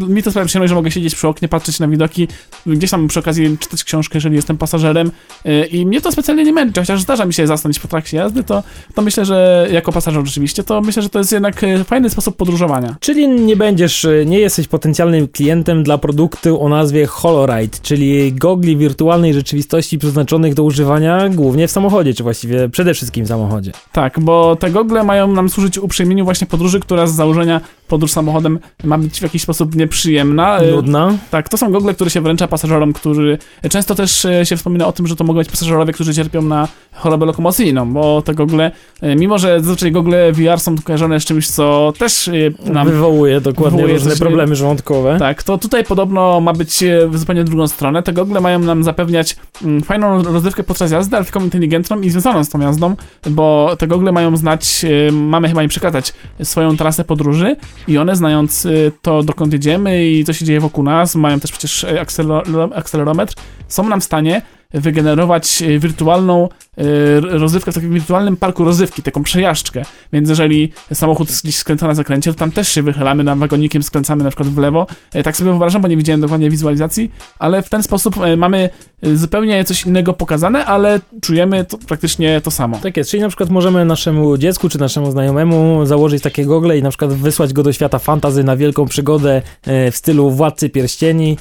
mi 0.09 0.22
to 0.22 0.30
sprawia 0.30 0.47
przyjemność, 0.47 0.68
że 0.68 0.74
mogę 0.74 0.90
siedzieć 0.90 1.14
przy 1.14 1.28
oknie, 1.28 1.49
patrzeć 1.49 1.80
na 1.80 1.88
widoki, 1.88 2.28
gdzieś 2.66 2.90
tam 2.90 3.09
przy 3.09 3.20
okazji 3.20 3.59
czytać 3.59 3.84
książkę, 3.84 4.16
jeżeli 4.16 4.36
jestem 4.36 4.59
pasażerem 4.59 5.11
yy, 5.45 5.66
i 5.66 5.86
mnie 5.86 6.01
to 6.01 6.12
specjalnie 6.12 6.45
nie 6.45 6.53
męczy, 6.53 6.80
chociaż 6.80 7.01
zdarza 7.01 7.24
mi 7.24 7.34
się 7.34 7.47
zasnąć 7.47 7.78
po 7.78 7.88
trakcie 7.88 8.16
jazdy, 8.16 8.45
to, 8.45 8.62
to 8.95 9.03
myślę, 9.03 9.24
że 9.24 9.68
jako 9.72 9.93
pasażer 9.93 10.26
rzeczywiście, 10.26 10.62
to 10.64 10.80
myślę, 10.80 11.03
że 11.03 11.09
to 11.09 11.18
jest 11.18 11.32
jednak 11.32 11.62
yy, 11.62 11.84
fajny 11.84 12.11
sposób 12.11 12.36
podróżowania. 12.36 12.97
Czyli 13.01 13.28
nie 13.28 13.57
będziesz, 13.57 14.07
nie 14.26 14.38
jesteś 14.38 14.68
potencjalnym 14.82 15.28
klientem 15.28 15.82
dla 15.82 15.98
produktu 15.98 16.62
o 16.62 16.68
nazwie 16.68 17.06
HoloRide, 17.06 17.78
czyli 17.82 18.32
gogli 18.32 18.76
wirtualnej 18.76 19.34
rzeczywistości 19.34 19.98
przeznaczonych 19.98 20.54
do 20.54 20.62
używania 20.62 21.28
głównie 21.28 21.68
w 21.68 21.70
samochodzie, 21.70 22.14
czy 22.14 22.22
właściwie 22.22 22.68
przede 22.68 22.94
wszystkim 22.94 23.24
w 23.24 23.28
samochodzie. 23.28 23.72
Tak, 23.92 24.20
bo 24.20 24.56
te 24.56 24.70
gogle 24.70 25.04
mają 25.04 25.32
nam 25.32 25.48
służyć 25.48 25.78
uprzejmieniu 25.78 26.24
właśnie 26.24 26.46
podróży, 26.46 26.80
która 26.80 27.06
z 27.06 27.14
założenia 27.14 27.60
podróż 27.93 28.11
samochodem 28.11 28.59
ma 28.84 28.99
być 28.99 29.18
w 29.18 29.22
jakiś 29.22 29.43
sposób 29.43 29.74
nieprzyjemna. 29.74 30.62
Yy, 30.62 30.72
Nudna. 30.72 31.14
Tak, 31.30 31.49
to 31.49 31.57
są 31.57 31.72
gogle, 31.72 31.95
które 31.95 32.11
się 32.11 32.20
wręcza 32.20 32.49
pasażerom, 32.49 32.93
którzy. 32.93 33.38
Często 33.70 33.95
też 33.95 34.24
e, 34.24 34.47
się 34.47 34.57
wspomina 34.57 34.86
o 34.86 34.93
tym, 34.93 35.07
że 35.07 35.16
to 35.16 35.24
mogą 35.24 35.38
być 35.38 35.49
pasażerowie, 35.49 35.93
którzy 35.93 36.14
cierpią 36.14 36.43
na 36.43 36.68
chorobę 36.93 37.26
lokomocyjną, 37.26 37.93
bo 37.93 38.22
te 38.22 38.34
gogle, 38.34 38.70
e, 39.03 39.16
mimo 39.16 39.38
że 39.38 39.61
zazwyczaj 39.61 39.93
gogle 39.93 40.32
VR 40.32 40.61
są 40.61 40.74
kojarzone 40.84 41.20
z 41.20 41.24
czymś, 41.24 41.49
co 41.49 41.93
też 41.99 42.28
e, 42.28 42.32
nam. 42.72 42.88
Wywołuje 42.88 43.40
dokładnie 43.40 43.76
wywołuje 43.76 43.95
różne 43.95 44.11
coś- 44.11 44.18
problemy 44.18 44.57
żołądkowe. 44.57 45.16
Tak, 45.18 45.43
to 45.43 45.59
tutaj 45.59 45.84
podobno 45.84 46.40
ma 46.40 46.53
być 46.53 46.82
e, 46.82 47.09
w 47.09 47.18
zupełnie 47.18 47.45
drugą 47.45 47.68
stronę. 47.68 48.03
Te 48.03 48.12
gogle 48.12 48.40
mają 48.40 48.59
nam 48.59 48.84
zapewniać 48.84 49.36
mm, 49.64 49.82
fajną 49.82 50.22
rozrywkę 50.22 50.62
podczas 50.62 50.90
jazdy, 50.90 51.16
ale 51.16 51.24
taką 51.24 51.45
inteligentną 51.45 52.01
i 52.01 52.11
związaną 52.11 52.45
z 52.45 52.49
tą 52.49 52.61
jazdą, 52.61 52.97
bo 53.30 53.76
te 53.78 53.86
gogle 53.86 54.12
mają 54.12 54.36
znać, 54.36 54.84
e, 55.09 55.12
mamy 55.12 55.49
chyba 55.49 55.62
im 55.62 55.68
przekazać 55.68 56.12
swoją 56.43 56.76
trasę 56.76 57.05
podróży 57.05 57.57
i 57.88 57.98
one 57.98 58.16
znając 58.16 58.66
e, 58.66 58.70
to, 59.02 59.22
dokąd 59.22 59.52
jedziemy 59.52 60.06
i 60.06 60.24
co 60.24 60.32
się 60.32 60.44
dzieje 60.44 60.60
wokół 60.60 60.84
nas, 60.84 61.14
mają 61.14 61.40
też 61.40 61.52
przecież 61.52 61.84
akselero- 61.84 62.70
akcelerometr, 62.74 63.34
są 63.68 63.88
nam 63.88 64.00
w 64.00 64.04
stanie 64.04 64.42
wygenerować 64.74 65.62
e, 65.62 65.78
wirtualną 65.78 66.48
e, 66.78 66.84
rozrywkę 67.20 67.72
w 67.72 67.74
takim 67.74 67.92
wirtualnym 67.92 68.36
parku 68.36 68.64
rozrywki, 68.64 69.02
taką 69.02 69.22
przejażdżkę. 69.22 69.82
Więc 70.12 70.28
jeżeli 70.28 70.72
samochód 70.94 71.28
gdzieś 71.44 71.56
skręca 71.56 71.86
na 71.86 71.94
zakręcie, 71.94 72.32
to 72.32 72.38
tam 72.38 72.52
też 72.52 72.68
się 72.68 72.82
wychylamy 72.82 73.24
na 73.24 73.36
wagonikiem, 73.36 73.82
skręcamy 73.82 74.24
na 74.24 74.30
przykład 74.30 74.48
w 74.48 74.58
lewo. 74.58 74.86
E, 75.12 75.22
Tak 75.22 75.36
sobie 75.36 75.50
wyobrażam, 75.50 75.82
bo 75.82 75.88
nie 75.88 75.96
widziałem 75.96 76.20
dokładnie 76.20 76.50
wizualizacji, 76.50 77.10
ale 77.38 77.62
w 77.62 77.68
ten 77.68 77.82
sposób 77.82 78.16
mamy 78.36 78.70
zupełnie 79.14 79.64
coś 79.64 79.86
innego 79.86 80.12
pokazane, 80.12 80.64
ale 80.64 81.00
czujemy 81.22 81.64
to, 81.64 81.78
praktycznie 81.78 82.40
to 82.40 82.50
samo. 82.50 82.78
Tak 82.82 82.96
jest, 82.96 83.10
czyli 83.10 83.20
na 83.20 83.28
przykład 83.28 83.50
możemy 83.50 83.84
naszemu 83.84 84.38
dziecku 84.38 84.68
czy 84.68 84.78
naszemu 84.78 85.10
znajomemu 85.10 85.86
założyć 85.86 86.22
takie 86.22 86.44
gogle 86.44 86.78
i 86.78 86.82
na 86.82 86.88
przykład 86.88 87.12
wysłać 87.12 87.52
go 87.52 87.62
do 87.62 87.72
świata 87.72 87.98
fantazy 87.98 88.44
na 88.44 88.56
wielką 88.56 88.86
przygodę 88.86 89.42
w 89.66 89.92
stylu 89.96 90.30
Władcy 90.30 90.70
Pierścieni, 90.70 91.36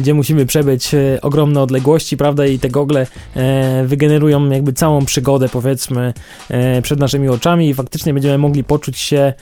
gdzie 0.00 0.14
musimy 0.14 0.46
przebyć 0.46 0.90
ogromne 1.22 1.62
odległości, 1.62 2.16
prawda, 2.16 2.46
i 2.46 2.58
te 2.60 2.68
gogle 2.68 3.06
e, 3.36 3.84
wygenerują 3.86 4.50
jakby 4.50 4.72
całą 4.72 5.04
przygodę, 5.04 5.48
powiedzmy, 5.48 6.14
e, 6.48 6.82
przed 6.82 7.00
naszymi 7.00 7.28
oczami 7.28 7.68
i 7.68 7.74
faktycznie 7.74 8.14
będziemy 8.14 8.38
mogli 8.38 8.64
poczuć 8.64 8.98
się 8.98 9.32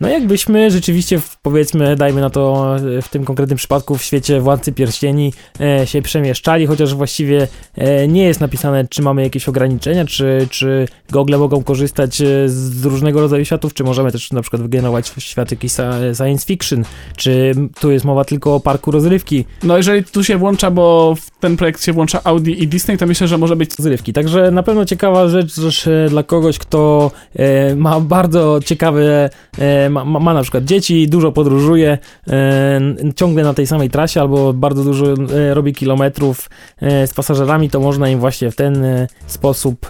no 0.00 0.08
jakbyśmy 0.08 0.70
rzeczywiście, 0.70 1.18
w, 1.18 1.36
powiedzmy, 1.42 1.96
dajmy 1.96 2.20
na 2.20 2.30
to 2.30 2.76
e, 2.76 3.02
w 3.02 3.08
tym 3.08 3.24
konkretnym 3.24 3.56
przypadku 3.56 3.96
w 3.96 4.02
świecie 4.02 4.40
Władcy 4.40 4.72
Pierścieni 4.72 5.32
e, 5.60 5.86
się 5.86 6.02
przemieszczali, 6.02 6.66
chociaż 6.66 6.94
właściwie 6.94 7.48
e, 7.74 8.08
nie 8.08 8.24
jest 8.24 8.40
napisane, 8.40 8.88
czy 8.90 9.02
mamy 9.02 9.22
jakieś 9.22 9.48
ograniczenia, 9.48 10.04
czy, 10.04 10.46
czy 10.50 10.88
gogle 11.10 11.38
mogą 11.38 11.62
korzystać 11.62 12.20
e, 12.20 12.48
z 12.48 12.84
różnego 12.84 13.20
rodzaju 13.20 13.44
światów, 13.44 13.74
czy 13.74 13.84
możemy 13.84 14.12
też 14.12 14.32
na 14.32 14.42
przykład 14.42 14.62
wygenerować 14.62 15.12
świat 15.18 15.50
jakiś 15.50 15.72
sci- 15.72 16.16
science 16.16 16.46
fiction, 16.46 16.84
czy 17.16 17.54
tu 17.80 17.90
jest 17.90 18.04
mowa 18.04 18.24
tylko 18.24 18.54
o 18.54 18.60
parku 18.60 18.90
rozrywki 18.90 19.44
No 19.62 19.76
jeżeli 19.76 20.04
tu 20.04 20.24
się 20.24 20.36
włącza, 20.38 20.70
bo 20.70 21.14
w 21.14 21.30
ten 21.40 21.56
projekt 21.56 21.84
się 21.84 21.92
włącza 21.92 22.20
Audi 22.24 22.62
i 22.62 22.68
Disney, 22.68 22.98
to 22.98 23.06
myślę, 23.06 23.28
że 23.28 23.38
może 23.38 23.56
być 23.56 23.70
rozrywki. 23.78 24.12
Także 24.12 24.50
na 24.50 24.62
pewno 24.62 24.84
ciekawa 24.84 25.28
rzecz 25.28 25.54
też 25.54 25.88
dla 26.08 26.22
kogoś, 26.22 26.58
kto 26.58 27.10
e, 27.36 27.76
ma 27.76 28.00
bardzo 28.00 28.60
ciekawe, 28.64 29.30
e, 29.58 29.87
ma, 29.90 30.04
ma, 30.04 30.34
na 30.34 30.42
przykład 30.42 30.64
dzieci, 30.64 31.08
dużo 31.08 31.32
podróżuje, 31.32 31.98
e, 32.28 32.80
ciągle 33.16 33.42
na 33.42 33.54
tej 33.54 33.66
samej 33.66 33.90
trasie 33.90 34.20
albo 34.20 34.52
bardzo 34.52 34.84
dużo 34.84 35.06
e, 35.06 35.54
robi 35.54 35.74
kilometrów 35.74 36.50
e, 36.80 37.06
z 37.06 37.14
pasażerami, 37.14 37.70
to 37.70 37.80
można 37.80 38.08
im 38.08 38.20
właśnie 38.20 38.50
w 38.50 38.56
ten 38.56 38.84
sposób 39.26 39.86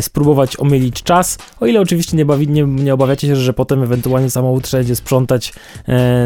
spróbować 0.00 0.60
omylić 0.60 1.02
czas, 1.02 1.38
o 1.60 1.66
ile 1.66 1.80
oczywiście 1.80 2.16
nie, 2.16 2.24
bawi, 2.24 2.48
nie, 2.48 2.62
nie 2.62 2.94
obawiacie 2.94 3.26
się, 3.26 3.36
że 3.36 3.52
potem 3.52 3.82
ewentualnie 3.82 4.30
samochód 4.30 4.64
trzeba 4.64 4.80
będzie 4.80 4.96
sprzątać 4.96 5.52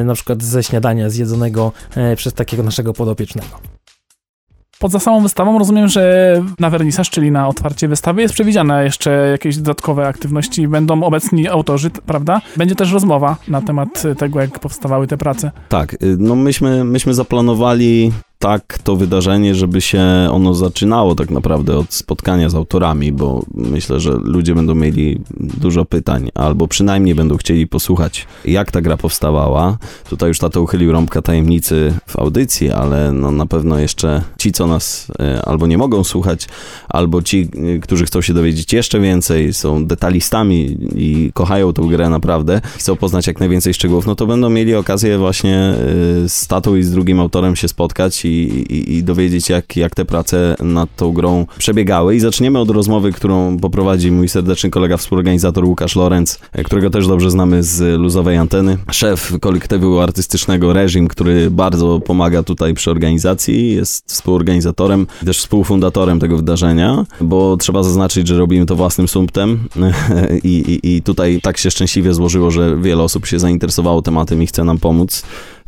na 0.04 0.14
przykład 0.14 0.42
ze 0.42 0.62
śniadania 0.62 1.10
zjedzonego 1.10 1.72
przez 2.16 2.34
takiego 2.34 2.62
naszego 2.62 2.92
podopiecznego. 2.92 3.75
Poza 4.78 4.98
samą 4.98 5.20
wystawą 5.20 5.58
rozumiem, 5.58 5.88
że 5.88 6.42
na 6.58 6.70
wernisaż, 6.70 7.10
czyli 7.10 7.30
na 7.30 7.48
otwarcie 7.48 7.88
wystawy 7.88 8.22
jest 8.22 8.34
przewidziane 8.34 8.84
jeszcze 8.84 9.10
jakieś 9.30 9.56
dodatkowe 9.56 10.08
aktywności. 10.08 10.68
Będą 10.68 11.02
obecni 11.02 11.48
autorzy, 11.48 11.90
prawda? 11.90 12.40
Będzie 12.56 12.74
też 12.74 12.92
rozmowa 12.92 13.36
na 13.48 13.62
temat 13.62 14.02
tego, 14.18 14.40
jak 14.40 14.58
powstawały 14.58 15.06
te 15.06 15.16
prace. 15.16 15.50
Tak, 15.68 15.94
y, 15.94 16.16
no 16.18 16.34
myśmy, 16.34 16.84
myśmy 16.84 17.14
zaplanowali 17.14 18.12
tak 18.38 18.78
to 18.84 18.96
wydarzenie, 18.96 19.54
żeby 19.54 19.80
się 19.80 20.02
ono 20.30 20.54
zaczynało 20.54 21.14
tak 21.14 21.30
naprawdę 21.30 21.78
od 21.78 21.94
spotkania 21.94 22.48
z 22.48 22.54
autorami, 22.54 23.12
bo 23.12 23.44
myślę, 23.54 24.00
że 24.00 24.10
ludzie 24.10 24.54
będą 24.54 24.74
mieli 24.74 25.20
dużo 25.40 25.84
pytań, 25.84 26.30
albo 26.34 26.68
przynajmniej 26.68 27.14
będą 27.14 27.36
chcieli 27.36 27.66
posłuchać, 27.66 28.26
jak 28.44 28.70
ta 28.70 28.80
gra 28.80 28.96
powstawała. 28.96 29.78
Tutaj 30.10 30.28
już 30.28 30.38
tato 30.38 30.62
uchylił 30.62 30.92
rąbka 30.92 31.22
tajemnicy 31.22 31.94
w 32.06 32.18
audycji, 32.18 32.70
ale 32.70 33.12
no 33.12 33.30
na 33.30 33.46
pewno 33.46 33.78
jeszcze 33.78 34.22
ci, 34.38 34.52
co 34.52 34.66
nas 34.66 35.08
y, 35.10 35.42
albo 35.42 35.66
nie 35.66 35.78
mogą 35.78 36.04
słuchać, 36.04 36.48
albo 36.88 37.22
ci, 37.22 37.48
y, 37.76 37.80
którzy 37.80 38.04
chcą 38.04 38.20
się 38.22 38.34
dowiedzieć 38.34 38.72
jeszcze 38.72 39.00
więcej, 39.00 39.52
są 39.52 39.86
detalistami 39.86 40.78
i 40.94 41.30
kochają 41.34 41.72
tę 41.72 41.82
grę 41.82 42.08
naprawdę, 42.08 42.60
chcą 42.76 42.96
poznać 42.96 43.26
jak 43.26 43.40
najwięcej 43.40 43.74
szczegółów, 43.74 44.06
no 44.06 44.14
to 44.14 44.26
będą 44.26 44.50
mieli 44.50 44.74
okazję 44.74 45.18
właśnie 45.18 45.74
y, 46.24 46.28
z 46.28 46.46
tatą 46.46 46.76
i 46.76 46.82
z 46.82 46.90
drugim 46.90 47.20
autorem 47.20 47.56
się 47.56 47.68
spotkać 47.68 48.25
i, 48.26 48.64
i, 48.74 48.94
i 48.96 49.04
dowiedzieć, 49.04 49.48
jak, 49.48 49.76
jak 49.76 49.94
te 49.94 50.04
prace 50.04 50.56
nad 50.60 50.96
tą 50.96 51.12
grą 51.12 51.46
przebiegały. 51.58 52.16
I 52.16 52.20
zaczniemy 52.20 52.58
od 52.58 52.70
rozmowy, 52.70 53.12
którą 53.12 53.58
poprowadzi 53.58 54.10
mój 54.10 54.28
serdeczny 54.28 54.70
kolega, 54.70 54.96
współorganizator 54.96 55.64
Łukasz 55.64 55.96
Lorenz, 55.96 56.38
y, 56.58 56.64
którego 56.64 56.90
też 56.90 57.06
dobrze 57.06 57.30
znamy 57.30 57.62
z 57.62 58.00
luzowej 58.00 58.36
anteny, 58.36 58.78
szef 58.90 59.32
kolektywu 59.40 60.00
artystycznego 60.00 60.72
Reżim, 60.72 61.08
który 61.08 61.50
bardzo 61.50 62.00
pomaga 62.00 62.42
tutaj 62.42 62.74
przy 62.74 62.90
organizacji, 62.90 63.74
jest 63.74 64.04
współorganizatorem, 64.06 65.06
też 65.24 65.38
współfundatorem 65.38 66.20
tego 66.20 66.36
wydarzenia, 66.36 67.06
bo 67.20 67.56
trzeba 67.56 67.82
zaznaczyć, 67.82 68.28
że 68.28 68.38
robimy 68.38 68.66
to 68.66 68.76
własnym 68.76 69.08
sumptem 69.08 69.68
i, 70.44 70.80
i, 70.82 70.96
i 70.96 71.02
tutaj 71.02 71.40
tak 71.42 71.58
się 71.58 71.70
szczęśliwie 71.70 72.14
złożyło, 72.14 72.50
że 72.50 72.76
wiele 72.76 73.02
osób 73.02 73.26
się 73.26 73.38
zainteresowało 73.38 74.02
tematem 74.02 74.42
i 74.42 74.46
chce 74.46 74.64
nam 74.64 74.78
pomóc. 74.78 75.22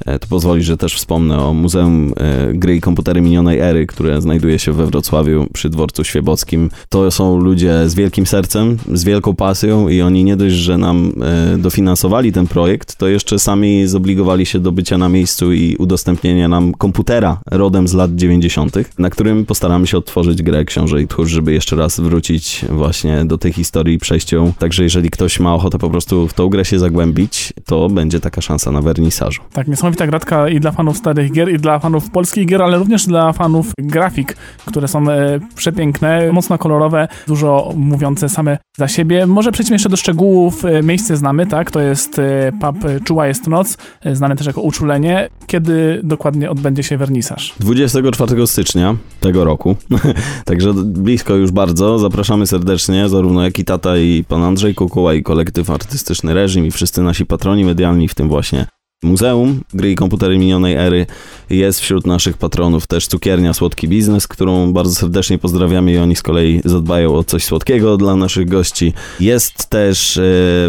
E, 0.06 0.18
To 0.18 0.26
pozwoli, 0.28 0.62
że 0.62 0.76
też 0.76 0.94
wspomnę 0.94 1.38
o 1.38 1.54
Muzeum 1.54 2.12
e, 2.16 2.54
Gry 2.54 2.76
i 2.76 2.80
Komputery 2.80 3.20
Minionej 3.20 3.58
Ery, 3.58 3.86
które 3.86 4.22
znajduje 4.22 4.58
się 4.58 4.72
we 4.72 4.86
Wrocławiu 4.86 5.46
przy 5.52 5.70
dworcu 5.70 6.04
świebockim. 6.04 6.70
To 6.88 7.10
są 7.10 7.36
ludzie 7.38 7.88
z 7.88 7.94
wielkim 7.94 8.26
sercem, 8.26 8.76
z 8.92 9.04
wielką 9.04 9.34
pasją 9.34 9.88
i 9.88 10.02
oni 10.02 10.24
nie 10.24 10.36
dość, 10.36 10.54
że 10.54 10.78
nam 10.78 11.12
e, 11.54 11.58
dofinansowali 11.58 12.32
ten 12.32 12.46
projekt, 12.46 12.96
to 12.96 13.08
jeszcze 13.08 13.38
sami 13.38 13.86
zobligowali 13.86 14.46
się 14.46 14.58
do 14.58 14.72
bycia 14.72 14.98
na 14.98 15.08
miejscu 15.08 15.52
i 15.52 15.76
udostępnienia 15.76 16.48
nam 16.48 16.72
komputera 16.72 17.40
rodem 17.50 17.88
z 17.88 17.94
lat 17.94 18.14
90., 18.14 18.76
na 18.98 19.10
którym 19.10 19.46
postaramy 19.46 19.86
się 19.86 19.98
odtworzyć 19.98 20.42
grę 20.42 20.64
Książę 20.64 21.02
i 21.02 21.08
Tchórz, 21.08 21.30
żeby 21.30 21.52
jeszcze 21.52 21.76
raz 21.76 22.00
wrócić 22.00 22.64
właśnie 22.70 23.24
do 23.24 23.38
tej 23.38 23.52
historii 23.52 23.94
i 23.94 23.98
przejść 23.98 24.32
ją. 24.32 24.52
Także 24.58 24.82
jeżeli 24.82 25.10
ktoś 25.10 25.40
ma 25.40 25.54
ochotę 25.54 25.78
po 25.78 25.90
prostu 25.90 26.28
w 26.28 26.34
tą 26.34 26.48
grę 26.48 26.64
się 26.64 26.78
zagłębić, 26.78 27.52
to 27.64 27.88
będzie 27.88 28.20
taka 28.20 28.40
szansa 28.40 28.70
na 28.72 28.82
wernisażu. 28.82 29.42
Tak, 29.52 29.68
niesamowita 29.88 30.06
gratka 30.06 30.48
i 30.48 30.60
dla 30.60 30.72
fanów 30.72 30.96
starych 30.96 31.32
gier, 31.32 31.48
i 31.52 31.58
dla 31.58 31.78
fanów 31.78 32.10
polskich 32.10 32.46
gier, 32.46 32.62
ale 32.62 32.78
również 32.78 33.06
dla 33.06 33.32
fanów 33.32 33.72
grafik, 33.78 34.36
które 34.66 34.88
są 34.88 35.10
e, 35.10 35.40
przepiękne, 35.54 36.32
mocno 36.32 36.58
kolorowe, 36.58 37.08
dużo 37.26 37.72
mówiące 37.76 38.28
same 38.28 38.58
za 38.78 38.88
siebie. 38.88 39.26
Może 39.26 39.52
przejdźmy 39.52 39.74
jeszcze 39.74 39.88
do 39.88 39.96
szczegółów. 39.96 40.64
E, 40.64 40.82
Miejsce 40.82 41.16
znamy, 41.16 41.46
tak? 41.46 41.70
To 41.70 41.80
jest 41.80 42.18
e, 42.18 42.52
pub 42.60 42.84
e, 42.84 43.00
Czuła 43.00 43.26
jest 43.26 43.46
noc, 43.46 43.78
znane 44.12 44.36
też 44.36 44.46
jako 44.46 44.60
Uczulenie. 44.60 45.28
Kiedy 45.46 46.00
dokładnie 46.04 46.50
odbędzie 46.50 46.82
się 46.82 46.96
wernisaż? 46.96 47.54
24 47.60 48.46
stycznia 48.46 48.96
tego 49.20 49.44
roku, 49.44 49.76
także 50.44 50.72
blisko 50.74 51.34
już 51.34 51.50
bardzo. 51.50 51.98
Zapraszamy 51.98 52.46
serdecznie, 52.46 53.08
zarówno 53.08 53.44
jak 53.44 53.58
i 53.58 53.64
tata, 53.64 53.96
i 53.96 54.24
pan 54.28 54.42
Andrzej 54.42 54.74
Kukuła, 54.74 55.14
i 55.14 55.22
kolektyw 55.22 55.70
artystyczny 55.70 56.34
Reżim, 56.34 56.66
i 56.66 56.70
wszyscy 56.70 57.02
nasi 57.02 57.26
patroni 57.26 57.64
medialni, 57.64 58.08
w 58.08 58.14
tym 58.14 58.28
właśnie 58.28 58.66
Muzeum 59.02 59.60
Gry 59.74 59.90
i 59.90 59.94
Komputery 59.94 60.38
Minionej 60.38 60.74
Ery. 60.74 61.06
Jest 61.50 61.80
wśród 61.80 62.06
naszych 62.06 62.36
patronów 62.36 62.86
też 62.86 63.06
cukiernia 63.06 63.54
Słodki 63.54 63.88
Biznes, 63.88 64.28
którą 64.28 64.72
bardzo 64.72 64.94
serdecznie 64.94 65.38
pozdrawiamy 65.38 65.92
i 65.92 65.98
oni 65.98 66.16
z 66.16 66.22
kolei 66.22 66.60
zadbają 66.64 67.14
o 67.14 67.24
coś 67.24 67.44
słodkiego 67.44 67.96
dla 67.96 68.16
naszych 68.16 68.48
gości. 68.48 68.92
Jest 69.20 69.66
też, 69.70 70.16
e, 70.16 70.22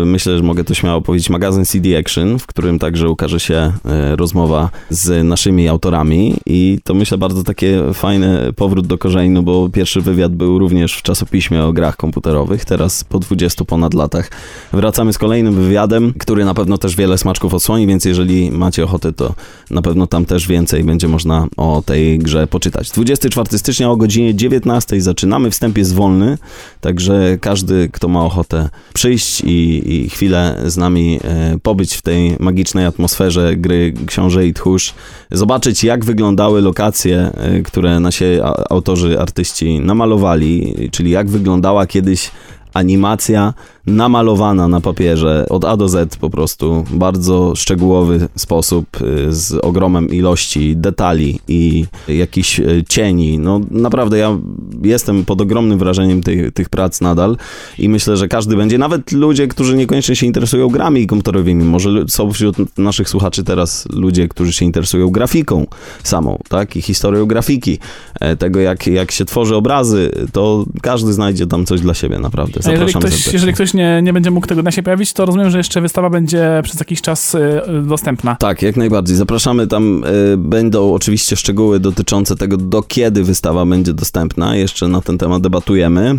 myślę, 0.06 0.38
że 0.38 0.44
mogę 0.44 0.64
to 0.64 0.74
śmiało 0.74 1.02
powiedzieć, 1.02 1.30
magazyn 1.30 1.66
CD 1.66 1.98
Action, 1.98 2.40
w 2.40 2.48
którym 2.48 2.80
także 2.80 3.10
ukaże 3.10 3.40
się 3.40 3.74
e, 3.86 4.16
rozmowa 4.16 4.70
z 4.90 5.26
naszymi 5.26 5.68
autorami 5.68 6.36
i 6.46 6.80
to 6.84 6.94
myślę 6.94 7.18
bardzo 7.18 7.44
takie 7.44 7.82
fajny 7.94 8.54
powrót 8.54 8.88
do 8.88 8.98
korzeni, 8.98 9.30
no 9.30 9.44
bo 9.44 9.70
pierwszy 9.70 10.02
wywiad 10.02 10.36
był 10.36 10.60
również 10.60 10.94
w 10.94 11.02
czasopiśmie 11.02 11.64
o 11.64 11.74
grach 11.74 11.98
komputerowych, 11.98 12.66
teraz 12.66 13.04
po 13.04 13.20
20 13.20 13.66
ponad 13.66 13.94
latach 13.94 14.32
wracamy 14.74 15.14
z 15.14 15.18
kolejnym 15.18 15.54
wywiadem, 15.54 16.14
który 16.20 16.46
na 16.46 16.54
pewno 16.54 16.78
też 16.78 16.96
wiele 16.96 17.18
smaczków 17.18 17.54
odsłoni, 17.54 17.88
więc 17.88 18.06
jeżeli 18.06 18.19
macie 18.52 18.84
ochotę, 18.84 19.14
to 19.14 19.34
na 19.70 19.82
pewno 19.82 20.08
tam 20.08 20.26
też 20.26 20.48
więcej 20.48 20.84
będzie 20.84 21.08
można 21.08 21.48
o 21.58 21.84
tej 21.86 22.20
grze 22.20 22.48
poczytać. 22.48 22.92
24 22.92 23.58
stycznia 23.58 23.92
o 23.92 23.98
godzinie 23.98 24.36
19 24.36 25.02
zaczynamy, 25.02 25.52
wstęp 25.52 25.78
jest 25.78 25.94
wolny, 25.94 26.38
także 26.82 27.38
każdy, 27.42 27.90
kto 27.94 28.08
ma 28.08 28.26
ochotę 28.26 28.70
przyjść 28.94 29.42
i, 29.42 29.82
i 29.96 30.10
chwilę 30.10 30.62
z 30.66 30.78
nami 30.78 31.20
e, 31.24 31.58
pobyć 31.64 31.96
w 31.96 32.02
tej 32.02 32.36
magicznej 32.40 32.86
atmosferze 32.86 33.56
gry 33.56 33.94
Książę 34.06 34.48
i 34.48 34.54
Tchórz, 34.54 34.94
zobaczyć 35.32 35.84
jak 35.84 36.06
wyglądały 36.06 36.62
lokacje, 36.62 37.32
e, 37.34 37.62
które 37.62 38.00
nasi 38.00 38.26
autorzy, 38.70 39.20
artyści 39.20 39.80
namalowali, 39.80 40.76
czyli 40.92 41.12
jak 41.12 41.30
wyglądała 41.30 41.88
kiedyś 41.88 42.32
animacja 42.74 43.54
namalowana 43.90 44.68
na 44.68 44.82
papierze 44.82 45.46
od 45.50 45.66
A 45.66 45.78
do 45.78 45.90
Z 45.90 46.16
po 46.16 46.30
prostu, 46.30 46.86
bardzo 46.92 47.56
szczegółowy 47.56 48.28
sposób, 48.36 48.86
y, 49.02 49.34
z 49.34 49.54
ogromem 49.54 50.10
ilości 50.10 50.78
detali 50.78 51.40
i 51.48 51.86
jakichś 52.08 52.60
y, 52.60 52.84
cieni. 52.90 53.40
No 53.40 53.62
naprawdę 53.72 54.18
ja 54.18 54.38
jestem 54.84 55.26
pod 55.26 55.42
ogromnym 55.42 55.80
wrażeniem 55.80 56.24
tych, 56.24 56.54
tych 56.54 56.70
prac 56.70 57.02
nadal 57.02 57.38
i 57.78 57.90
myślę, 57.90 58.18
że 58.18 58.28
każdy 58.28 58.56
będzie, 58.56 58.78
nawet 58.78 59.12
ludzie, 59.12 59.48
którzy 59.48 59.78
niekoniecznie 59.78 60.16
się 60.16 60.26
interesują 60.26 60.68
grami 60.68 61.08
komputerowymi, 61.08 61.64
może 61.64 61.90
są 62.08 62.32
wśród 62.32 62.78
naszych 62.78 63.10
słuchaczy 63.10 63.44
teraz 63.44 63.88
ludzie, 63.94 64.28
którzy 64.28 64.54
się 64.54 64.66
interesują 64.66 65.10
grafiką 65.10 65.68
samą, 66.04 66.40
tak, 66.50 66.76
i 66.76 66.82
historią 66.82 67.26
grafiki, 67.26 67.80
e, 68.20 68.36
tego 68.36 68.60
jak, 68.60 68.88
jak 68.88 69.12
się 69.12 69.26
tworzy 69.26 69.56
obrazy, 69.56 70.12
to 70.32 70.66
każdy 70.82 71.14
znajdzie 71.14 71.48
tam 71.48 71.66
coś 71.66 71.82
dla 71.82 71.94
siebie, 71.94 72.20
naprawdę. 72.20 72.60
A 72.66 72.72
jeżeli 72.72 72.78
Zapraszam 72.78 73.02
ktoś, 73.02 73.12
serdecznie. 73.12 73.34
jeżeli 73.34 73.54
ktoś 73.54 73.74
nie, 73.80 74.02
nie 74.02 74.14
będzie 74.14 74.32
mógł 74.32 74.48
tego 74.48 74.62
dnia 74.62 74.72
się 74.72 74.84
pojawić, 74.84 75.14
to 75.14 75.26
rozumiem, 75.26 75.50
że 75.50 75.58
jeszcze 75.58 75.82
wystawa 75.82 76.10
będzie 76.10 76.62
przez 76.64 76.80
jakiś 76.80 77.02
czas 77.02 77.36
y, 77.36 77.62
dostępna. 77.84 78.36
Tak, 78.36 78.62
jak 78.62 78.78
najbardziej. 78.78 79.16
Zapraszamy 79.16 79.68
tam. 79.68 80.04
y, 80.34 80.38
będą 80.38 80.94
oczywiście 80.94 81.36
szczegóły 81.36 81.80
dotyczące 81.80 82.36
tego, 82.36 82.58
do 82.58 82.82
kiedy 82.82 83.24
wystawa 83.24 83.66
będzie 83.66 83.94
dostępna. 83.94 84.56
Jeszcze 84.56 84.88
na 84.88 85.02
ten 85.02 85.18
temat 85.18 85.42
debatujemy, 85.42 86.18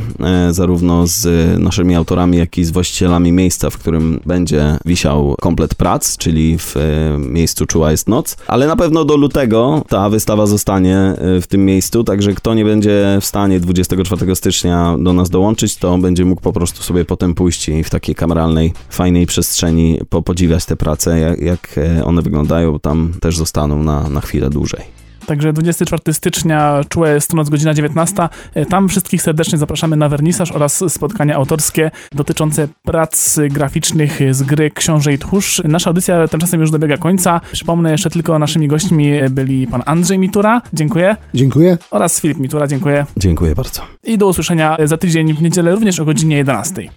y, 0.50 0.52
zarówno 0.52 1.06
z 1.06 1.28
naszymi 1.58 1.94
autorami, 1.94 2.38
jak 2.38 2.58
i 2.58 2.64
z 2.64 2.70
właścicielami 2.70 3.32
miejsca, 3.32 3.70
w 3.70 3.78
którym 3.78 4.20
będzie 4.26 4.78
wisiał 4.84 5.36
komplet 5.40 5.74
prac, 5.74 6.16
czyli 6.16 6.58
w 6.58 6.74
miejscu 7.18 7.66
Czuła 7.66 7.90
jest 7.90 8.08
noc. 8.08 8.36
Ale 8.46 8.66
na 8.66 8.76
pewno 8.76 9.04
do 9.04 9.16
lutego 9.16 9.84
ta 9.88 10.08
wystawa 10.08 10.46
zostanie 10.46 11.14
w 11.40 11.46
tym 11.48 11.64
miejscu, 11.64 12.04
także 12.04 12.32
kto 12.32 12.54
nie 12.54 12.64
będzie 12.64 13.18
w 13.20 13.24
stanie 13.24 13.60
24 13.60 14.36
stycznia 14.36 14.96
do 14.98 15.12
nas 15.12 15.30
dołączyć, 15.30 15.76
to 15.76 15.98
będzie 15.98 16.24
mógł 16.24 16.42
po 16.42 16.52
prostu 16.52 16.82
sobie 16.82 17.04
potem 17.04 17.34
pójść 17.40 17.68
i 17.68 17.84
w 17.84 17.90
takiej 17.90 18.14
kameralnej, 18.14 18.72
fajnej 18.90 19.26
przestrzeni 19.26 19.98
po- 20.10 20.22
podziwiać 20.22 20.64
te 20.66 20.76
prace, 20.76 21.18
jak, 21.20 21.40
jak 21.40 21.78
e, 21.98 22.04
one 22.04 22.22
wyglądają. 22.22 22.78
Tam 22.78 23.12
też 23.20 23.36
zostaną 23.36 23.82
na, 23.82 24.08
na 24.08 24.20
chwilę 24.20 24.50
dłużej. 24.50 24.80
Także 25.26 25.52
24 25.52 26.14
stycznia, 26.14 26.80
czułe 26.88 27.14
jest 27.14 27.34
noc, 27.34 27.48
godzina 27.48 27.74
19. 27.74 28.28
E, 28.54 28.66
Tam 28.66 28.88
wszystkich 28.88 29.22
serdecznie 29.22 29.58
zapraszamy 29.58 29.96
na 29.96 30.08
wernisaż 30.08 30.52
oraz 30.52 30.84
spotkania 30.88 31.34
autorskie 31.36 31.90
dotyczące 32.12 32.68
prac 32.82 33.38
graficznych 33.50 34.18
z 34.30 34.42
gry 34.42 34.70
Książę 34.70 35.12
i 35.12 35.18
Tchórz. 35.18 35.62
Nasza 35.64 35.90
audycja 35.90 36.28
tymczasem 36.28 36.60
już 36.60 36.70
dobiega 36.70 36.96
końca. 36.96 37.40
Przypomnę 37.52 37.90
jeszcze 37.92 38.10
tylko 38.10 38.38
naszymi 38.38 38.68
gośćmi 38.68 39.12
byli 39.30 39.66
pan 39.66 39.82
Andrzej 39.86 40.18
Mitura, 40.18 40.62
dziękuję, 40.72 41.16
Dziękuję. 41.34 41.78
oraz 41.90 42.20
Filip 42.20 42.38
Mitura, 42.38 42.66
dziękuję. 42.66 43.06
Dziękuję 43.16 43.54
bardzo. 43.54 43.80
I 44.04 44.18
do 44.18 44.26
usłyszenia 44.26 44.76
za 44.84 44.96
tydzień 44.96 45.34
w 45.34 45.42
niedzielę 45.42 45.74
również 45.74 46.00
o 46.00 46.04
godzinie 46.04 46.36
11. 46.36 46.88